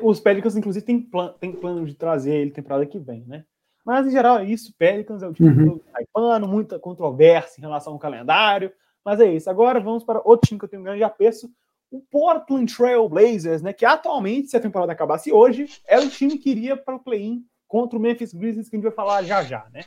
Os 0.02 0.20
Pelicans, 0.20 0.56
inclusive, 0.56 0.84
tem, 0.84 1.00
plan, 1.00 1.34
tem 1.40 1.52
plano 1.52 1.84
de 1.86 1.94
trazer 1.94 2.34
ele 2.34 2.50
temporada 2.50 2.86
que 2.86 2.98
vem, 2.98 3.24
né? 3.26 3.44
Mas, 3.84 4.06
em 4.06 4.10
geral, 4.10 4.38
é 4.38 4.44
isso. 4.44 4.74
Pelicans 4.78 5.22
é 5.22 5.28
o 5.28 5.32
time 5.32 5.50
uhum. 5.50 5.80
hypando, 6.00 6.48
muita 6.48 6.78
controvérsia 6.78 7.60
em 7.60 7.62
relação 7.62 7.92
ao 7.92 7.98
calendário. 7.98 8.72
Mas 9.04 9.20
é 9.20 9.30
isso. 9.30 9.50
Agora 9.50 9.80
vamos 9.80 10.04
para 10.04 10.22
outro 10.24 10.48
time 10.48 10.58
que 10.58 10.64
eu 10.64 10.68
tenho 10.68 10.80
um 10.80 10.84
grande 10.84 11.02
apreço, 11.02 11.50
o 11.90 12.00
Portland 12.10 12.74
Trail 12.74 13.06
Blazers, 13.08 13.60
né? 13.60 13.72
Que 13.72 13.84
atualmente, 13.84 14.48
se 14.48 14.56
a 14.56 14.60
temporada 14.60 14.92
acabasse 14.92 15.30
hoje, 15.30 15.66
é 15.86 15.98
o 15.98 16.08
time 16.08 16.38
que 16.38 16.50
iria 16.50 16.76
para 16.76 16.96
o 16.96 17.00
play-in 17.00 17.44
contra 17.74 17.98
o 17.98 18.00
Memphis 18.00 18.32
Grizzlies, 18.32 18.68
que 18.68 18.76
a 18.76 18.78
gente 18.78 18.86
vai 18.86 18.94
falar 18.94 19.24
já 19.24 19.42
já, 19.42 19.66
né? 19.72 19.80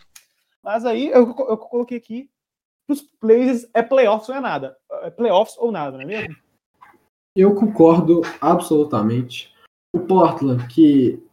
Mas 0.61 0.83
aí 0.83 1.07
eu, 1.07 1.33
eu 1.47 1.57
coloquei 1.57 1.97
aqui 1.97 2.29
os 2.89 3.01
Blazers 3.21 3.65
é 3.73 3.81
playoffs 3.81 4.27
ou 4.27 4.35
é 4.35 4.41
nada. 4.41 4.77
É 5.03 5.09
playoffs 5.09 5.57
ou 5.57 5.71
nada, 5.71 5.95
não 5.95 6.01
é 6.01 6.05
mesmo? 6.05 6.35
Eu 7.33 7.55
concordo 7.55 8.23
absolutamente. 8.41 9.55
O 9.95 10.01
Portland, 10.01 10.67
que 10.67 11.23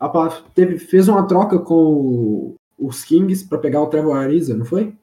teve, 0.55 0.79
fez 0.79 1.09
uma 1.09 1.27
troca 1.27 1.59
com 1.59 2.55
os 2.79 3.05
Kings 3.05 3.49
para 3.49 3.59
pegar 3.59 3.83
o 3.83 3.89
Trevor 3.89 4.17
Ariza, 4.17 4.57
não 4.57 4.65
foi? 4.65 4.97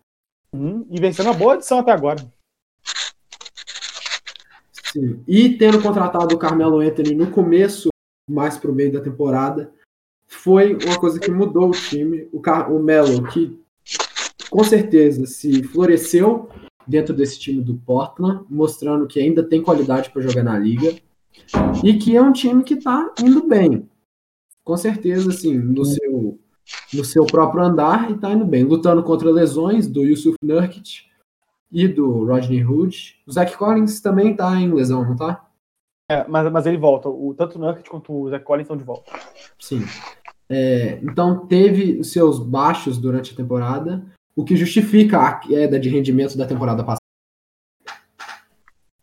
Hum, 0.56 0.88
e 0.90 1.02
vencendo 1.02 1.28
uma 1.28 1.38
boa 1.38 1.56
edição 1.56 1.80
até 1.80 1.92
agora. 1.92 2.32
Sim. 4.94 5.22
E 5.28 5.58
tendo 5.58 5.84
contratado 5.84 6.34
o 6.34 6.40
Carmelo 6.40 6.80
Anthony 6.80 7.14
no 7.14 7.30
começo, 7.30 7.90
mais 8.30 8.58
pro 8.58 8.74
meio 8.74 8.94
da 8.94 9.02
temporada, 9.02 9.74
foi 10.44 10.76
uma 10.76 11.00
coisa 11.00 11.20
que 11.20 11.30
mudou 11.30 11.70
o 11.70 11.72
time. 11.72 12.28
O, 12.32 12.40
Car 12.40 12.72
o 12.72 12.82
Melo, 12.82 13.24
que 13.30 13.60
com 14.50 14.64
certeza 14.64 15.26
se 15.26 15.64
floresceu 15.64 16.50
dentro 16.88 17.14
desse 17.14 17.40
time 17.40 17.62
do 17.62 17.76
Portland, 17.76 18.44
mostrando 18.50 19.08
que 19.08 19.20
ainda 19.20 19.44
tem 19.44 19.62
qualidade 19.62 20.10
para 20.10 20.22
jogar 20.22 20.44
na 20.44 20.58
liga 20.58 20.96
e 21.84 21.98
que 21.98 22.16
é 22.16 22.22
um 22.22 22.34
time 22.34 22.64
que 22.64 22.74
está 22.74 23.14
indo 23.24 23.48
bem. 23.48 23.88
Com 24.64 24.76
certeza, 24.78 25.30
assim, 25.30 25.58
no 25.58 25.86
seu, 25.86 26.40
no 26.94 27.06
seu 27.06 27.26
próprio 27.26 27.64
andar 27.64 28.10
e 28.10 28.16
está 28.16 28.32
indo 28.32 28.46
bem. 28.46 28.64
Lutando 28.64 29.04
contra 29.04 29.30
lesões 29.30 29.88
do 29.88 30.04
Yusuf 30.04 30.36
Nurkic 30.44 31.04
e 31.72 31.88
do 31.88 32.26
Rodney 32.26 32.64
Hood. 32.64 33.22
O 33.28 33.32
Zach 33.32 33.56
Collins 33.56 34.02
também 34.02 34.32
está 34.32 34.56
em 34.60 34.74
lesão, 34.74 35.04
não 35.04 35.14
está? 35.14 35.48
É, 36.10 36.28
mas, 36.28 36.52
mas 36.52 36.66
ele 36.66 36.78
volta. 36.78 37.08
O, 37.08 37.34
tanto 37.34 37.58
o 37.58 37.62
Nurkic 37.62 37.90
quanto 37.90 38.14
o 38.14 38.30
Zach 38.30 38.44
Collins 38.44 38.66
estão 38.66 38.76
de 38.78 38.84
volta. 38.84 39.12
Sim. 39.60 39.82
É, 40.54 41.00
então 41.02 41.48
teve 41.48 42.04
seus 42.04 42.38
baixos 42.38 42.98
durante 42.98 43.34
a 43.34 43.38
temporada, 43.38 44.06
o 44.36 44.44
que 44.44 44.58
justifica 44.58 45.22
a 45.22 45.34
queda 45.36 45.80
de 45.80 45.88
rendimento 45.88 46.38
da 46.38 46.46
temporada 46.46 46.84
passada. 46.84 47.00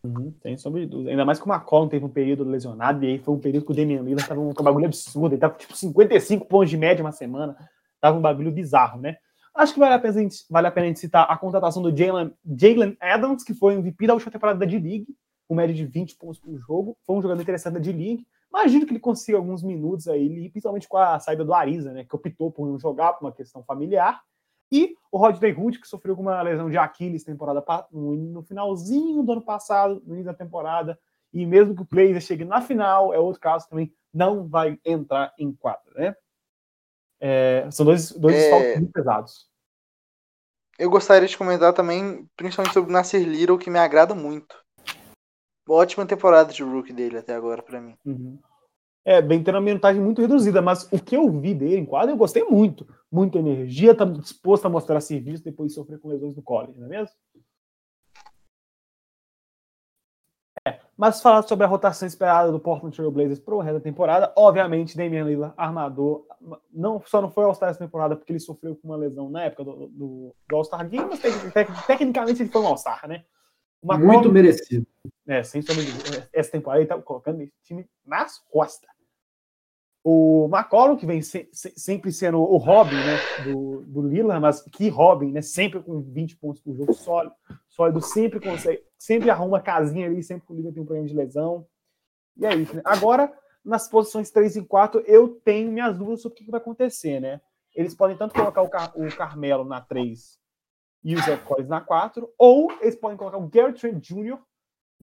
Uhum, 0.03 0.31
tem 0.43 0.55
sobre 0.57 0.85
dúvida. 0.85 1.09
Ainda 1.09 1.25
mais 1.25 1.39
que 1.39 1.49
o 1.49 1.51
McCollum 1.51 1.87
teve 1.87 2.05
um 2.05 2.09
período 2.09 2.43
lesionado, 2.43 3.03
e 3.03 3.07
aí 3.07 3.17
foi 3.17 3.33
um 3.33 3.39
período 3.39 3.65
que 3.65 3.71
o 3.71 3.75
Damian 3.75 4.03
Lillard 4.03 4.29
tava 4.29 4.39
um, 4.39 4.49
um 4.49 4.63
bagulho 4.63 4.85
absurdo. 4.85 5.33
Ele 5.33 5.41
tava 5.41 5.55
tipo 5.55 5.75
55 5.75 6.45
pontos 6.45 6.69
de 6.69 6.77
média 6.77 7.03
uma 7.03 7.11
semana. 7.11 7.57
Tava 7.99 8.15
um 8.15 8.21
bagulho 8.21 8.51
bizarro, 8.51 9.01
né? 9.01 9.17
Acho 9.55 9.73
que 9.73 9.79
vale 9.79 9.95
a 9.95 9.99
pena, 9.99 10.29
vale 10.51 10.67
a 10.67 10.71
pena 10.71 10.85
a 10.85 10.87
gente 10.89 10.99
citar 10.99 11.25
a 11.29 11.35
contratação 11.35 11.81
do 11.81 11.89
Jalen 11.89 12.95
Adams, 13.01 13.43
que 13.43 13.55
foi 13.55 13.73
MVP 13.73 14.05
da 14.05 14.13
última 14.13 14.31
temporada 14.31 14.59
da 14.59 14.65
D-League, 14.67 15.07
com 15.47 15.55
média 15.55 15.75
de 15.75 15.83
20 15.83 16.15
pontos 16.15 16.39
por 16.39 16.55
jogo. 16.59 16.95
Foi 17.05 17.15
um 17.15 17.21
jogador 17.21 17.41
interessante 17.41 17.73
da 17.73 17.79
D-League. 17.79 18.23
Imagino 18.51 18.85
que 18.85 18.91
ele 18.91 18.99
consiga 18.99 19.37
alguns 19.37 19.61
minutos 19.63 20.07
aí, 20.07 20.49
principalmente 20.49 20.87
com 20.87 20.97
a 20.97 21.19
saída 21.19 21.45
do 21.45 21.53
Ariza, 21.53 21.93
né, 21.93 22.03
que 22.03 22.15
optou 22.15 22.51
por 22.51 22.67
não 22.67 22.79
jogar 22.79 23.13
por 23.13 23.25
uma 23.25 23.31
questão 23.31 23.63
familiar. 23.63 24.21
E 24.71 24.95
o 25.11 25.17
Rodney 25.17 25.53
Hood, 25.53 25.79
que 25.79 25.87
sofreu 25.87 26.15
com 26.15 26.23
uma 26.23 26.41
lesão 26.41 26.69
de 26.69 26.77
Aquiles 26.77 27.23
temporada 27.23 27.63
no 27.91 28.43
finalzinho 28.43 29.23
do 29.23 29.31
ano 29.31 29.41
passado, 29.41 30.01
no 30.05 30.13
início 30.13 30.31
da 30.31 30.37
temporada. 30.37 30.99
E 31.31 31.45
mesmo 31.45 31.75
que 31.75 31.81
o 31.81 31.87
Blazer 31.89 32.21
chegue 32.21 32.43
na 32.43 32.61
final, 32.61 33.13
é 33.13 33.19
outro 33.19 33.41
caso 33.41 33.67
também, 33.69 33.93
não 34.13 34.47
vai 34.47 34.79
entrar 34.83 35.33
em 35.37 35.51
quadra, 35.53 35.91
né? 35.95 36.15
É, 37.19 37.67
são 37.71 37.85
dois, 37.85 38.11
dois 38.11 38.35
é... 38.35 38.77
muito 38.77 38.91
pesados. 38.91 39.47
Eu 40.77 40.89
gostaria 40.89 41.27
de 41.27 41.37
comentar 41.37 41.73
também, 41.73 42.27
principalmente 42.37 42.73
sobre 42.73 42.89
o 42.89 42.93
Nasser 42.93 43.21
Little, 43.21 43.57
que 43.57 43.69
me 43.69 43.77
agrada 43.77 44.15
muito 44.15 44.55
ótima 45.69 46.05
temporada 46.05 46.51
de 46.51 46.63
rookie 46.63 46.93
dele 46.93 47.17
até 47.17 47.33
agora 47.33 47.61
para 47.61 47.79
mim. 47.79 47.95
Uhum. 48.05 48.37
É, 49.05 49.21
bem 49.21 49.41
tendo 49.41 49.55
uma 49.55 49.61
minutagem 49.61 50.01
muito 50.01 50.21
reduzida, 50.21 50.61
mas 50.61 50.87
o 50.91 50.99
que 50.99 51.15
eu 51.15 51.29
vi 51.31 51.53
dele 51.53 51.77
em 51.77 51.85
quadro 51.85 52.11
eu 52.11 52.17
gostei 52.17 52.43
muito. 52.43 52.87
Muita 53.11 53.39
energia, 53.39 53.95
tá 53.95 54.05
disposto 54.05 54.65
a 54.65 54.69
mostrar 54.69 54.99
serviço 55.01 55.43
depois 55.43 55.69
de 55.69 55.75
sofrer 55.75 55.99
com 55.99 56.09
lesões 56.09 56.35
no 56.35 56.43
college, 56.43 56.77
não 56.77 56.85
é 56.85 56.89
mesmo? 56.89 57.15
É, 60.67 60.79
mas 60.97 61.21
falar 61.21 61.41
sobre 61.43 61.65
a 61.65 61.67
rotação 61.67 62.07
esperada 62.07 62.51
do 62.51 62.59
Portland 62.59 62.95
Trail 62.95 63.09
Blazers 63.09 63.39
para 63.39 63.55
o 63.55 63.59
resto 63.59 63.77
da 63.77 63.83
temporada, 63.83 64.33
obviamente 64.35 64.97
Damian 64.97 65.23
Lillard, 65.23 65.53
armador, 65.57 66.25
não, 66.71 67.01
só 67.05 67.21
não 67.21 67.31
foi 67.31 67.45
All-Star 67.45 67.69
essa 67.69 67.79
temporada 67.79 68.15
porque 68.15 68.33
ele 68.33 68.39
sofreu 68.39 68.75
com 68.75 68.89
uma 68.89 68.97
lesão 68.97 69.29
na 69.29 69.45
época 69.45 69.63
do, 69.63 69.87
do, 69.87 70.35
do 70.47 70.55
All-Star 70.55 70.87
Game, 70.87 71.07
mas 71.09 71.19
tecnicamente 71.87 72.43
ele 72.43 72.51
foi 72.51 72.61
um 72.61 72.67
All-Star, 72.67 73.07
né? 73.07 73.23
Uma 73.81 73.97
Muito 73.97 74.31
merecido. 74.31 74.85
É, 75.25 75.41
sem 75.43 75.61
sombra 75.61 75.83
de 75.83 75.91
Essa 76.33 76.51
temporada 76.51 76.81
ele 76.81 76.89
tá 76.89 77.01
colocando 77.01 77.41
esse 77.41 77.53
time 77.63 77.85
nas 78.05 78.39
costas. 78.49 78.89
O 80.03 80.49
McCollum, 80.51 80.95
que 80.95 81.05
vem 81.05 81.21
se, 81.21 81.49
se, 81.51 81.73
sempre 81.75 82.11
sendo 82.11 82.39
o 82.39 82.57
Robin 82.57 82.95
né, 82.95 83.43
do, 83.43 83.81
do 83.81 84.01
Lillard, 84.01 84.41
mas 84.41 84.61
que 84.61 84.87
Robin, 84.87 85.31
né? 85.31 85.41
Sempre 85.41 85.81
com 85.81 86.01
20 86.01 86.37
pontos 86.37 86.61
por 86.61 86.73
jogo, 86.73 86.93
sólido, 86.93 87.35
sólido 87.67 88.01
sempre 88.01 88.39
consegue, 88.39 88.81
sempre 88.97 89.29
arruma 89.29 89.61
casinha 89.61 90.07
ali, 90.07 90.23
sempre 90.23 90.47
que 90.47 90.53
o 90.53 90.55
Lillard 90.55 90.73
tem 90.73 90.83
um 90.83 90.85
problema 90.85 91.07
de 91.07 91.15
lesão. 91.15 91.67
E 92.37 92.45
é 92.45 92.55
isso, 92.55 92.75
né? 92.75 92.81
Agora, 92.85 93.31
nas 93.63 93.89
posições 93.89 94.31
3 94.31 94.55
e 94.55 94.65
4, 94.65 95.01
eu 95.05 95.27
tenho 95.43 95.71
minhas 95.71 95.97
dúvidas 95.97 96.21
sobre 96.21 96.41
o 96.41 96.45
que 96.45 96.51
vai 96.51 96.61
acontecer, 96.61 97.19
né? 97.19 97.41
Eles 97.75 97.93
podem 97.93 98.17
tanto 98.17 98.33
colocar 98.33 98.61
o, 98.61 98.69
Car 98.69 98.91
o 98.95 99.15
Carmelo 99.15 99.65
na 99.65 99.81
3 99.81 100.38
e 101.03 101.15
o 101.15 101.19
Zach 101.19 101.43
Collins 101.43 101.69
na 101.69 101.81
4, 101.81 102.29
ou 102.37 102.71
eles 102.81 102.95
podem 102.95 103.17
colocar 103.17 103.37
o 103.37 103.47
Gary 103.47 103.73
Trent 103.73 104.03
Jr. 104.03 104.37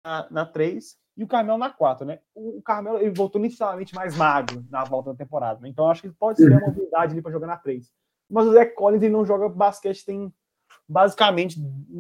na, 0.05 0.27
na 0.31 0.47
3 0.47 0.97
e 1.17 1.23
o 1.23 1.29
Carmelo 1.29 1.59
na 1.59 1.71
4, 1.71 2.05
né? 2.05 2.19
O, 2.35 2.59
o 2.59 2.63
Carmelo 2.63 2.99
ele 2.99 3.11
voltou 3.11 3.41
inicialmente 3.41 3.95
mais 3.95 4.17
magro 4.17 4.65
na 4.71 4.85
volta 4.85 5.13
da 5.13 5.17
temporada, 5.17 5.61
né? 5.61 5.69
então 5.69 5.89
acho 5.89 6.03
que 6.03 6.11
pode 6.11 6.39
ser 6.39 6.51
uma 6.51 6.61
mobilidade 6.61 7.13
ali 7.13 7.23
para 7.23 7.33
jogar 7.33 7.47
na 7.47 7.57
3. 7.57 7.91
Mas 8.29 8.47
o 8.47 8.53
Zach 8.53 8.75
Collins 8.75 9.03
ele 9.03 9.13
não 9.13 9.25
joga 9.25 9.49
basquete 9.49 10.05
tem 10.05 10.33
basicamente 10.89 11.59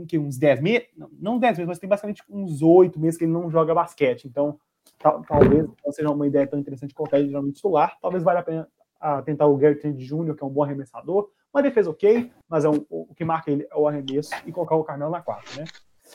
que, 0.09 0.19
uns 0.19 0.37
10 0.37 0.61
meses, 0.61 0.89
não, 0.97 1.09
não 1.13 1.39
10 1.39 1.59
meses, 1.59 1.69
mas 1.69 1.79
tem 1.79 1.89
basicamente 1.89 2.23
uns 2.29 2.61
8 2.61 2.99
meses 2.99 3.17
que 3.17 3.25
ele 3.25 3.33
não 3.33 3.51
joga 3.51 3.75
basquete, 3.75 4.27
então 4.27 4.59
tal, 4.99 5.23
talvez 5.23 5.67
não 5.85 5.93
seja 5.93 6.11
uma 6.11 6.27
ideia 6.27 6.47
tão 6.47 6.59
interessante 6.59 6.95
colocar 6.95 7.19
ele 7.19 7.29
geralmente 7.29 7.57
titular, 7.57 7.97
talvez 8.01 8.23
valha 8.23 8.41
a 8.41 8.43
pena 8.43 8.69
a 9.01 9.23
tentar 9.23 9.47
o 9.47 9.57
Gary 9.57 9.77
Trent 9.77 9.97
Jr., 9.97 10.35
que 10.35 10.43
é 10.43 10.47
um 10.47 10.51
bom 10.51 10.63
arremessador, 10.63 11.31
uma 11.55 11.63
defesa 11.63 11.89
ok, 11.89 12.31
mas 12.49 12.65
é 12.65 12.69
um, 12.69 12.85
o 12.91 13.15
que 13.15 13.25
marca 13.25 13.51
ele 13.51 13.67
é 13.71 13.77
o 13.77 13.87
arremesso 13.87 14.31
e 14.45 14.51
colocar 14.51 14.75
o 14.75 14.83
Carmelo 14.83 15.13
na 15.13 15.23
quarta, 15.23 15.61
né? 15.61 15.65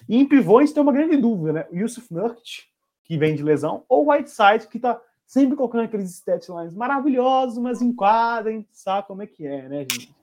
E 0.08 0.18
em 0.18 0.28
pivô 0.28 0.58
a 0.58 0.62
gente 0.62 0.74
tem 0.74 0.84
uma 0.84 0.92
grande 0.92 1.16
dúvida, 1.16 1.54
né? 1.54 1.68
O 1.72 1.76
Yusuf 1.78 2.14
Nurkic, 2.14 2.64
que 3.06 3.18
vem 3.18 3.36
de 3.36 3.42
lesão, 3.42 3.84
ou 3.88 4.06
o 4.06 4.12
Whiteside, 4.12 4.68
que 4.68 4.80
tá 4.80 5.02
sempre 5.26 5.56
colocando 5.56 5.86
aqueles 5.86 6.12
stat 6.12 6.50
lines 6.50 6.76
maravilhosos, 6.76 7.58
mas 7.58 7.82
em 7.82 7.94
quadra, 7.94 8.52
a 8.52 8.54
gente 8.54 8.70
sabe 8.74 9.08
como 9.08 9.24
é 9.24 9.28
que 9.28 9.48
é, 9.48 9.70
né, 9.70 9.80
gente? 9.90 10.14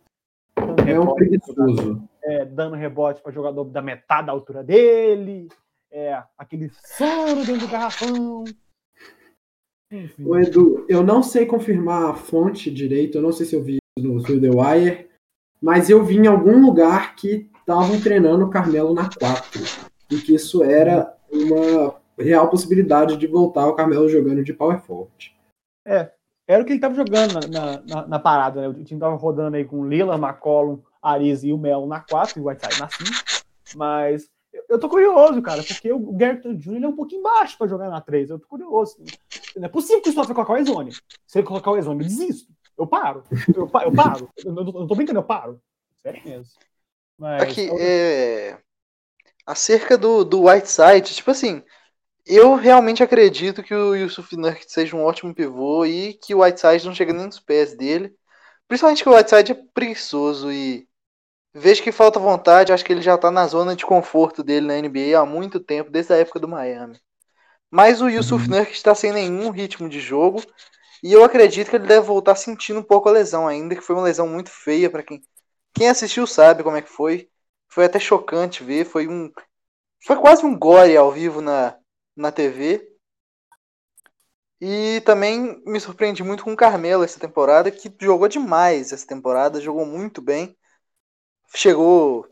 Dando 0.55 0.89
É 0.89 1.01
um 1.01 1.15
preguiçoso. 1.15 2.09
é, 2.23 2.45
dando 2.45 2.77
rebote 2.77 3.23
para 3.23 3.33
jogador 3.33 3.65
da 3.65 3.81
metade 3.81 4.27
da 4.27 4.33
altura 4.33 4.63
dele, 4.63 5.49
é, 5.91 6.23
aquele 6.37 6.71
sono 6.71 7.45
dentro 7.45 7.67
do 7.67 7.69
garrafão. 7.69 8.45
Enfim. 9.91 10.25
Ô, 10.27 10.37
Edu, 10.37 10.85
eu 10.89 11.03
não 11.03 11.23
sei 11.23 11.47
confirmar 11.47 12.11
a 12.11 12.15
fonte 12.15 12.71
direito, 12.71 13.17
eu 13.17 13.23
não 13.23 13.33
sei 13.33 13.47
se 13.47 13.55
eu 13.55 13.63
vi 13.63 13.79
no 13.99 14.23
Through 14.23 14.41
the 14.41 14.51
Wire, 14.51 15.09
mas 15.61 15.89
eu 15.89 16.05
vi 16.05 16.17
em 16.19 16.27
algum 16.27 16.61
lugar 16.65 17.17
que 17.17 17.51
estavam 17.59 18.01
treinando 18.01 18.45
o 18.45 18.51
Carmelo 18.51 18.95
na 18.95 19.09
4. 19.09 19.61
E 20.11 20.19
que 20.19 20.35
isso 20.35 20.63
era 20.63 21.17
uma 21.33 21.97
real 22.19 22.49
possibilidade 22.49 23.17
de 23.17 23.27
voltar 23.27 23.67
o 23.67 23.75
Carmelo 23.75 24.09
jogando 24.09 24.45
de 24.45 24.53
power 24.53 24.81
forward. 24.81 25.35
Era 26.49 26.63
o 26.63 26.65
que 26.67 26.73
ele 26.73 26.81
tava 26.81 26.95
jogando 26.95 27.33
na, 27.51 27.83
na, 27.83 28.07
na- 28.07 28.19
parada, 28.21 28.61
né? 28.61 28.69
O 28.69 28.85
time 28.85 29.01
tava 29.01 29.17
rodando 29.17 29.57
aí 29.57 29.65
com 29.65 29.85
Lila, 29.89 30.15
McCollum, 30.17 30.81
Ariz 31.03 31.43
e 31.43 31.53
o 31.53 31.59
Melo 31.59 31.87
na 31.89 32.01
4 32.01 32.39
e 32.39 32.43
o 32.43 32.47
Whiteside 32.49 32.81
na 32.81 32.89
5. 32.89 33.03
Mas 33.75 34.29
eu, 34.69 34.79
tô 34.79 34.89
curioso, 34.89 35.43
cara, 35.43 35.63
porque 35.65 35.93
o 35.93 35.99
Garrett 36.13 36.55
Jr. 36.55 36.85
é 36.85 36.89
um 36.89 36.95
pouquinho 36.95 37.23
baixo 37.23 37.59
pra 37.59 37.67
jogar 37.67 37.89
na 37.91 38.01
3. 38.01 38.31
Eu 38.31 38.39
tô 38.39 38.47
curioso. 38.47 38.97
Não 39.57 39.65
é 39.65 39.69
possível 39.69 40.01
que 40.01 40.09
o 40.09 40.11
Stoff 40.11 40.29
vai 40.29 40.37
colocar 40.37 40.53
o 40.53 40.57
Ezone. 40.59 40.93
Se 41.27 41.39
ele 41.39 41.47
colocar 41.49 41.73
o 41.73 41.77
Ezone, 41.77 42.01
eu 42.05 42.09
desisto. 42.09 42.53
Eu 42.79 42.87
paro. 42.87 43.25
Eu, 43.55 43.69
pa- 43.69 43.85
eu 43.85 43.93
paro. 43.95 44.31
Eu 44.45 44.53
não, 44.53 44.63
eu 44.67 44.73
não 44.73 44.87
tô 44.87 44.95
brincando, 44.95 45.19
eu 45.21 45.25
paro. 45.25 45.61
Sério 45.97 46.21
mesmo. 46.25 46.53
Mas, 47.19 47.49
Aqui, 47.49 47.71
é... 47.79 48.59
Acerca 49.47 49.99
do, 49.99 50.25
do 50.25 50.45
Whiteside, 50.49 51.15
tipo 51.15 51.31
assim, 51.31 51.63
eu 52.27 52.55
realmente 52.57 53.03
acredito 53.03 53.63
que 53.63 53.75
o 53.75 53.95
Yusuf 53.97 54.37
Nurkic 54.37 54.73
seja 54.73 54.97
um 54.97 55.05
ótimo 55.05 55.35
pivô 55.35 55.85
e 55.87 56.15
que 56.15 56.35
o 56.35 56.41
Whiteside 56.43 56.87
não 56.87 56.95
chega 56.95 57.13
nem 57.13 57.27
nos 57.27 57.41
pés 57.41 57.77
dele. 57.77 58.15
Principalmente 58.69 59.03
que 59.05 59.09
o 59.11 59.15
Whiteside 59.17 59.53
é 59.53 59.57
preguiçoso 59.75 60.53
e 60.53 60.89
vejo 61.55 61.83
que 61.83 61.93
falta 61.93 62.21
vontade, 62.21 62.73
acho 62.73 62.85
que 62.85 62.93
ele 62.93 63.03
já 63.03 63.19
tá 63.19 63.31
na 63.31 63.47
zona 63.49 63.77
de 63.77 63.87
conforto 63.87 64.43
dele 64.45 64.67
na 64.67 64.79
NBA 64.79 65.21
há 65.21 65.27
muito 65.27 65.61
tempo, 65.61 65.91
desde 65.91 66.13
a 66.15 66.17
época 66.19 66.41
do 66.41 66.49
Miami. 66.49 67.01
Mas 67.71 68.01
o 68.03 68.09
Yusuf 68.09 68.49
Uhum. 68.49 68.51
Nurkic 68.51 68.77
está 68.77 68.95
sem 68.95 69.13
nenhum 69.13 69.51
ritmo 69.51 69.89
de 69.89 70.01
jogo 70.01 70.43
e 71.03 71.13
eu 71.13 71.25
acredito 71.25 71.71
que 71.71 71.77
ele 71.77 71.87
deve 71.87 72.07
voltar 72.07 72.37
sentindo 72.37 72.81
um 72.81 72.83
pouco 72.83 73.09
a 73.09 73.13
lesão 73.13 73.47
ainda, 73.47 73.75
que 73.75 73.81
foi 73.83 73.97
uma 73.97 74.05
lesão 74.05 74.29
muito 74.29 74.51
feia 74.51 74.91
para 74.91 75.03
quem 75.03 75.23
quem 75.75 75.91
assistiu 75.91 76.27
sabe 76.27 76.63
como 76.63 76.77
é 76.77 76.83
que 76.83 76.89
foi. 76.89 77.29
Foi 77.69 77.85
até 77.85 78.01
chocante 78.01 78.65
ver, 78.65 78.87
foi 78.87 79.07
um 79.07 79.31
foi 80.05 80.17
quase 80.17 80.45
um 80.45 80.59
gore 80.59 80.97
ao 80.97 81.13
vivo 81.13 81.41
na, 81.41 81.77
na 82.17 82.33
TV. 82.33 82.97
E 84.61 85.03
também 85.03 85.63
me 85.67 85.79
surpreendi 85.79 86.23
muito 86.23 86.45
com 86.45 86.53
o 86.53 86.57
Carmelo 86.57 87.05
essa 87.05 87.21
temporada, 87.21 87.71
que 87.71 87.95
jogou 88.01 88.27
demais 88.27 88.93
essa 88.93 89.07
temporada, 89.07 89.61
jogou 89.61 89.85
muito 89.85 90.23
bem. 90.23 90.57
Chegou 91.55 92.27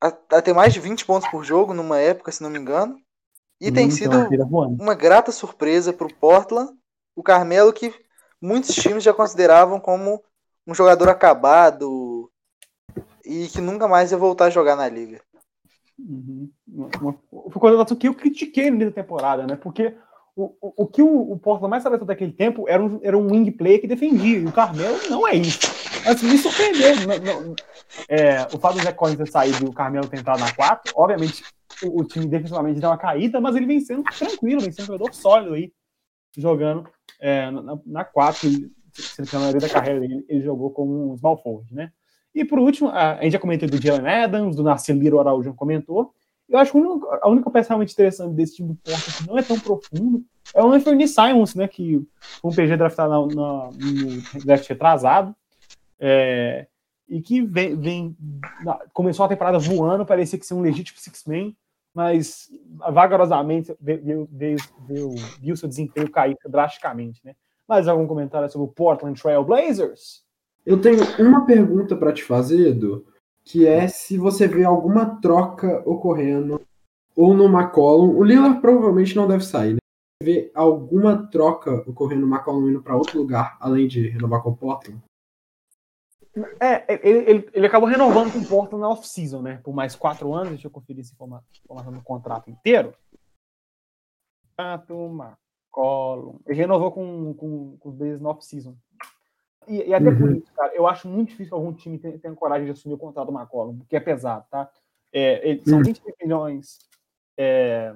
a, 0.00 0.08
a 0.08 0.42
ter 0.42 0.54
mais 0.54 0.72
de 0.72 0.80
20 0.80 1.04
pontos 1.04 1.28
por 1.28 1.44
jogo 1.44 1.74
numa 1.74 1.98
época, 1.98 2.32
se 2.32 2.42
não 2.42 2.50
me 2.50 2.58
engano. 2.58 2.96
E 3.60 3.70
tem 3.70 3.86
Muito 3.86 3.98
sido 3.98 4.16
uma 4.80 4.94
grata 4.94 5.30
surpresa 5.30 5.92
para 5.92 6.06
o 6.06 6.14
Portland. 6.14 6.72
O 7.14 7.22
Carmelo, 7.22 7.72
que 7.72 7.92
muitos 8.40 8.74
times 8.74 9.04
já 9.04 9.12
consideravam 9.12 9.78
como 9.78 10.22
um 10.66 10.74
jogador 10.74 11.08
acabado 11.08 12.30
e 13.24 13.46
que 13.48 13.60
nunca 13.60 13.86
mais 13.86 14.10
ia 14.12 14.18
voltar 14.18 14.46
a 14.46 14.50
jogar 14.50 14.76
na 14.76 14.88
liga. 14.88 15.20
Uhum. 15.98 16.50
Foi 17.50 17.60
coisa 17.60 17.96
que 17.96 18.08
eu 18.08 18.14
critiquei 18.14 18.70
no 18.70 18.76
meio 18.76 18.90
da 18.90 18.94
temporada, 19.02 19.46
né? 19.46 19.56
Porque 19.56 19.94
o, 20.34 20.54
o, 20.60 20.84
o 20.84 20.86
que 20.86 21.02
o, 21.02 21.32
o 21.32 21.68
mais 21.68 21.82
sabia 21.82 21.98
daquele 21.98 22.32
tempo 22.32 22.68
era 22.68 22.82
um, 22.82 23.00
era 23.02 23.16
um 23.16 23.30
wing 23.30 23.50
player 23.52 23.80
que 23.80 23.86
defendia, 23.86 24.38
e 24.38 24.46
o 24.46 24.52
Carmelo 24.52 24.98
não 25.08 25.28
é 25.28 25.34
isso. 25.34 25.60
Assim, 26.06 26.26
me 26.26 26.38
surpreendeu. 26.38 26.94
Não- 27.06 27.44
não- 27.44 27.54
é, 28.08 28.46
o 28.52 28.58
fato 28.58 28.78
do 28.78 28.82
Zé 28.82 28.92
Collins 28.92 29.18
ter 29.18 29.28
saído 29.28 29.64
e 29.64 29.68
o 29.68 29.72
Carmelo 29.72 30.08
ter 30.08 30.18
entrado 30.18 30.40
na 30.40 30.52
4, 30.52 30.92
obviamente 30.96 31.44
o, 31.82 32.00
o 32.00 32.04
time 32.04 32.26
defensivamente 32.26 32.80
deu 32.80 32.88
uma 32.88 32.98
caída, 32.98 33.40
mas 33.40 33.54
ele 33.54 33.66
vem 33.66 33.80
sendo 33.80 34.02
tranquilo, 34.04 34.62
vem 34.62 34.72
sendo 34.72 34.84
um 34.84 34.98
jogador 34.98 35.12
sólido 35.14 35.54
aí, 35.54 35.72
jogando 36.36 36.88
é, 37.20 37.50
na, 37.50 37.78
na 37.84 38.04
4. 38.04 38.48
Se 38.92 39.36
a 39.36 39.38
maioria 39.38 39.60
da 39.60 39.68
carreira 39.68 40.00
dele, 40.00 40.24
ele 40.28 40.42
jogou 40.42 40.70
como 40.70 41.12
um 41.12 41.16
small 41.16 41.36
forward, 41.42 41.72
né? 41.74 41.90
E 42.34 42.44
por 42.44 42.58
último, 42.58 42.88
a, 42.90 43.22
gente 43.22 43.32
já 43.32 43.38
comentou 43.38 43.68
do 43.68 43.80
Jalen 43.80 44.06
Adams, 44.06 44.56
do 44.56 44.62
Narciso 44.62 44.98
Liro 44.98 45.18
Araújo 45.20 45.54
comentou. 45.54 46.12
Eu 46.48 46.58
acho 46.58 46.72
que 46.72 46.78
a 46.78 46.80
única, 46.80 47.06
a 47.22 47.28
única 47.30 47.50
peça 47.50 47.68
realmente 47.70 47.92
interessante 47.92 48.34
desse 48.34 48.56
time 48.56 48.68
do 48.70 48.74
Porto 48.74 49.16
que 49.18 49.26
não 49.28 49.38
é 49.38 49.42
tão 49.42 49.58
profundo 49.58 50.22
é 50.54 50.62
o 50.62 50.70
Anthony 50.72 51.08
Simons, 51.08 51.54
né? 51.54 51.66
Que 51.68 52.02
foi 52.40 52.50
um 52.50 52.54
PG 52.54 52.76
draftado 52.76 53.28
na, 53.28 53.34
na, 53.34 53.70
no 53.70 54.44
draft 54.44 54.68
retrasado. 54.68 55.34
é, 55.98 56.66
e 57.08 57.20
que 57.20 57.42
vem, 57.42 57.76
vem- 57.76 58.16
na- 58.64 58.78
começou 58.92 59.24
a 59.24 59.28
temporada 59.28 59.58
voando, 59.58 60.04
parecia 60.06 60.38
que 60.38 60.46
ser 60.46 60.54
um 60.54 60.60
legítimo 60.62 60.98
six-man, 60.98 61.52
mas 61.94 62.48
vagarosamente 62.92 63.74
veio, 63.80 64.28
veio, 64.30 64.56
veio, 64.86 65.14
viu 65.40 65.56
seu 65.56 65.68
desempenho 65.68 66.10
cair 66.10 66.36
drasticamente, 66.46 67.20
né? 67.24 67.34
Mais 67.68 67.88
algum 67.88 68.06
comentário 68.06 68.50
sobre 68.50 68.68
o 68.68 68.72
Portland 68.72 69.20
Trail 69.20 69.44
Blazers? 69.44 70.22
Eu 70.64 70.80
tenho 70.80 71.00
uma 71.18 71.44
pergunta 71.44 71.96
para 71.96 72.12
te 72.12 72.22
fazer, 72.22 72.68
Edu, 72.68 73.04
que 73.44 73.66
é 73.66 73.88
se 73.88 74.16
você 74.16 74.46
vê 74.46 74.64
alguma 74.64 75.20
troca 75.20 75.82
ocorrendo 75.84 76.60
ou 77.16 77.34
no 77.34 77.46
McCollum. 77.46 78.16
O 78.16 78.22
Lillard 78.22 78.60
provavelmente 78.60 79.16
não 79.16 79.26
deve 79.26 79.44
sair, 79.44 79.74
né? 79.74 79.78
Você 80.22 80.24
vê 80.24 80.52
alguma 80.54 81.26
troca 81.28 81.82
ocorrendo 81.86 82.26
no 82.26 82.32
McCollum 82.32 82.70
indo 82.70 82.82
para 82.82 82.96
outro 82.96 83.18
lugar, 83.18 83.56
além 83.60 83.88
de 83.88 84.08
renovar 84.08 84.42
com 84.42 84.50
o 84.50 84.56
Portland? 84.56 85.02
É, 86.60 86.86
ele, 87.06 87.30
ele, 87.30 87.50
ele 87.52 87.66
acabou 87.66 87.88
renovando 87.88 88.32
com 88.32 88.38
o 88.38 88.46
Portland 88.46 88.80
na 88.80 88.88
off-season, 88.88 89.42
né? 89.42 89.60
Por 89.62 89.74
mais 89.74 89.94
quatro 89.94 90.32
anos. 90.32 90.50
Deixa 90.50 90.66
eu 90.66 90.70
conferir 90.70 91.00
essa 91.00 91.12
informa- 91.12 91.44
informação 91.64 91.92
do 91.92 92.02
contrato 92.02 92.50
inteiro. 92.50 92.94
Contrato 94.56 94.94
McCollum. 95.10 96.38
Ele 96.46 96.56
renovou 96.58 96.90
com, 96.92 97.34
com, 97.34 97.76
com 97.78 97.88
os 97.88 97.94
Blazers 97.94 98.20
na 98.20 98.30
off-season. 98.30 98.76
E, 99.68 99.88
e 99.88 99.94
até 99.94 100.10
por 100.10 100.28
Uhum. 100.28 100.36
isso, 100.36 100.52
cara, 100.54 100.74
eu 100.74 100.86
acho 100.88 101.06
muito 101.08 101.28
difícil 101.30 101.50
que 101.50 101.54
algum 101.54 101.72
time 101.72 101.98
tenha, 101.98 102.18
tenha 102.18 102.34
coragem 102.34 102.64
de 102.66 102.72
assumir 102.72 102.94
o 102.94 102.98
contrato 102.98 103.30
do 103.30 103.38
McCollum, 103.38 103.78
porque 103.78 103.94
é 103.96 104.00
pesado, 104.00 104.44
tá? 104.50 104.68
É, 105.12 105.46
ele- 105.48 105.62
são 105.64 105.78
Uhum. 105.78 105.84
25 105.84 106.16
milhões. 106.20 106.78
é, 107.38 107.94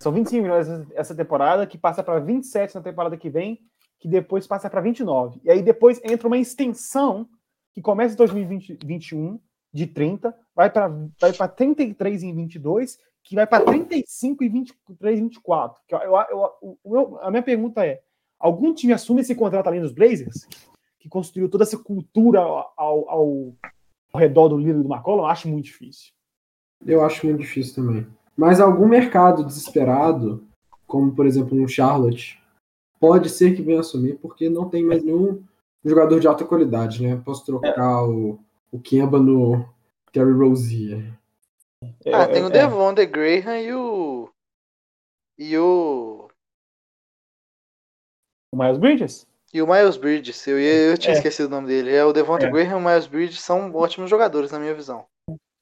são 0.00 0.10
25 0.12 0.42
milhões 0.42 0.68
essa, 0.68 0.86
essa 0.94 1.14
temporada, 1.14 1.66
que 1.66 1.76
passa 1.78 2.02
para 2.02 2.18
27 2.20 2.74
na 2.74 2.80
temporada 2.80 3.16
que 3.16 3.28
vem, 3.30 3.60
que 3.98 4.08
depois 4.08 4.46
passa 4.46 4.70
para 4.70 4.80
29. 4.80 5.40
E 5.44 5.50
aí 5.50 5.62
depois 5.62 6.00
entra 6.04 6.26
uma 6.28 6.38
extensão 6.38 7.28
que 7.72 7.82
começa 7.82 8.14
em 8.14 8.16
2021 8.16 9.38
de 9.72 9.86
30, 9.86 10.34
vai 10.54 10.70
para 10.70 10.88
vai 11.20 11.32
para 11.32 11.48
33 11.48 12.22
em 12.22 12.34
22, 12.34 12.98
que 13.22 13.34
vai 13.34 13.46
para 13.46 13.64
35 13.64 14.42
e 14.42 14.48
23 14.48 15.18
e 15.18 15.22
24. 15.22 15.82
Que 15.86 15.94
eu, 15.94 16.00
eu, 16.00 16.78
eu- 16.84 17.18
a 17.20 17.30
minha 17.30 17.42
pergunta 17.42 17.84
é: 17.84 18.00
algum 18.38 18.72
time 18.72 18.92
assume 18.92 19.20
esse 19.20 19.34
contrato 19.34 19.66
além 19.66 19.80
dos 19.80 19.92
Blazers, 19.92 20.48
que 20.98 21.08
construiu 21.08 21.48
toda 21.48 21.64
essa 21.64 21.78
cultura 21.78 22.40
ao, 22.40 22.72
ao, 22.76 23.08
ao 23.10 24.20
redor 24.20 24.48
do 24.48 24.56
Lillard 24.56 24.80
e 24.80 24.82
do 24.82 24.92
McCollum? 24.92 25.22
Eu 25.22 25.26
acho 25.26 25.48
muito 25.48 25.64
difícil. 25.66 26.12
Eu 26.86 27.04
acho 27.04 27.26
muito 27.26 27.40
difícil 27.40 27.74
também. 27.74 28.06
Mas 28.36 28.60
algum 28.60 28.86
mercado 28.88 29.44
desesperado, 29.44 30.46
como 30.86 31.12
por 31.14 31.26
exemplo 31.26 31.60
um 31.60 31.68
Charlotte, 31.68 32.40
pode 33.00 33.28
ser 33.30 33.54
que 33.54 33.62
venha 33.62 33.80
assumir, 33.80 34.18
porque 34.18 34.48
não 34.48 34.68
tem 34.68 34.84
mais 34.84 35.02
nenhum 35.02 35.42
jogador 35.84 36.20
de 36.20 36.26
alta 36.26 36.44
qualidade, 36.44 37.02
né? 37.02 37.20
Posso 37.24 37.44
trocar 37.44 38.04
o, 38.04 38.38
o 38.70 38.80
Kemba 38.80 39.18
no 39.18 39.64
Terry 40.12 40.32
Rozier. 40.32 41.12
Ah, 42.06 42.22
É, 42.22 42.26
tem 42.26 42.44
o 42.44 42.48
é, 42.48 42.50
Devon, 42.50 42.94
The 42.94 43.06
Graham 43.06 43.60
e 43.60 43.72
o. 43.72 44.28
E 45.38 45.56
o. 45.56 46.28
o 48.52 48.56
Miles 48.56 48.78
Bridges? 48.78 49.26
E 49.54 49.62
o 49.62 49.66
Miles 49.66 49.96
Bridges. 49.96 50.46
Eu, 50.46 50.58
ia- 50.60 50.90
eu 50.90 50.98
tinha 50.98 51.14
É. 51.14 51.16
esquecido 51.16 51.46
o 51.46 51.50
nome 51.50 51.68
dele. 51.68 51.90
É 51.94 52.04
o 52.04 52.12
Devonta 52.12 52.46
É. 52.46 52.50
Graham 52.50 52.80
e 52.80 52.82
o 52.82 52.84
Miles 52.84 53.06
Bridges 53.06 53.40
são 53.40 53.72
ótimos 53.74 54.10
jogadores, 54.10 54.50
na 54.50 54.58
minha 54.58 54.74
visão. 54.74 55.04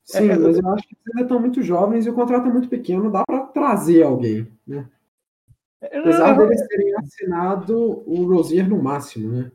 Sim, 0.04 0.30
É, 0.30 0.38
mas 0.38 0.56
eu 0.58 0.68
acho 0.70 0.86
que 0.86 0.94
eles 0.94 1.06
ainda 1.08 1.22
estão 1.22 1.40
muito 1.40 1.62
jovens 1.62 2.06
e 2.06 2.10
o 2.10 2.14
contrato 2.14 2.46
é 2.48 2.52
muito 2.52 2.68
pequeno, 2.68 3.10
dá 3.10 3.24
para 3.26 3.40
trazer 3.46 4.04
alguém, 4.04 4.46
né? 4.66 4.88
Apesar 5.82 6.36
deles 6.38 6.66
terem 6.68 6.94
assinado 6.96 8.02
o 8.06 8.24
Rozier 8.32 8.68
no 8.68 8.82
máximo, 8.82 9.30
né? 9.30 9.52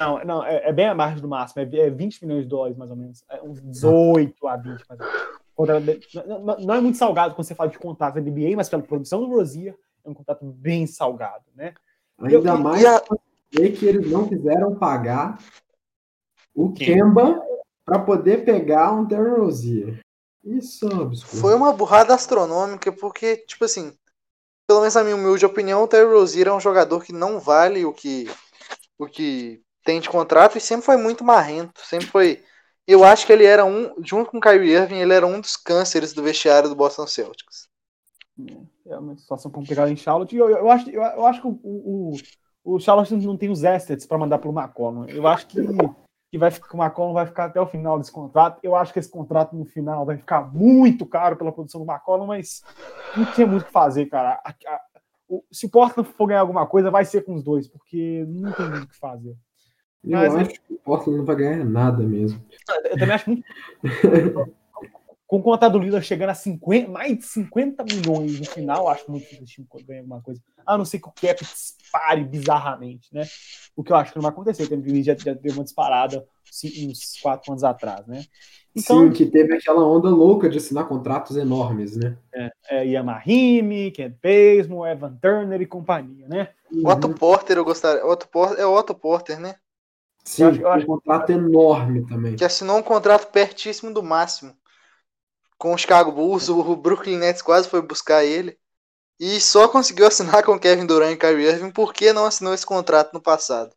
Não, 0.00 0.24
não 0.24 0.44
é, 0.44 0.68
é 0.68 0.72
bem 0.72 0.86
a 0.86 0.94
margem 0.94 1.20
do 1.20 1.28
máximo, 1.28 1.62
é, 1.62 1.78
é 1.78 1.90
20 1.90 2.24
milhões 2.24 2.42
de 2.44 2.48
dólares, 2.48 2.76
mais 2.76 2.90
ou 2.90 2.96
menos. 2.96 3.24
É 3.30 3.42
uns 3.42 3.60
18 3.62 4.46
a 4.46 4.56
20, 4.56 4.82
mais 4.88 5.00
ou 5.00 5.80
menos. 5.80 6.06
Não, 6.26 6.56
não- 6.58 6.74
é 6.74 6.80
muito 6.80 6.98
salgado 6.98 7.34
quando 7.34 7.46
você 7.46 7.54
fala 7.54 7.70
de 7.70 7.78
contrato 7.78 8.14
da 8.14 8.20
NBA, 8.20 8.56
mas 8.56 8.68
pela 8.68 8.82
produção 8.82 9.20
do 9.20 9.28
Rozier, 9.28 9.74
é 10.04 10.08
um 10.08 10.14
contrato 10.14 10.44
bem 10.44 10.86
salgado, 10.86 11.44
né? 11.54 11.72
Ainda 12.20 12.50
Eu- 12.50 12.58
mais 12.58 12.84
a- 12.84 13.02
ver 13.52 13.70
que 13.72 13.86
eles 13.86 14.10
não 14.10 14.28
quiseram 14.28 14.74
pagar 14.76 15.38
o? 16.54 16.72
Kemba 16.72 17.40
para 17.84 17.98
poder 18.00 18.44
pegar 18.44 18.92
um 18.92 19.06
Terry 19.06 19.30
Rozier. 19.30 20.00
Isso 20.44 20.86
é 20.88 20.94
um 20.94 21.00
absurdo. 21.02 21.40
Foi 21.40 21.54
uma 21.54 21.72
burrada 21.72 22.14
astronômica, 22.14 22.92
porque, 22.92 23.36
tipo 23.38 23.64
assim, 23.64 23.92
pelo 24.66 24.80
menos 24.80 24.94
na 24.94 25.04
minha 25.04 25.16
humilde 25.16 25.46
opinião, 25.46 25.82
o 25.82 25.88
Terry 25.88 26.10
Rozier 26.10 26.48
é 26.48 26.52
um 26.52 26.60
jogador 26.60 27.02
que 27.04 27.12
não 27.12 27.38
vale 27.38 27.84
o 27.84 27.92
que, 27.92 28.28
o 28.98 29.06
que 29.06 29.62
tem 29.84 30.00
de 30.00 30.08
contrato 30.08 30.58
e 30.58 30.60
sempre 30.60 30.84
foi 30.84 30.96
muito 30.96 31.24
marrento. 31.24 31.80
Sempre 31.84 32.06
foi. 32.08 32.44
Eu 32.86 33.04
acho 33.04 33.26
que 33.26 33.32
ele 33.32 33.44
era 33.44 33.64
um, 33.64 33.94
junto 34.02 34.30
com 34.30 34.38
o 34.38 34.40
Kyrie 34.40 34.72
Irving, 34.72 34.98
ele 34.98 35.14
era 35.14 35.26
um 35.26 35.40
dos 35.40 35.56
cânceres 35.56 36.12
do 36.12 36.22
vestiário 36.22 36.68
do 36.68 36.76
Boston 36.76 37.06
Celtics. 37.06 37.68
É 38.86 38.98
uma 38.98 39.16
situação 39.16 39.50
complicada 39.50 39.90
em 39.90 39.96
Charlotte. 39.96 40.36
Eu, 40.36 40.50
eu, 40.50 40.58
eu 40.58 40.70
acho, 40.70 40.90
eu, 40.90 41.02
eu, 41.02 41.26
acho 41.26 41.40
que 41.40 41.46
o, 41.46 41.58
o, 41.62 42.16
o 42.64 42.80
Charlotte 42.80 43.14
não 43.16 43.36
tem 43.36 43.50
os 43.50 43.64
assets 43.64 44.06
para 44.06 44.18
mandar 44.18 44.38
para 44.38 44.50
o 44.50 44.56
McCollum. 44.56 45.06
Eu 45.06 45.26
acho 45.26 45.46
que, 45.46 45.58
que, 46.36 46.40
vai, 46.40 46.50
que 46.50 46.76
o 46.76 46.82
McCollum 46.82 47.12
vai 47.12 47.26
ficar 47.26 47.46
até 47.46 47.60
o 47.60 47.66
final 47.66 47.98
desse 47.98 48.12
contrato. 48.12 48.58
Eu 48.62 48.76
acho 48.76 48.92
que 48.92 48.98
esse 48.98 49.10
contrato 49.10 49.56
no 49.56 49.64
final 49.64 50.04
vai 50.04 50.16
ficar 50.16 50.42
muito 50.52 51.06
caro 51.06 51.36
pela 51.36 51.52
produção 51.52 51.84
do 51.84 51.90
McCollum, 51.90 52.26
mas 52.26 52.62
não 53.16 53.24
tinha 53.32 53.46
muito 53.46 53.62
o 53.62 53.66
que 53.66 53.72
fazer, 53.72 54.06
cara. 54.06 54.40
A, 54.44 54.50
a, 54.50 54.80
o, 55.28 55.42
se 55.50 55.66
o 55.66 55.70
Portland 55.70 56.08
for 56.10 56.26
ganhar 56.26 56.40
alguma 56.40 56.66
coisa, 56.66 56.90
vai 56.90 57.04
ser 57.04 57.24
com 57.24 57.34
os 57.34 57.42
dois, 57.42 57.66
porque 57.66 58.24
não 58.28 58.52
tem 58.52 58.68
muito 58.68 58.84
o 58.84 58.88
que 58.88 58.98
fazer. 58.98 59.34
Eu 60.04 60.18
mas, 60.18 60.34
acho 60.36 60.60
que 60.60 60.74
o 60.74 60.78
Portland 60.78 61.18
não 61.18 61.24
vai 61.24 61.36
ganhar 61.36 61.64
nada 61.64 62.02
mesmo. 62.02 62.40
Eu 62.84 62.98
também 62.98 63.14
acho 63.14 63.30
muito. 63.30 63.44
com 65.26 65.38
o 65.38 65.42
contrato 65.42 65.72
do 65.72 65.78
Lillard 65.80 66.06
chegando 66.06 66.30
a 66.30 66.34
50, 66.34 66.88
mais 66.88 67.18
de 67.18 67.24
50 67.24 67.84
milhões 67.84 68.38
no 68.38 68.46
final, 68.46 68.88
acho 68.88 69.10
muito 69.10 69.24
difícil 69.24 69.64
o 69.64 69.76
time 69.76 69.84
ganhar 69.84 70.00
alguma 70.00 70.22
coisa. 70.22 70.40
A 70.64 70.78
não 70.78 70.84
ser 70.84 71.00
que 71.00 71.08
o 71.08 71.12
cap 71.12 71.44
dispare 71.44 72.24
bizarramente, 72.24 73.12
né? 73.12 73.24
O 73.74 73.82
que 73.82 73.92
eu 73.92 73.96
acho 73.96 74.12
que 74.12 74.18
não 74.18 74.22
vai 74.22 74.30
acontecer. 74.30 74.62
O 74.62 75.02
já, 75.02 75.16
já 75.16 75.34
deu 75.34 75.52
uma 75.54 75.64
disparada 75.64 76.24
uns 76.64 77.20
quatro 77.20 77.52
anos 77.52 77.64
atrás, 77.64 78.06
né? 78.06 78.24
Então, 78.74 79.06
Sim, 79.06 79.12
que 79.12 79.26
teve 79.26 79.54
aquela 79.54 79.84
onda 79.84 80.08
louca 80.08 80.48
de 80.48 80.58
assinar 80.58 80.86
contratos 80.86 81.36
enormes, 81.36 81.96
né? 81.96 82.16
É, 82.32 82.50
é 82.70 82.86
Yamahime, 82.86 83.90
Kent 83.90 84.14
Bazemore, 84.22 84.90
Evan 84.92 85.18
Turner 85.20 85.60
e 85.60 85.66
companhia, 85.66 86.28
né? 86.28 86.50
O 86.70 86.88
Otto 86.88 87.08
Porter, 87.08 87.56
eu 87.56 87.64
gostaria. 87.64 88.04
Otto 88.06 88.28
Porter, 88.28 88.60
é 88.60 88.66
o 88.66 88.76
Otto 88.76 88.94
Porter, 88.94 89.40
né? 89.40 89.56
Sim, 90.22 90.42
eu 90.42 90.48
acho, 90.48 90.60
eu 90.60 90.68
acho, 90.70 90.84
um 90.84 90.88
contrato 90.88 91.30
enorme 91.30 92.06
também. 92.06 92.36
Que 92.36 92.44
assinou 92.44 92.76
um 92.76 92.82
contrato 92.82 93.30
pertíssimo 93.32 93.92
do 93.92 94.02
máximo 94.02 94.52
com 95.58 95.72
o 95.72 95.78
Chicago 95.78 96.12
Bulls, 96.12 96.48
o 96.48 96.76
Brooklyn 96.76 97.18
Nets 97.18 97.42
quase 97.42 97.68
foi 97.68 97.80
buscar 97.82 98.24
ele. 98.24 98.58
E 99.18 99.40
só 99.40 99.66
conseguiu 99.66 100.06
assinar 100.06 100.44
com 100.44 100.58
Kevin 100.58 100.86
Durant 100.86 101.12
e 101.12 101.16
Kyrie 101.16 101.46
Irving 101.46 101.70
porque 101.70 102.12
não 102.12 102.26
assinou 102.26 102.52
esse 102.52 102.66
contrato 102.66 103.14
no 103.14 103.20
passado. 103.20 103.74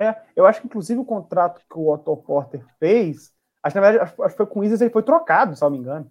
É, 0.00 0.16
eu 0.34 0.46
acho 0.46 0.60
que 0.60 0.66
inclusive 0.66 0.98
o 0.98 1.04
contrato 1.04 1.60
que 1.70 1.78
o 1.78 1.92
Otto 1.92 2.16
Porter 2.16 2.64
fez, 2.78 3.30
acho 3.62 3.74
que 3.74 3.80
na 3.80 3.90
verdade 3.90 4.12
acho 4.18 4.34
que 4.34 4.36
foi 4.36 4.46
com 4.46 4.58
o 4.58 4.62
Wizards, 4.62 4.80
ele 4.80 4.90
foi 4.90 5.02
trocado, 5.02 5.54
se 5.54 5.62
não 5.62 5.70
me 5.70 5.78
engano. 5.78 6.10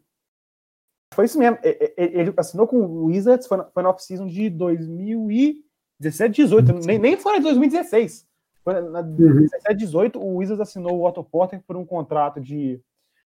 Foi 1.13 1.25
isso 1.25 1.37
mesmo. 1.37 1.57
Ele 1.97 2.33
assinou 2.37 2.67
com 2.67 2.77
o 2.77 3.05
Wizards, 3.05 3.47
foi 3.47 3.57
na, 3.83 3.89
off-season 3.89 4.27
de 4.27 4.49
2017, 4.49 6.35
18, 6.35 6.73
nem, 6.85 6.97
nem 6.97 7.17
foi 7.17 7.37
em 7.37 7.41
2016. 7.41 8.25
Foi 8.63 8.79
na 8.79 9.01
2017, 9.01 9.71
uhum. 9.71 9.77
18, 9.77 10.19
o 10.19 10.35
Wizards 10.37 10.61
assinou 10.61 10.99
o 10.99 11.05
Otto 11.05 11.23
Porter 11.23 11.61
por 11.67 11.75
um 11.75 11.85
contrato 11.85 12.39
de 12.39 12.79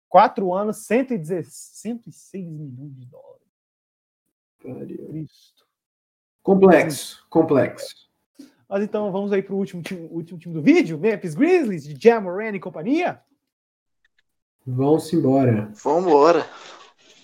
Quatro 0.10 0.54
anos, 0.54 0.78
116, 0.86 1.48
106 1.54 2.48
milhões 2.48 2.96
de 2.96 3.06
dólares. 3.06 3.46
Cristo. 5.10 5.66
Complexo, 6.42 7.26
complexo. 7.30 8.06
Mas 8.68 8.84
então 8.84 9.12
vamos 9.12 9.32
aí 9.32 9.42
para 9.42 9.54
o 9.54 9.58
último 9.58 9.82
time, 9.82 10.08
último 10.12 10.40
time 10.40 10.54
do 10.54 10.62
vídeo, 10.62 10.98
Memphis 10.98 11.36
Grizzlies, 11.36 11.84
de 11.84 11.96
Jamoran 12.02 12.56
e 12.56 12.60
companhia. 12.60 13.22
Vamos 14.66 15.12
embora. 15.14 15.72
Vamos 15.84 16.08
embora. 16.08 16.48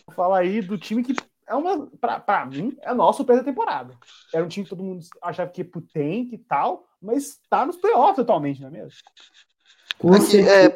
Vou 0.06 0.16
falar 0.16 0.40
aí 0.40 0.62
do 0.62 0.78
time 0.78 1.04
que 1.04 1.16
é 1.48 1.56
uma, 1.56 1.88
para 2.00 2.46
mim, 2.46 2.78
é 2.82 2.90
a 2.90 2.96
nossa 2.96 3.18
surpresa 3.18 3.42
da 3.42 3.52
temporada. 3.52 3.98
Era 4.34 4.46
um 4.46 4.48
time 4.48 4.64
que 4.64 4.70
todo 4.70 4.84
mundo 4.84 5.04
achava 5.22 5.50
que 5.50 5.62
ia 5.62 5.66
pro 5.66 5.82
tank 5.82 6.32
e 6.32 6.38
tal, 6.38 6.88
mas 7.02 7.40
tá 7.50 7.66
nos 7.66 7.76
playoffs 7.76 8.20
atualmente, 8.20 8.62
não 8.62 8.70
é 8.70 8.72
mesmo? 8.72 8.92
Com 9.98 10.14
Aqui, 10.14 10.40
é, 10.40 10.70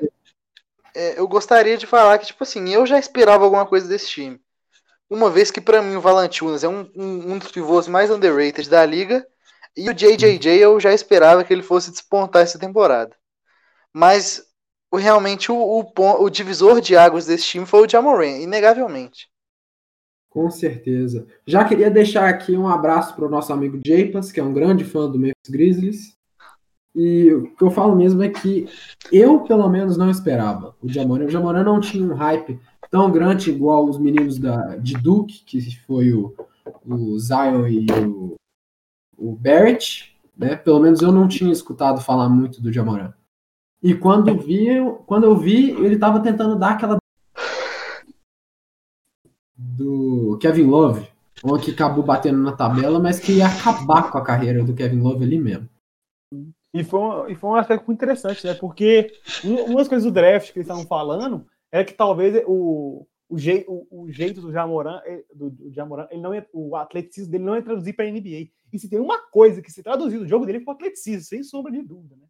é, 0.96 1.20
eu 1.20 1.28
gostaria 1.28 1.78
de 1.78 1.86
falar 1.86 2.18
que, 2.18 2.28
tipo 2.28 2.43
assim, 2.43 2.70
eu 2.70 2.86
já 2.86 2.98
esperava 2.98 3.43
alguma 3.43 3.66
coisa 3.66 3.88
desse 3.88 4.08
time. 4.08 4.39
Uma 5.10 5.30
vez 5.30 5.52
que, 5.52 5.62
para 5.62 5.82
mim, 5.82 5.96
o 5.96 6.02
Valantunas 6.02 6.64
é 6.64 6.68
um, 6.68 6.89
um, 6.96 7.34
um, 7.34 7.38
dos 7.38 7.52
pivôs 7.52 7.88
mais 7.88 8.10
underrated 8.10 8.70
da 8.70 8.86
liga. 8.86 9.28
E 9.78 9.89
o 9.89 9.93
JJJ 9.93 10.58
eu 10.58 10.80
já 10.80 10.93
esperava 10.93 11.43
que 11.43 11.54
ele 11.54 11.62
fosse 11.62 11.91
despontar 11.91 12.41
essa 12.41 12.58
temporada. 12.58 13.16
Mas 13.93 14.43
realmente 14.93 15.52
o, 15.52 15.56
o, 15.56 16.24
o 16.24 16.30
divisor 16.30 16.80
de 16.80 16.96
águas 16.96 17.26
desse 17.26 17.43
time 17.43 17.66
foi 17.66 17.86
o 17.86 17.89
Jamoran, 17.89 18.38
inegavelmente. 18.38 19.28
Com 20.30 20.50
certeza. 20.50 21.28
Já 21.46 21.66
queria 21.66 21.89
deixar 21.89 22.28
aqui 22.28 22.58
um 22.58 22.68
abraço 22.68 23.16
para 23.16 23.26
o 23.26 23.30
nosso 23.30 23.54
amigo 23.54 23.80
Japas, 23.86 24.32
que 24.32 24.39
é 24.39 24.43
um 24.43 24.54
grande 24.54 24.84
fã 24.84 25.10
do 25.10 25.20
Memphis 25.20 25.50
Grizzlies. 25.50 26.14
E 26.96 27.34
o 27.34 27.56
que 27.56 27.62
eu 27.62 27.70
falo 27.70 27.96
mesmo 27.96 28.24
é 28.24 28.30
que 28.30 28.68
eu, 29.12 29.41
pelo 29.41 29.68
menos, 29.70 29.98
não 29.98 30.10
esperava 30.10 30.74
o 30.82 30.88
Jamoran. 30.88 31.26
O 31.26 31.30
Jamoran 31.30 31.64
não 31.64 31.82
tinha 31.82 32.06
um 32.06 32.16
hype 32.16 32.58
tão 32.89 33.12
grande 33.12 33.50
igual 33.50 33.86
os 33.86 33.98
meninos 33.98 34.39
da, 34.39 34.78
de 34.78 34.93
Duke, 34.93 35.43
que 35.46 35.78
foi 35.86 36.14
o, 36.14 36.34
o 36.86 37.20
Zion 37.20 37.68
e 37.68 37.86
o, 37.91 38.36
o 39.18 39.36
Barrett. 39.36 40.16
Né? 40.38 40.56
Pelo 40.56 40.80
menos 40.80 41.02
eu 41.02 41.12
não 41.12 41.28
tinha 41.28 41.52
escutado 41.52 42.00
falar 42.00 42.30
muito 42.30 42.62
do 42.62 42.72
Jamoran. 42.72 43.14
E 43.84 43.93
quando, 43.93 44.34
vi, 44.38 44.68
quando 45.06 45.26
eu 45.26 45.36
vi, 45.36 45.72
ele 45.72 45.96
estava 45.96 46.22
tentando 46.22 46.58
dar 46.58 46.72
aquela 46.72 46.98
do 49.58 50.38
Kevin 50.41 50.64
Love, 50.64 51.08
que 51.62 51.72
acabou 51.72 52.04
batendo 52.04 52.39
na 52.41 52.54
tabela, 52.54 53.00
mas 53.00 53.20
que 53.20 53.34
ia 53.34 53.48
acabar 53.48 54.10
com 54.10 54.18
a 54.18 54.24
carreira 54.24 54.64
do 54.64 54.74
Kevin 54.74 55.02
Love 55.02 55.24
ali 55.24 55.38
mesmo. 55.38 55.70
E 56.76 56.84
foi, 56.84 56.99
um, 56.99 57.30
e 57.30 57.36
foi 57.36 57.49
um 57.51 57.55
aspecto 57.55 57.88
muito 57.88 57.97
interessante, 57.97 58.45
né? 58.45 58.53
Porque 58.53 59.13
uma 59.45 59.78
das 59.78 59.88
coisas 59.88 60.03
do 60.03 60.11
draft 60.11 60.51
que 60.51 60.59
eles 60.59 60.67
estavam 60.67 60.86
falando 60.86 61.47
é 61.71 61.86
que 61.86 61.93
talvez 61.93 62.43
o, 62.45 63.07
o, 63.30 63.38
jei, 63.38 63.63
o, 63.65 63.88
o 63.89 64.11
jeito 64.11 64.41
do 64.41 64.51
Jamoran, 64.51 64.99
eh, 65.05 65.23
do, 65.34 65.49
do 65.51 65.71
Jamoran 65.71 66.05
ele 66.11 66.21
não 66.21 66.36
ia, 66.36 66.45
o 66.51 66.76
atleticismo 66.76 67.32
dele 67.32 67.45
não 67.45 67.55
ia 67.55 67.61
traduzir 67.61 67.93
para 67.93 68.03
a 68.03 68.11
NBA. 68.11 68.49
E 68.73 68.78
se 68.78 68.89
tem 68.89 68.99
uma 68.99 69.17
coisa 69.19 69.61
que 69.61 69.71
se 69.71 69.82
traduziu 69.82 70.19
do 70.19 70.28
jogo 70.28 70.45
dele 70.45 70.59
foi 70.59 70.73
o 70.73 70.76
atleticismo, 70.76 71.21
sem 71.21 71.43
sombra 71.43 71.71
de 71.71 71.82
dúvida, 71.82 72.17
né? 72.17 72.28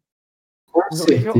Com 0.70 0.92
certeza. 0.92 1.32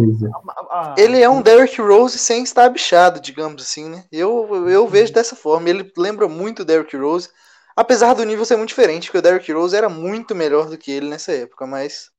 Ele 0.99 1.23
é 1.23 1.31
um 1.31 1.43
Derrick 1.43 1.81
Rose 1.81 2.19
sem 2.19 2.43
estar 2.43 2.69
bichado, 2.71 3.21
digamos 3.21 3.63
assim, 3.63 3.89
né? 3.89 4.05
Eu, 4.11 4.69
eu 4.69 4.89
vejo 4.89 5.13
dessa 5.13 5.37
forma. 5.37 5.71
Ele 5.71 5.93
lembra 5.97 6.27
muito 6.27 6.63
o 6.63 6.65
Derrick 6.65 6.97
Rose, 6.97 7.29
apesar 7.77 8.15
do 8.15 8.25
nível 8.25 8.45
ser 8.45 8.57
muito 8.57 8.71
diferente, 8.71 9.07
porque 9.07 9.19
o 9.19 9.23
Derrick 9.23 9.53
Rose 9.53 9.77
era 9.77 9.89
muito 9.89 10.35
melhor 10.35 10.69
do 10.69 10.77
que 10.77 10.91
ele 10.91 11.09
nessa 11.09 11.31
época, 11.31 11.69
mas 11.69 12.16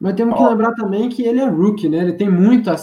mas 0.00 0.14
temos 0.14 0.36
que 0.36 0.44
lembrar 0.44 0.74
também 0.74 1.08
que 1.08 1.22
ele 1.22 1.40
é 1.40 1.48
rookie, 1.48 1.88
né? 1.88 1.98
Ele 1.98 2.12
tem 2.12 2.30
muito 2.30 2.70
a 2.70 2.76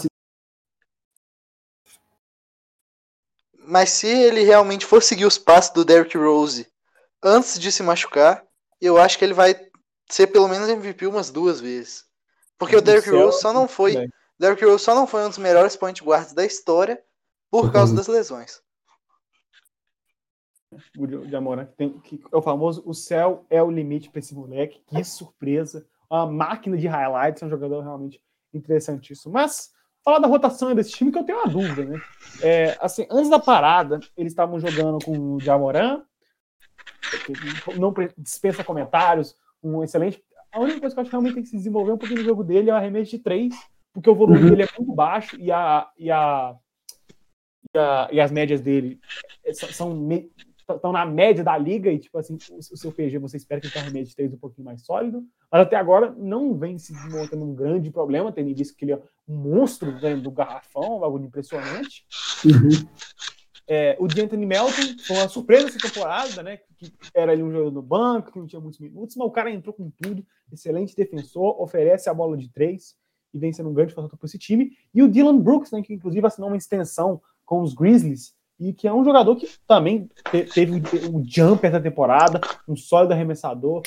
Mas 3.68 3.90
se 3.90 4.06
ele 4.06 4.42
realmente 4.42 4.86
for 4.86 5.02
seguir 5.02 5.24
os 5.24 5.38
passos 5.38 5.72
do 5.72 5.84
Derrick 5.84 6.16
Rose 6.16 6.70
antes 7.22 7.58
de 7.58 7.72
se 7.72 7.82
machucar, 7.82 8.46
eu 8.80 8.96
acho 8.96 9.18
que 9.18 9.24
ele 9.24 9.34
vai 9.34 9.54
ser 10.08 10.28
pelo 10.28 10.46
menos 10.46 10.68
MVP 10.68 11.06
umas 11.06 11.30
duas 11.30 11.60
vezes. 11.60 12.04
Porque 12.58 12.76
o 12.76 12.80
Derrick 12.80 13.10
Rose 13.10 13.40
só 13.40 13.52
não 13.52 13.66
foi. 13.66 14.08
Derrick 14.38 14.64
Rose 14.64 14.84
só 14.84 14.94
não 14.94 15.06
foi 15.06 15.24
um 15.24 15.28
dos 15.28 15.38
melhores 15.38 15.74
point 15.74 16.02
guards 16.02 16.32
da 16.32 16.44
história 16.44 17.02
por 17.50 17.72
causa 17.72 17.94
das 17.94 18.06
lesões. 18.06 18.62
O 20.98 21.28
Jamora 21.28 21.72
tem 21.76 21.98
que 22.00 22.22
é 22.32 22.36
o 22.36 22.42
famoso 22.42 22.82
o 22.84 22.92
céu 22.92 23.46
é 23.48 23.62
o 23.62 23.70
limite 23.70 24.10
para 24.10 24.18
esse 24.18 24.34
moleque. 24.34 24.82
Que 24.86 25.02
surpresa 25.02 25.86
uma 26.10 26.26
máquina 26.26 26.76
de 26.76 26.86
highlights, 26.86 27.42
é 27.42 27.46
um 27.46 27.50
jogador 27.50 27.82
realmente 27.82 28.20
interessantíssimo. 28.52 29.32
Mas 29.32 29.70
falar 30.04 30.20
da 30.20 30.28
rotação 30.28 30.72
desse 30.74 30.92
time 30.92 31.10
que 31.10 31.18
eu 31.18 31.24
tenho 31.24 31.38
uma 31.38 31.48
dúvida, 31.48 31.84
né? 31.84 32.00
É, 32.40 32.78
assim, 32.80 33.06
antes 33.10 33.28
da 33.28 33.40
parada, 33.40 33.98
eles 34.16 34.32
estavam 34.32 34.60
jogando 34.60 35.04
com 35.04 35.34
o 35.34 35.40
Jamoran, 35.40 36.02
não 37.76 37.92
dispensa 38.16 38.62
comentários, 38.62 39.36
um 39.62 39.82
excelente. 39.82 40.22
A 40.52 40.60
única 40.60 40.80
coisa 40.80 40.94
que 40.94 40.98
eu 40.98 41.02
acho 41.02 41.10
que 41.10 41.16
realmente 41.16 41.34
tem 41.34 41.42
que 41.42 41.48
se 41.48 41.56
desenvolver 41.56 41.92
um 41.92 41.98
pouquinho 41.98 42.20
no 42.20 42.26
jogo 42.26 42.44
dele 42.44 42.70
é 42.70 42.72
o 42.72 42.76
arremesso 42.76 43.10
de 43.10 43.18
três, 43.18 43.54
porque 43.92 44.08
o 44.08 44.14
volume 44.14 44.42
uhum. 44.42 44.50
dele 44.50 44.62
é 44.62 44.68
muito 44.78 44.94
baixo 44.94 45.36
e, 45.40 45.50
a, 45.50 45.90
e, 45.98 46.10
a, 46.10 46.54
e, 47.74 47.78
a, 47.78 48.08
e 48.12 48.20
as 48.20 48.30
médias 48.30 48.60
dele 48.60 49.00
são, 49.52 49.92
estão 50.68 50.92
na 50.92 51.06
média 51.06 51.44
da 51.44 51.56
liga 51.56 51.90
e, 51.90 51.98
tipo 51.98 52.18
assim, 52.18 52.36
o, 52.50 52.58
o 52.58 52.76
seu 52.76 52.92
PG 52.92 53.18
você 53.18 53.36
espera 53.36 53.60
que 53.60 53.66
ele 53.66 53.72
tenha 53.72 53.84
um 53.84 53.88
arremesso 53.88 54.10
de 54.10 54.16
três 54.16 54.32
um 54.32 54.38
pouquinho 54.38 54.64
mais 54.64 54.82
sólido, 54.82 55.24
mas 55.50 55.62
até 55.62 55.76
agora 55.76 56.14
não 56.16 56.56
vem 56.58 56.78
se 56.78 56.92
montando 57.10 57.44
um 57.44 57.54
grande 57.54 57.90
problema, 57.90 58.32
tendo 58.32 58.54
visto 58.54 58.76
que 58.76 58.84
ele 58.84 58.92
é 58.92 59.02
um 59.28 59.36
monstro 59.36 59.92
dentro 60.00 60.22
do 60.22 60.30
garrafão, 60.30 61.04
algo 61.04 61.18
impressionante. 61.18 62.04
Uhum. 62.44 62.86
É, 63.68 63.96
o 63.98 64.06
D'Anthony 64.06 64.46
Melton 64.46 64.96
foi 65.04 65.16
uma 65.16 65.28
surpresa 65.28 65.68
essa 65.68 65.78
temporada, 65.78 66.42
né? 66.42 66.58
Que 66.78 66.92
era 67.12 67.32
ali 67.32 67.42
um 67.42 67.50
jogador 67.50 67.72
no 67.72 67.82
banco, 67.82 68.30
que 68.30 68.38
não 68.38 68.46
tinha 68.46 68.60
muitos 68.60 68.78
minutos, 68.78 69.16
mas 69.16 69.26
o 69.26 69.30
cara 69.30 69.50
entrou 69.50 69.74
com 69.74 69.90
tudo, 69.90 70.24
excelente 70.52 70.94
defensor, 70.94 71.60
oferece 71.60 72.08
a 72.08 72.14
bola 72.14 72.36
de 72.36 72.48
três 72.48 72.94
e 73.34 73.38
vem 73.38 73.52
sendo 73.52 73.70
um 73.70 73.74
grande 73.74 73.92
fator 73.92 74.16
para 74.16 74.26
esse 74.26 74.38
time. 74.38 74.70
E 74.94 75.02
o 75.02 75.08
Dylan 75.08 75.38
Brooks, 75.38 75.72
né, 75.72 75.82
que 75.82 75.92
inclusive 75.92 76.24
assinou 76.24 76.48
uma 76.48 76.56
extensão 76.56 77.20
com 77.44 77.60
os 77.60 77.74
Grizzlies, 77.74 78.35
e 78.58 78.72
que 78.72 78.88
é 78.88 78.92
um 78.92 79.04
jogador 79.04 79.36
que 79.36 79.48
também 79.66 80.08
teve 80.54 80.72
um 81.08 81.22
jumper 81.24 81.70
essa 81.70 81.80
temporada, 81.80 82.40
um 82.66 82.76
sólido 82.76 83.12
arremessador, 83.12 83.82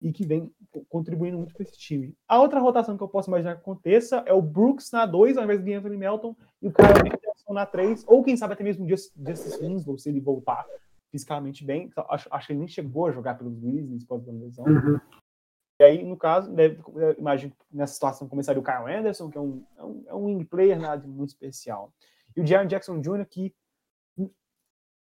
e 0.00 0.12
que 0.12 0.24
vem 0.24 0.50
contribuindo 0.88 1.38
muito 1.38 1.54
para 1.54 1.62
esse 1.64 1.76
time. 1.76 2.14
A 2.28 2.40
outra 2.40 2.60
rotação 2.60 2.96
que 2.96 3.02
eu 3.02 3.08
posso 3.08 3.28
imaginar 3.28 3.54
que 3.54 3.60
aconteça 3.60 4.22
é 4.26 4.32
o 4.32 4.42
Brooks 4.42 4.92
na 4.92 5.04
2, 5.04 5.36
ao 5.36 5.44
invés 5.44 5.62
de 5.62 5.72
Anthony 5.72 5.96
Melton, 5.96 6.36
e 6.62 6.68
o 6.68 6.72
Kyle 6.72 6.88
Anderson 6.88 7.52
na 7.52 7.66
3, 7.66 8.04
ou 8.06 8.22
quem 8.22 8.36
sabe 8.36 8.52
até 8.52 8.62
mesmo 8.62 8.84
o 8.84 8.88
Justice 8.88 9.58
Winslow, 9.60 9.98
se 9.98 10.08
ele 10.08 10.20
voltar 10.20 10.64
fisicamente 11.10 11.64
bem. 11.64 11.90
Acho, 12.08 12.28
acho 12.30 12.46
que 12.46 12.52
ele 12.52 12.60
nem 12.60 12.68
chegou 12.68 13.06
a 13.06 13.12
jogar 13.12 13.36
pelos 13.36 13.58
Grizzlies 13.58 14.04
pós 14.04 14.28
a 14.28 14.32
lesão. 14.32 14.64
Uhum. 14.64 15.00
E 15.80 15.84
aí, 15.84 16.04
no 16.04 16.16
caso, 16.16 16.52
deve, 16.52 16.80
imagino 17.18 17.52
que 17.52 17.76
nessa 17.76 17.94
situação 17.94 18.28
começaria 18.28 18.60
o 18.60 18.64
Kyle 18.64 18.92
Anderson, 18.92 19.30
que 19.30 19.38
é 19.38 19.40
um, 19.40 19.64
é 19.76 19.84
um, 19.84 20.04
é 20.08 20.14
um 20.14 20.24
wing 20.26 20.44
player 20.44 20.78
nada 20.78 21.06
muito 21.06 21.30
especial. 21.30 21.92
E 22.36 22.40
o 22.40 22.46
Jaron 22.46 22.66
Jackson 22.66 23.00
Jr., 23.00 23.24
que 23.26 23.54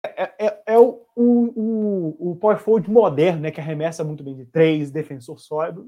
é, 0.03 0.47
é, 0.47 0.63
é 0.65 0.79
o, 0.79 1.05
o, 1.15 2.31
o, 2.31 2.35
power 2.35 2.57
forward 2.57 2.89
moderno, 2.89 3.41
né, 3.41 3.51
que 3.51 3.61
arremessa 3.61 4.03
muito 4.03 4.23
bem 4.23 4.35
de 4.35 4.45
três, 4.45 4.91
defensor 4.91 5.39
sólido. 5.39 5.85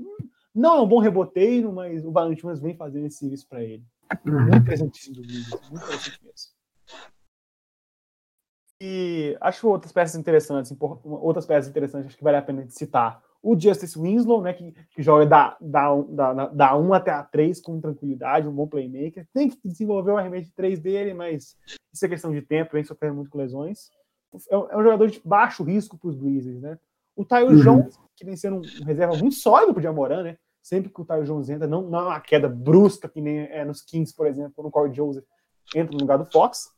Não 0.54 0.78
é 0.78 0.82
um 0.82 0.88
bom 0.88 1.00
reboteiro, 1.00 1.74
mas 1.74 2.06
o 2.06 2.12
Valentinas 2.12 2.60
vem 2.60 2.76
fazendo 2.76 3.08
esse 3.08 3.18
serviço 3.18 3.48
para 3.48 3.64
ele. 3.64 3.84
Uhum. 4.26 4.42
Muito 4.42 4.64
presentíssimo 4.64 5.16
do 5.16 5.22
vídeo, 5.24 5.60
muito 5.70 5.86
presente 5.86 6.20
mesmo. 6.24 6.54
E 8.80 9.38
acho 9.40 9.68
outras 9.68 9.92
peças 9.92 10.20
interessantes, 10.20 10.76
outras 11.04 11.46
peças 11.46 11.70
interessantes, 11.70 12.08
acho 12.08 12.18
que 12.18 12.24
vale 12.24 12.38
a 12.38 12.42
pena 12.42 12.68
citar 12.68 13.24
o 13.44 13.60
Justice 13.60 14.00
Winslow, 14.00 14.42
né, 14.42 14.54
que, 14.54 14.72
que 14.72 15.04
joga 15.04 15.26
da, 15.26 15.58
da, 15.60 16.02
da, 16.02 16.48
da 16.48 16.78
1 16.78 16.94
até 16.94 17.12
a 17.12 17.24
3 17.24 17.60
com 17.60 17.82
tranquilidade, 17.82 18.48
um 18.48 18.54
bom 18.54 18.66
playmaker. 18.66 19.28
Tem 19.34 19.50
que 19.50 19.60
desenvolver 19.66 20.12
o 20.12 20.18
arremesso 20.18 20.48
de 20.48 20.54
3 20.54 20.80
dele, 20.80 21.14
mas 21.14 21.58
isso 21.94 22.06
é 22.06 22.10
questão 22.10 22.32
de 22.32 22.42
tempo, 22.42 22.72
vem 22.72 22.86
sofrendo 22.86 23.16
muito 23.16 23.30
com 23.30 23.38
lesões. 23.38 23.92
É 24.50 24.58
um, 24.58 24.70
é 24.70 24.78
um 24.78 24.84
jogador 24.84 25.10
de 25.10 25.22
baixo 25.24 25.64
risco 25.64 25.98
para 25.98 26.10
os 26.10 26.16
Grizzlies, 26.16 26.62
né? 26.62 26.78
O 27.16 27.24
Tyler 27.24 27.52
uhum. 27.52 27.62
Jones, 27.62 28.00
que 28.16 28.26
vem 28.26 28.36
sendo 28.36 28.58
um 28.58 28.86
reserva 28.86 29.16
muito 29.18 29.36
sólido 29.36 29.74
para 29.74 29.80
o 29.80 29.84
Jamoran, 29.84 30.24
né? 30.24 30.38
Sempre 30.62 30.90
que 30.90 31.02
o 31.02 31.06
Tyler 31.06 31.26
Jones 31.26 31.50
entra, 31.50 31.68
não, 31.68 31.82
não 31.82 32.00
é 32.00 32.04
uma 32.04 32.22
queda 32.22 32.48
brusca, 32.48 33.10
que 33.10 33.22
nem 33.22 33.40
é 33.40 33.64
nos 33.66 33.82
Kings, 33.82 34.16
por 34.16 34.28
exemplo, 34.28 34.54
quando 34.56 34.68
o 34.68 34.72
Corey 34.72 34.94
Joseph 34.94 35.26
entra 35.76 35.92
no 35.92 36.00
lugar 36.00 36.18
do 36.18 36.26
Fox. 36.26 36.70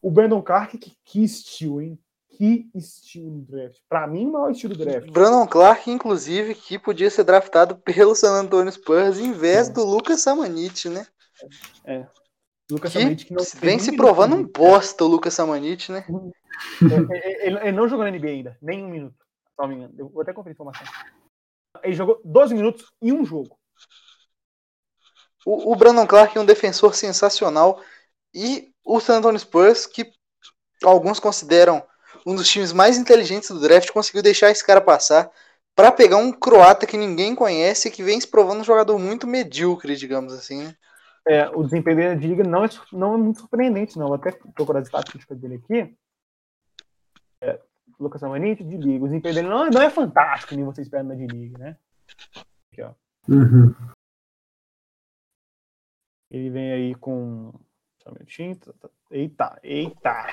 O 0.00 0.10
Brandon 0.10 0.40
Clark, 0.40 0.78
que, 0.78 0.96
que 1.04 1.22
estilo, 1.22 1.80
hein? 1.80 1.98
que 2.38 2.70
estilo 2.72 3.40
draft. 3.40 3.78
Para 3.88 4.06
mim, 4.06 4.26
o 4.26 4.32
maior 4.32 4.52
estilo 4.52 4.76
draft. 4.76 5.10
Brandon 5.10 5.46
Clark, 5.46 5.90
inclusive, 5.90 6.54
que 6.54 6.78
podia 6.78 7.10
ser 7.10 7.24
draftado 7.24 7.76
pelo 7.76 8.14
San 8.14 8.30
Antonio 8.30 8.70
Spurs 8.70 9.18
em 9.18 9.32
vez 9.32 9.68
é. 9.68 9.72
do 9.72 9.84
Lucas 9.84 10.20
Samanit, 10.20 10.88
né? 10.88 11.04
É. 11.84 12.06
Lucas 12.70 12.92
Samanit 12.92 13.26
que 13.26 13.34
não 13.34 13.42
vem 13.60 13.80
se 13.80 13.96
provando 13.96 14.36
um 14.36 14.44
bosta 14.44 15.04
o 15.04 15.08
Lucas 15.08 15.34
Samanit, 15.34 15.90
né? 15.90 16.06
É, 16.82 17.14
é, 17.14 17.18
é, 17.18 17.46
ele, 17.46 17.58
ele, 17.58 17.72
não 17.72 17.88
jogou 17.88 18.04
na 18.04 18.10
NBA 18.10 18.28
ainda, 18.28 18.58
nem 18.60 18.84
um 18.84 18.88
minuto. 18.88 19.16
Só 19.56 19.66
me 19.66 19.74
engano. 19.74 19.94
Eu 19.96 20.08
vou 20.08 20.22
até 20.22 20.32
conferir 20.32 20.52
a 20.52 20.54
informação. 20.54 20.86
Ele 21.82 21.94
jogou 21.94 22.20
12 22.24 22.54
minutos 22.54 22.92
em 23.02 23.12
um 23.12 23.24
jogo. 23.24 23.58
O, 25.44 25.72
o 25.72 25.76
Brandon 25.76 26.06
Clark 26.06 26.36
é 26.36 26.40
um 26.40 26.46
defensor 26.46 26.94
sensacional 26.94 27.80
e 28.34 28.72
o 28.84 29.00
San 29.00 29.18
Antonio 29.18 29.38
Spurs, 29.38 29.86
que 29.86 30.12
alguns 30.82 31.18
consideram 31.20 31.82
um 32.26 32.34
dos 32.34 32.48
times 32.48 32.72
mais 32.72 32.98
inteligentes 32.98 33.50
do 33.50 33.60
draft, 33.60 33.90
conseguiu 33.90 34.22
deixar 34.22 34.50
esse 34.50 34.64
cara 34.64 34.80
passar 34.80 35.30
para 35.74 35.92
pegar 35.92 36.16
um 36.16 36.32
croata 36.32 36.86
que 36.86 36.96
ninguém 36.96 37.34
conhece 37.34 37.88
e 37.88 37.90
que 37.90 38.02
vem 38.02 38.20
se 38.20 38.26
provando 38.26 38.60
um 38.60 38.64
jogador 38.64 38.98
muito 38.98 39.26
medíocre, 39.26 39.96
digamos 39.96 40.32
assim. 40.32 40.74
É, 41.26 41.48
o 41.50 41.62
desempenho 41.62 41.96
dele 41.96 42.16
de 42.16 42.26
liga 42.26 42.42
não 42.42 42.64
é, 42.64 42.68
não 42.92 43.14
é 43.14 43.16
muito 43.16 43.40
surpreendente, 43.40 43.98
não. 43.98 44.06
Vou 44.06 44.16
até 44.16 44.32
procurar 44.32 44.80
as 44.80 44.86
estatísticas 44.86 45.38
dele 45.38 45.62
aqui. 45.62 45.94
É, 47.40 47.60
Lucas 47.98 48.22
Amanite, 48.22 48.64
de 48.64 48.76
liga. 48.76 49.04
O 49.04 49.08
desempenho 49.08 49.34
dele 49.34 49.48
não, 49.48 49.68
não 49.70 49.82
é 49.82 49.90
fantástico, 49.90 50.54
nem 50.54 50.64
você 50.64 50.82
espera 50.82 51.02
na 51.02 51.14
de 51.14 51.26
liga, 51.26 51.58
né? 51.58 51.76
Aqui, 52.72 52.82
ó. 52.82 52.92
Uhum. 53.28 53.74
Ele 56.30 56.50
vem 56.50 56.72
aí 56.72 56.94
com. 56.94 57.52
Só 58.02 58.10
um 58.10 58.14
minutinho. 58.14 58.56
Tá, 58.56 58.72
tá. 58.80 58.90
Eita, 59.10 59.58
eita. 59.62 60.26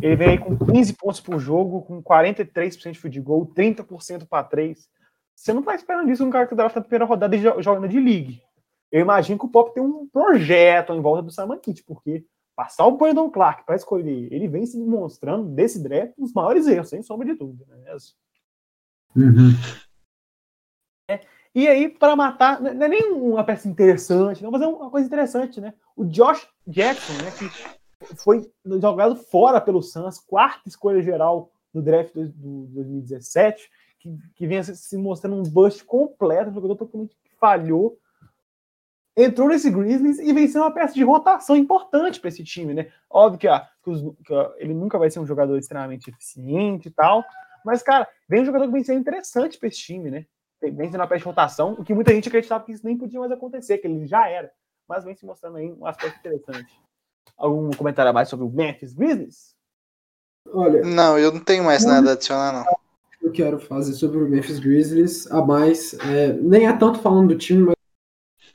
Ele 0.00 0.16
vem 0.16 0.28
aí 0.30 0.38
com 0.38 0.56
15 0.56 0.94
pontos 0.94 1.20
por 1.20 1.38
jogo, 1.38 1.82
com 1.82 2.02
43% 2.02 2.92
de 2.92 2.98
field 2.98 3.20
goal, 3.20 3.46
30% 3.46 4.26
para 4.26 4.44
3. 4.44 4.88
Você 5.34 5.52
não 5.52 5.62
tá 5.62 5.74
esperando 5.74 6.10
isso 6.10 6.24
um 6.24 6.30
cara 6.30 6.46
que 6.46 6.54
drafta 6.54 6.80
na 6.80 6.84
primeira 6.84 7.04
rodada 7.04 7.34
e 7.34 7.40
joga 7.40 7.88
de 7.88 7.98
league. 7.98 8.42
Eu 8.90 9.00
imagino 9.00 9.38
que 9.38 9.44
o 9.44 9.48
Pop 9.48 9.74
tem 9.74 9.82
um 9.82 10.08
projeto 10.08 10.92
em 10.92 11.00
volta 11.00 11.22
do 11.22 11.30
Simon 11.30 11.58
Kitt, 11.58 11.82
porque 11.84 12.24
passar 12.54 12.86
o 12.86 12.96
Brandon 12.96 13.30
Clark 13.30 13.64
para 13.64 13.76
escolher, 13.76 14.32
ele 14.32 14.48
vem 14.48 14.64
se 14.64 14.78
demonstrando 14.78 15.48
desse 15.48 15.82
draft 15.82 16.14
os 16.18 16.32
maiores 16.32 16.66
erros, 16.66 16.88
sem 16.88 17.02
sombra 17.02 17.26
de 17.26 17.34
dúvida. 17.34 17.66
Né? 17.66 17.96
Uhum. 19.16 19.50
É, 21.10 21.20
e 21.54 21.68
aí, 21.68 21.88
para 21.88 22.16
matar, 22.16 22.60
não 22.60 22.70
é 22.70 22.88
nem 22.88 23.12
uma 23.12 23.44
peça 23.44 23.68
interessante, 23.68 24.42
não, 24.42 24.50
mas 24.50 24.62
é 24.62 24.66
uma 24.66 24.90
coisa 24.90 25.06
interessante, 25.06 25.60
né? 25.60 25.74
O 25.96 26.04
Josh 26.04 26.48
Jackson, 26.66 27.12
né, 27.22 27.30
que 27.30 28.16
foi 28.16 28.50
jogado 28.80 29.16
fora 29.16 29.60
pelo 29.60 29.82
Suns, 29.82 30.18
quarta 30.18 30.68
escolha 30.68 31.02
geral 31.02 31.52
no 31.72 31.82
draft 31.82 32.12
do, 32.14 32.28
do 32.28 32.66
2017, 32.74 33.70
que, 33.98 34.18
que 34.34 34.46
vinha 34.46 34.62
se 34.62 34.96
mostrando 34.96 35.36
um 35.36 35.42
bust 35.42 35.84
completo, 35.84 36.50
um 36.50 36.54
jogador 36.54 36.76
totalmente 36.76 37.16
falhou. 37.38 37.98
Entrou 39.16 39.48
nesse 39.48 39.70
Grizzlies 39.70 40.18
e 40.18 40.32
venceu 40.32 40.62
uma 40.62 40.72
peça 40.72 40.94
de 40.94 41.04
rotação 41.04 41.54
importante 41.56 42.18
para 42.18 42.28
esse 42.28 42.42
time, 42.42 42.74
né? 42.74 42.90
Óbvio 43.08 43.38
que, 43.38 43.48
ah, 43.48 43.68
que, 43.82 43.90
os, 43.90 44.02
que 44.24 44.34
ele 44.56 44.74
nunca 44.74 44.98
vai 44.98 45.08
ser 45.08 45.20
um 45.20 45.26
jogador 45.26 45.56
extremamente 45.56 46.10
eficiente 46.10 46.88
e 46.88 46.90
tal, 46.90 47.24
mas, 47.64 47.82
cara, 47.82 48.08
vem 48.28 48.42
um 48.42 48.44
jogador 48.44 48.66
que 48.66 48.72
vem 48.72 48.84
sendo 48.84 49.00
interessante 49.00 49.58
para 49.58 49.68
esse 49.68 49.78
time, 49.78 50.10
né? 50.10 50.26
Vem 50.60 50.90
sendo 50.90 51.00
uma 51.00 51.06
peça 51.06 51.20
de 51.20 51.26
rotação, 51.26 51.72
o 51.72 51.84
que 51.84 51.94
muita 51.94 52.12
gente 52.12 52.28
acreditava 52.28 52.64
que 52.64 52.72
isso 52.72 52.84
nem 52.84 52.96
podia 52.96 53.20
mais 53.20 53.30
acontecer, 53.30 53.78
que 53.78 53.86
ele 53.86 54.06
já 54.06 54.28
era, 54.28 54.50
mas 54.88 55.04
vem 55.04 55.14
se 55.14 55.24
mostrando 55.24 55.58
aí 55.58 55.72
um 55.72 55.86
aspecto 55.86 56.18
interessante. 56.18 56.80
Algum 57.36 57.70
comentário 57.70 58.10
a 58.10 58.12
mais 58.12 58.28
sobre 58.28 58.46
o 58.46 58.50
Memphis 58.50 58.94
Grizzlies? 58.94 59.54
Olha. 60.52 60.82
Não, 60.82 61.18
eu 61.18 61.32
não 61.32 61.40
tenho 61.40 61.64
mais 61.64 61.84
nada 61.84 62.10
a 62.10 62.12
adicionar, 62.14 62.52
não. 62.52 62.64
Eu 63.22 63.32
quero 63.32 63.58
fazer 63.58 63.94
sobre 63.94 64.18
o 64.18 64.28
Memphis 64.28 64.58
Grizzlies 64.58 65.30
a 65.30 65.42
mais. 65.42 65.94
É, 65.94 66.32
nem 66.34 66.66
é 66.66 66.72
tanto 66.76 66.98
falando 66.98 67.28
do 67.28 67.38
time, 67.38 67.62
mas 67.64 67.74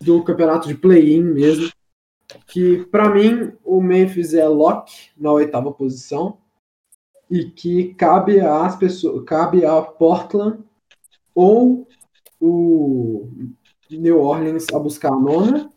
do 0.02 0.24
campeonato 0.24 0.68
de 0.68 0.76
play-in 0.76 1.24
mesmo. 1.24 1.72
Que 2.48 2.86
para 2.86 3.10
mim 3.10 3.52
o 3.64 3.82
Memphis 3.82 4.34
é 4.34 4.48
lock 4.48 4.92
na 5.18 5.32
oitava 5.32 5.72
posição 5.72 6.38
e 7.30 7.46
que 7.46 7.94
cabe 7.96 8.40
às 8.40 8.76
pessoas, 8.76 9.24
cabe 9.26 9.66
a 9.66 9.82
Portland 9.82 10.64
ou 11.34 11.88
o 12.40 13.30
New 13.90 14.20
Orleans 14.20 14.68
a 14.74 14.80
buscar 14.80 15.12
a 15.12 15.20
nona 15.20 15.72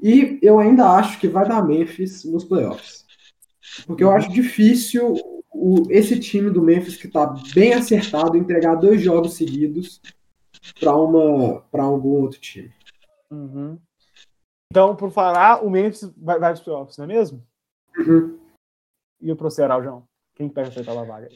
e 0.00 0.38
eu 0.40 0.60
ainda 0.60 0.88
acho 0.92 1.18
que 1.18 1.26
vai 1.26 1.46
dar 1.46 1.66
Memphis 1.66 2.24
nos 2.24 2.44
playoffs. 2.44 3.04
Porque 3.86 4.04
eu 4.04 4.10
acho 4.10 4.30
difícil 4.30 5.16
o, 5.52 5.82
esse 5.90 6.18
time 6.20 6.50
do 6.50 6.62
Memphis, 6.62 6.96
que 6.96 7.08
está 7.08 7.26
bem 7.54 7.74
acertado, 7.74 8.36
entregar 8.36 8.76
dois 8.76 9.02
jogos 9.02 9.34
seguidos 9.34 10.00
para 10.80 10.92
algum 11.82 12.08
outro 12.08 12.40
time. 12.40 12.72
Uhum. 13.30 13.78
Então, 14.70 14.94
por 14.96 15.10
falar, 15.10 15.64
o 15.64 15.70
Memphis 15.70 16.02
vai, 16.16 16.38
vai 16.38 16.50
para 16.50 16.52
os 16.52 16.60
playoffs, 16.60 16.96
não 16.96 17.04
é 17.04 17.08
mesmo? 17.08 17.46
Uhum. 17.96 18.38
E 19.20 19.32
o 19.32 19.36
pro 19.36 19.50
João? 19.50 20.06
Quem 20.34 20.48
pega 20.48 20.68
essa 20.68 20.80
oitava 20.80 21.04
vaga? 21.04 21.28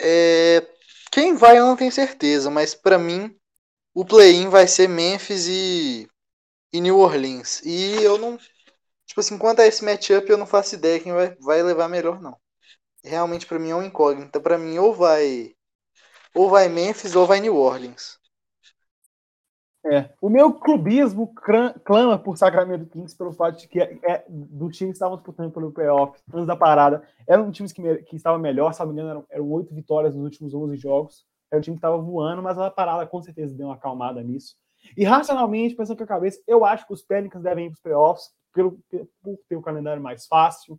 É... 0.00 0.66
Quem 1.12 1.36
vai 1.36 1.58
eu 1.58 1.66
não 1.66 1.76
tenho 1.76 1.92
certeza, 1.92 2.50
mas 2.50 2.74
para 2.74 2.98
mim 2.98 3.36
o 3.94 4.04
play-in 4.04 4.48
vai 4.48 4.66
ser 4.66 4.88
Memphis 4.88 5.46
e 5.46 6.08
e 6.72 6.80
New 6.80 6.98
Orleans. 6.98 7.60
E 7.64 8.02
eu 8.02 8.18
não. 8.18 8.38
Tipo 9.06 9.20
assim, 9.20 9.36
quanto 9.38 9.60
a 9.60 9.66
esse 9.66 9.84
matchup, 9.84 10.28
eu 10.30 10.38
não 10.38 10.46
faço 10.46 10.74
ideia 10.76 11.00
quem 11.00 11.12
vai, 11.12 11.34
vai 11.40 11.62
levar 11.62 11.88
melhor, 11.88 12.20
não. 12.20 12.36
Realmente, 13.04 13.46
para 13.46 13.58
mim, 13.58 13.70
é 13.70 13.74
um 13.74 13.82
incógnito. 13.82 14.40
Para 14.40 14.58
mim, 14.58 14.78
ou 14.78 14.94
vai. 14.94 15.54
Ou 16.34 16.48
vai 16.48 16.68
Memphis 16.68 17.16
ou 17.16 17.26
vai 17.26 17.40
New 17.40 17.56
Orleans. 17.56 18.19
É, 19.84 20.10
o 20.20 20.28
meu 20.28 20.52
clubismo 20.52 21.32
clama 21.84 22.18
por 22.18 22.36
Sacramento 22.36 22.84
Kings 22.86 23.16
pelo 23.16 23.32
fato 23.32 23.58
de 23.58 23.66
que 23.66 23.80
é, 23.80 23.98
é, 24.02 24.24
do 24.28 24.68
time 24.70 24.90
que 24.90 24.96
estavam 24.96 25.16
disputando 25.16 25.50
pelo 25.50 25.72
playoff 25.72 26.20
antes 26.32 26.46
da 26.46 26.54
parada. 26.54 27.02
Era 27.26 27.42
um 27.42 27.50
time 27.50 27.72
que, 27.72 27.96
que 28.02 28.16
estava 28.16 28.38
melhor, 28.38 28.74
se 28.74 28.80
não 28.80 28.92
me 28.92 29.00
engano, 29.00 29.24
eram 29.30 29.50
oito 29.52 29.74
vitórias 29.74 30.14
nos 30.14 30.24
últimos 30.24 30.52
11 30.52 30.76
jogos. 30.76 31.24
Era 31.50 31.58
um 31.58 31.62
time 31.62 31.76
que 31.76 31.78
estava 31.78 31.96
voando, 31.96 32.42
mas 32.42 32.58
a 32.58 32.70
parada 32.70 33.06
com 33.06 33.22
certeza 33.22 33.56
deu 33.56 33.68
uma 33.68 33.74
acalmada 33.74 34.22
nisso. 34.22 34.54
E 34.96 35.04
racionalmente, 35.04 35.74
pensando 35.74 35.96
com 35.96 36.04
a 36.04 36.06
cabeça, 36.06 36.40
eu 36.46 36.64
acho 36.64 36.86
que 36.86 36.92
os 36.92 37.02
Pelicans 37.02 37.42
devem 37.42 37.66
ir 37.66 37.70
para 37.70 37.76
os 37.76 37.82
playoffs 37.82 38.30
pelo, 38.52 38.78
por 39.22 39.38
ter 39.48 39.56
o 39.56 39.62
calendário 39.62 40.02
mais 40.02 40.26
fácil. 40.26 40.78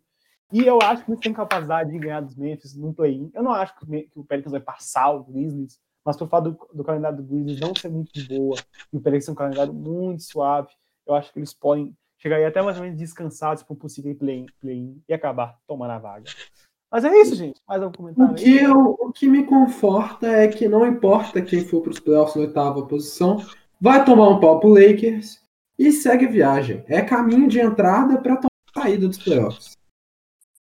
E 0.52 0.64
eu 0.66 0.78
acho 0.82 1.04
que 1.04 1.10
eles 1.10 1.20
têm 1.20 1.32
capacidade 1.32 1.90
de 1.90 1.98
ganhar 1.98 2.20
dos 2.20 2.36
Memphis 2.36 2.76
num 2.76 2.92
play-in. 2.92 3.30
Eu 3.34 3.42
não 3.42 3.52
acho 3.52 3.74
que 3.78 4.10
o 4.14 4.24
Pelicans 4.24 4.52
vai 4.52 4.60
passar 4.60 5.10
o 5.10 5.24
Grizzlies, 5.24 5.78
mas 6.04 6.16
por 6.16 6.28
fato 6.28 6.50
do, 6.50 6.68
do, 6.74 6.84
calendário 6.84 7.18
do 7.18 7.22
Grizzlies 7.22 7.60
não 7.60 7.74
ser 7.74 7.88
muito 7.88 8.10
boa 8.28 8.56
e 8.92 8.96
o 8.96 9.00
Pelicans 9.00 9.28
é 9.28 9.32
um 9.32 9.34
calendário 9.34 9.72
muito 9.72 10.22
suave, 10.22 10.68
eu 11.06 11.14
acho 11.14 11.32
que 11.32 11.38
eles 11.38 11.52
podem 11.54 11.96
chegar 12.18 12.36
aí 12.36 12.44
até 12.44 12.62
mais 12.62 12.76
ou 12.76 12.84
menos 12.84 12.98
descansados 12.98 13.62
para 13.62 13.74
um 13.74 13.76
possível 13.76 14.14
play-in 14.14 14.46
play 14.60 14.96
e 15.08 15.14
acabar 15.14 15.58
tomando 15.66 15.90
a 15.90 15.98
vaga. 15.98 16.30
Mas 16.90 17.04
é 17.04 17.20
isso, 17.20 17.34
gente. 17.34 17.60
Mais 17.66 17.82
algum 17.82 17.96
comentário? 17.96 18.32
O 18.32 18.34
que, 18.34 18.56
eu, 18.56 18.96
o 19.00 19.12
que 19.12 19.26
me 19.26 19.44
conforta 19.44 20.26
é 20.26 20.46
que 20.46 20.68
não 20.68 20.86
importa 20.86 21.40
quem 21.40 21.64
for 21.64 21.80
para 21.80 21.90
os 21.90 21.98
playoffs 21.98 22.36
na 22.36 22.42
oitava 22.42 22.86
posição, 22.86 23.44
vai 23.80 24.04
tomar 24.04 24.28
um 24.28 24.38
pau 24.38 24.60
pro 24.60 24.74
Lakers 24.74 25.40
e 25.78 25.90
segue 25.90 26.26
a 26.26 26.30
viagem. 26.30 26.84
É 26.86 27.00
caminho 27.00 27.48
de 27.48 27.58
entrada 27.58 28.18
para 28.18 28.38
saída 28.74 29.08
dos 29.08 29.18
playoffs. 29.18 29.76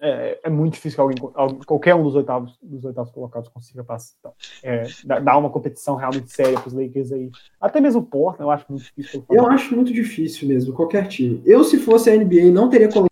É, 0.07 0.39
é, 0.43 0.51
muito 0.51 0.75
difícil 0.75 0.97
que 0.97 1.01
alguém, 1.01 1.57
qualquer 1.65 1.95
um 1.95 2.03
dos 2.03 2.15
oitavos, 2.15 2.59
dos 2.63 2.85
oitavos 2.85 3.11
colocados 3.11 3.49
consiga 3.49 3.83
passar. 3.83 4.13
Então, 4.19 4.35
é, 4.63 4.85
dar 5.03 5.39
uma 5.39 5.49
competição 5.49 5.97
realmente 5.97 6.31
séria 6.31 6.61
para 6.61 6.69
os 6.69 6.75
Lakers 6.75 7.11
aí. 7.11 7.31
Até 7.59 7.81
mesmo 7.81 8.03
o 8.03 8.05
Portland, 8.05 8.43
eu 8.43 8.51
acho 8.51 8.67
muito 8.69 8.85
difícil. 8.85 9.25
Eu 9.31 9.47
acho 9.47 9.75
muito 9.75 9.93
difícil 9.95 10.47
mesmo, 10.47 10.75
qualquer 10.75 11.09
time. 11.09 11.41
Eu, 11.47 11.65
se 11.65 11.79
fosse 11.79 12.11
a 12.11 12.17
NBA, 12.17 12.51
não 12.53 12.69
teria 12.69 12.89
colocado 12.89 13.09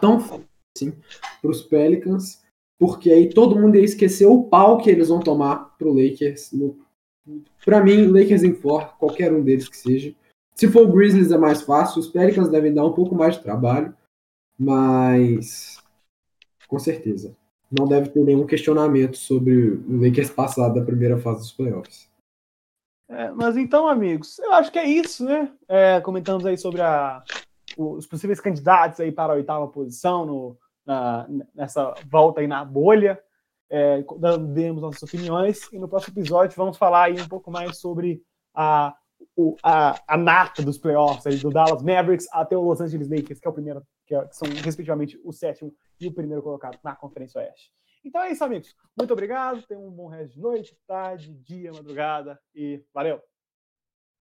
tão 0.00 0.16
assim 0.76 0.92
para 1.40 1.50
os 1.52 1.62
Pelicans, 1.62 2.42
porque 2.80 3.12
aí 3.12 3.32
todo 3.32 3.54
mundo 3.54 3.76
ia 3.76 3.84
esquecer 3.84 4.26
o 4.26 4.42
pau 4.42 4.78
que 4.78 4.90
eles 4.90 5.10
vão 5.10 5.20
tomar 5.20 5.76
pro 5.78 5.92
Lakers. 5.92 6.50
Para 7.64 7.80
mim, 7.80 8.06
Lakers 8.06 8.42
em 8.42 8.54
for, 8.54 8.96
qualquer 8.98 9.32
um 9.32 9.44
deles 9.44 9.68
que 9.68 9.76
seja. 9.76 10.12
Se 10.56 10.66
for 10.66 10.82
o 10.82 10.92
Grizzlies 10.92 11.30
é 11.30 11.38
mais 11.38 11.62
fácil, 11.62 12.00
os 12.00 12.08
Pelicans 12.08 12.48
devem 12.48 12.74
dar 12.74 12.84
um 12.84 12.92
pouco 12.92 13.14
mais 13.14 13.36
de 13.36 13.42
trabalho, 13.44 13.94
mas 14.58 15.77
com 16.68 16.78
certeza. 16.78 17.34
Não 17.70 17.86
deve 17.86 18.10
ter 18.10 18.20
nenhum 18.24 18.46
questionamento 18.46 19.16
sobre 19.16 19.70
o 19.70 20.00
Lakers 20.00 20.30
passado 20.30 20.74
da 20.74 20.84
primeira 20.84 21.18
fase 21.18 21.40
dos 21.40 21.52
playoffs. 21.52 22.08
É, 23.10 23.30
mas 23.30 23.56
então, 23.56 23.88
amigos, 23.88 24.38
eu 24.38 24.52
acho 24.52 24.70
que 24.70 24.78
é 24.78 24.86
isso, 24.86 25.24
né? 25.24 25.50
É, 25.66 26.00
comentamos 26.00 26.44
aí 26.44 26.56
sobre 26.56 26.82
a, 26.82 27.22
os 27.76 28.06
possíveis 28.06 28.40
candidatos 28.40 29.00
aí 29.00 29.10
para 29.10 29.32
a 29.32 29.36
oitava 29.36 29.66
posição 29.68 30.26
no, 30.26 30.58
na, 30.84 31.26
nessa 31.54 31.94
volta 32.10 32.40
aí 32.40 32.46
na 32.46 32.64
bolha. 32.64 33.18
É, 33.70 34.02
demos 34.52 34.80
nossas 34.80 35.02
opiniões 35.02 35.70
e 35.72 35.78
no 35.78 35.88
próximo 35.88 36.14
episódio 36.14 36.56
vamos 36.56 36.78
falar 36.78 37.04
aí 37.04 37.20
um 37.20 37.28
pouco 37.28 37.50
mais 37.50 37.76
sobre 37.76 38.22
a, 38.54 38.94
o, 39.36 39.56
a, 39.62 40.00
a 40.08 40.16
nata 40.16 40.62
dos 40.62 40.78
playoffs 40.78 41.26
aí, 41.26 41.36
do 41.36 41.50
Dallas 41.50 41.82
Mavericks 41.82 42.26
até 42.32 42.56
o 42.56 42.62
Los 42.62 42.80
Angeles 42.80 43.10
Lakers, 43.10 43.38
que 43.38 43.46
é 43.46 43.50
o 43.50 43.54
primeiro, 43.54 43.82
que, 44.06 44.14
é, 44.14 44.24
que 44.26 44.36
são 44.36 44.48
respectivamente 44.64 45.20
o 45.22 45.32
sétimo 45.32 45.74
e 46.00 46.06
o 46.06 46.12
primeiro 46.12 46.42
colocado 46.42 46.78
na 46.82 46.94
Conferência 46.94 47.40
Oeste. 47.40 47.72
Então 48.04 48.22
é 48.22 48.30
isso, 48.30 48.44
amigos. 48.44 48.74
Muito 48.96 49.12
obrigado. 49.12 49.62
Tenham 49.66 49.86
um 49.86 49.90
bom 49.90 50.08
resto 50.08 50.34
de 50.34 50.40
noite, 50.40 50.78
tarde, 50.86 51.34
dia, 51.34 51.72
madrugada 51.72 52.40
e 52.54 52.84
valeu! 52.92 53.20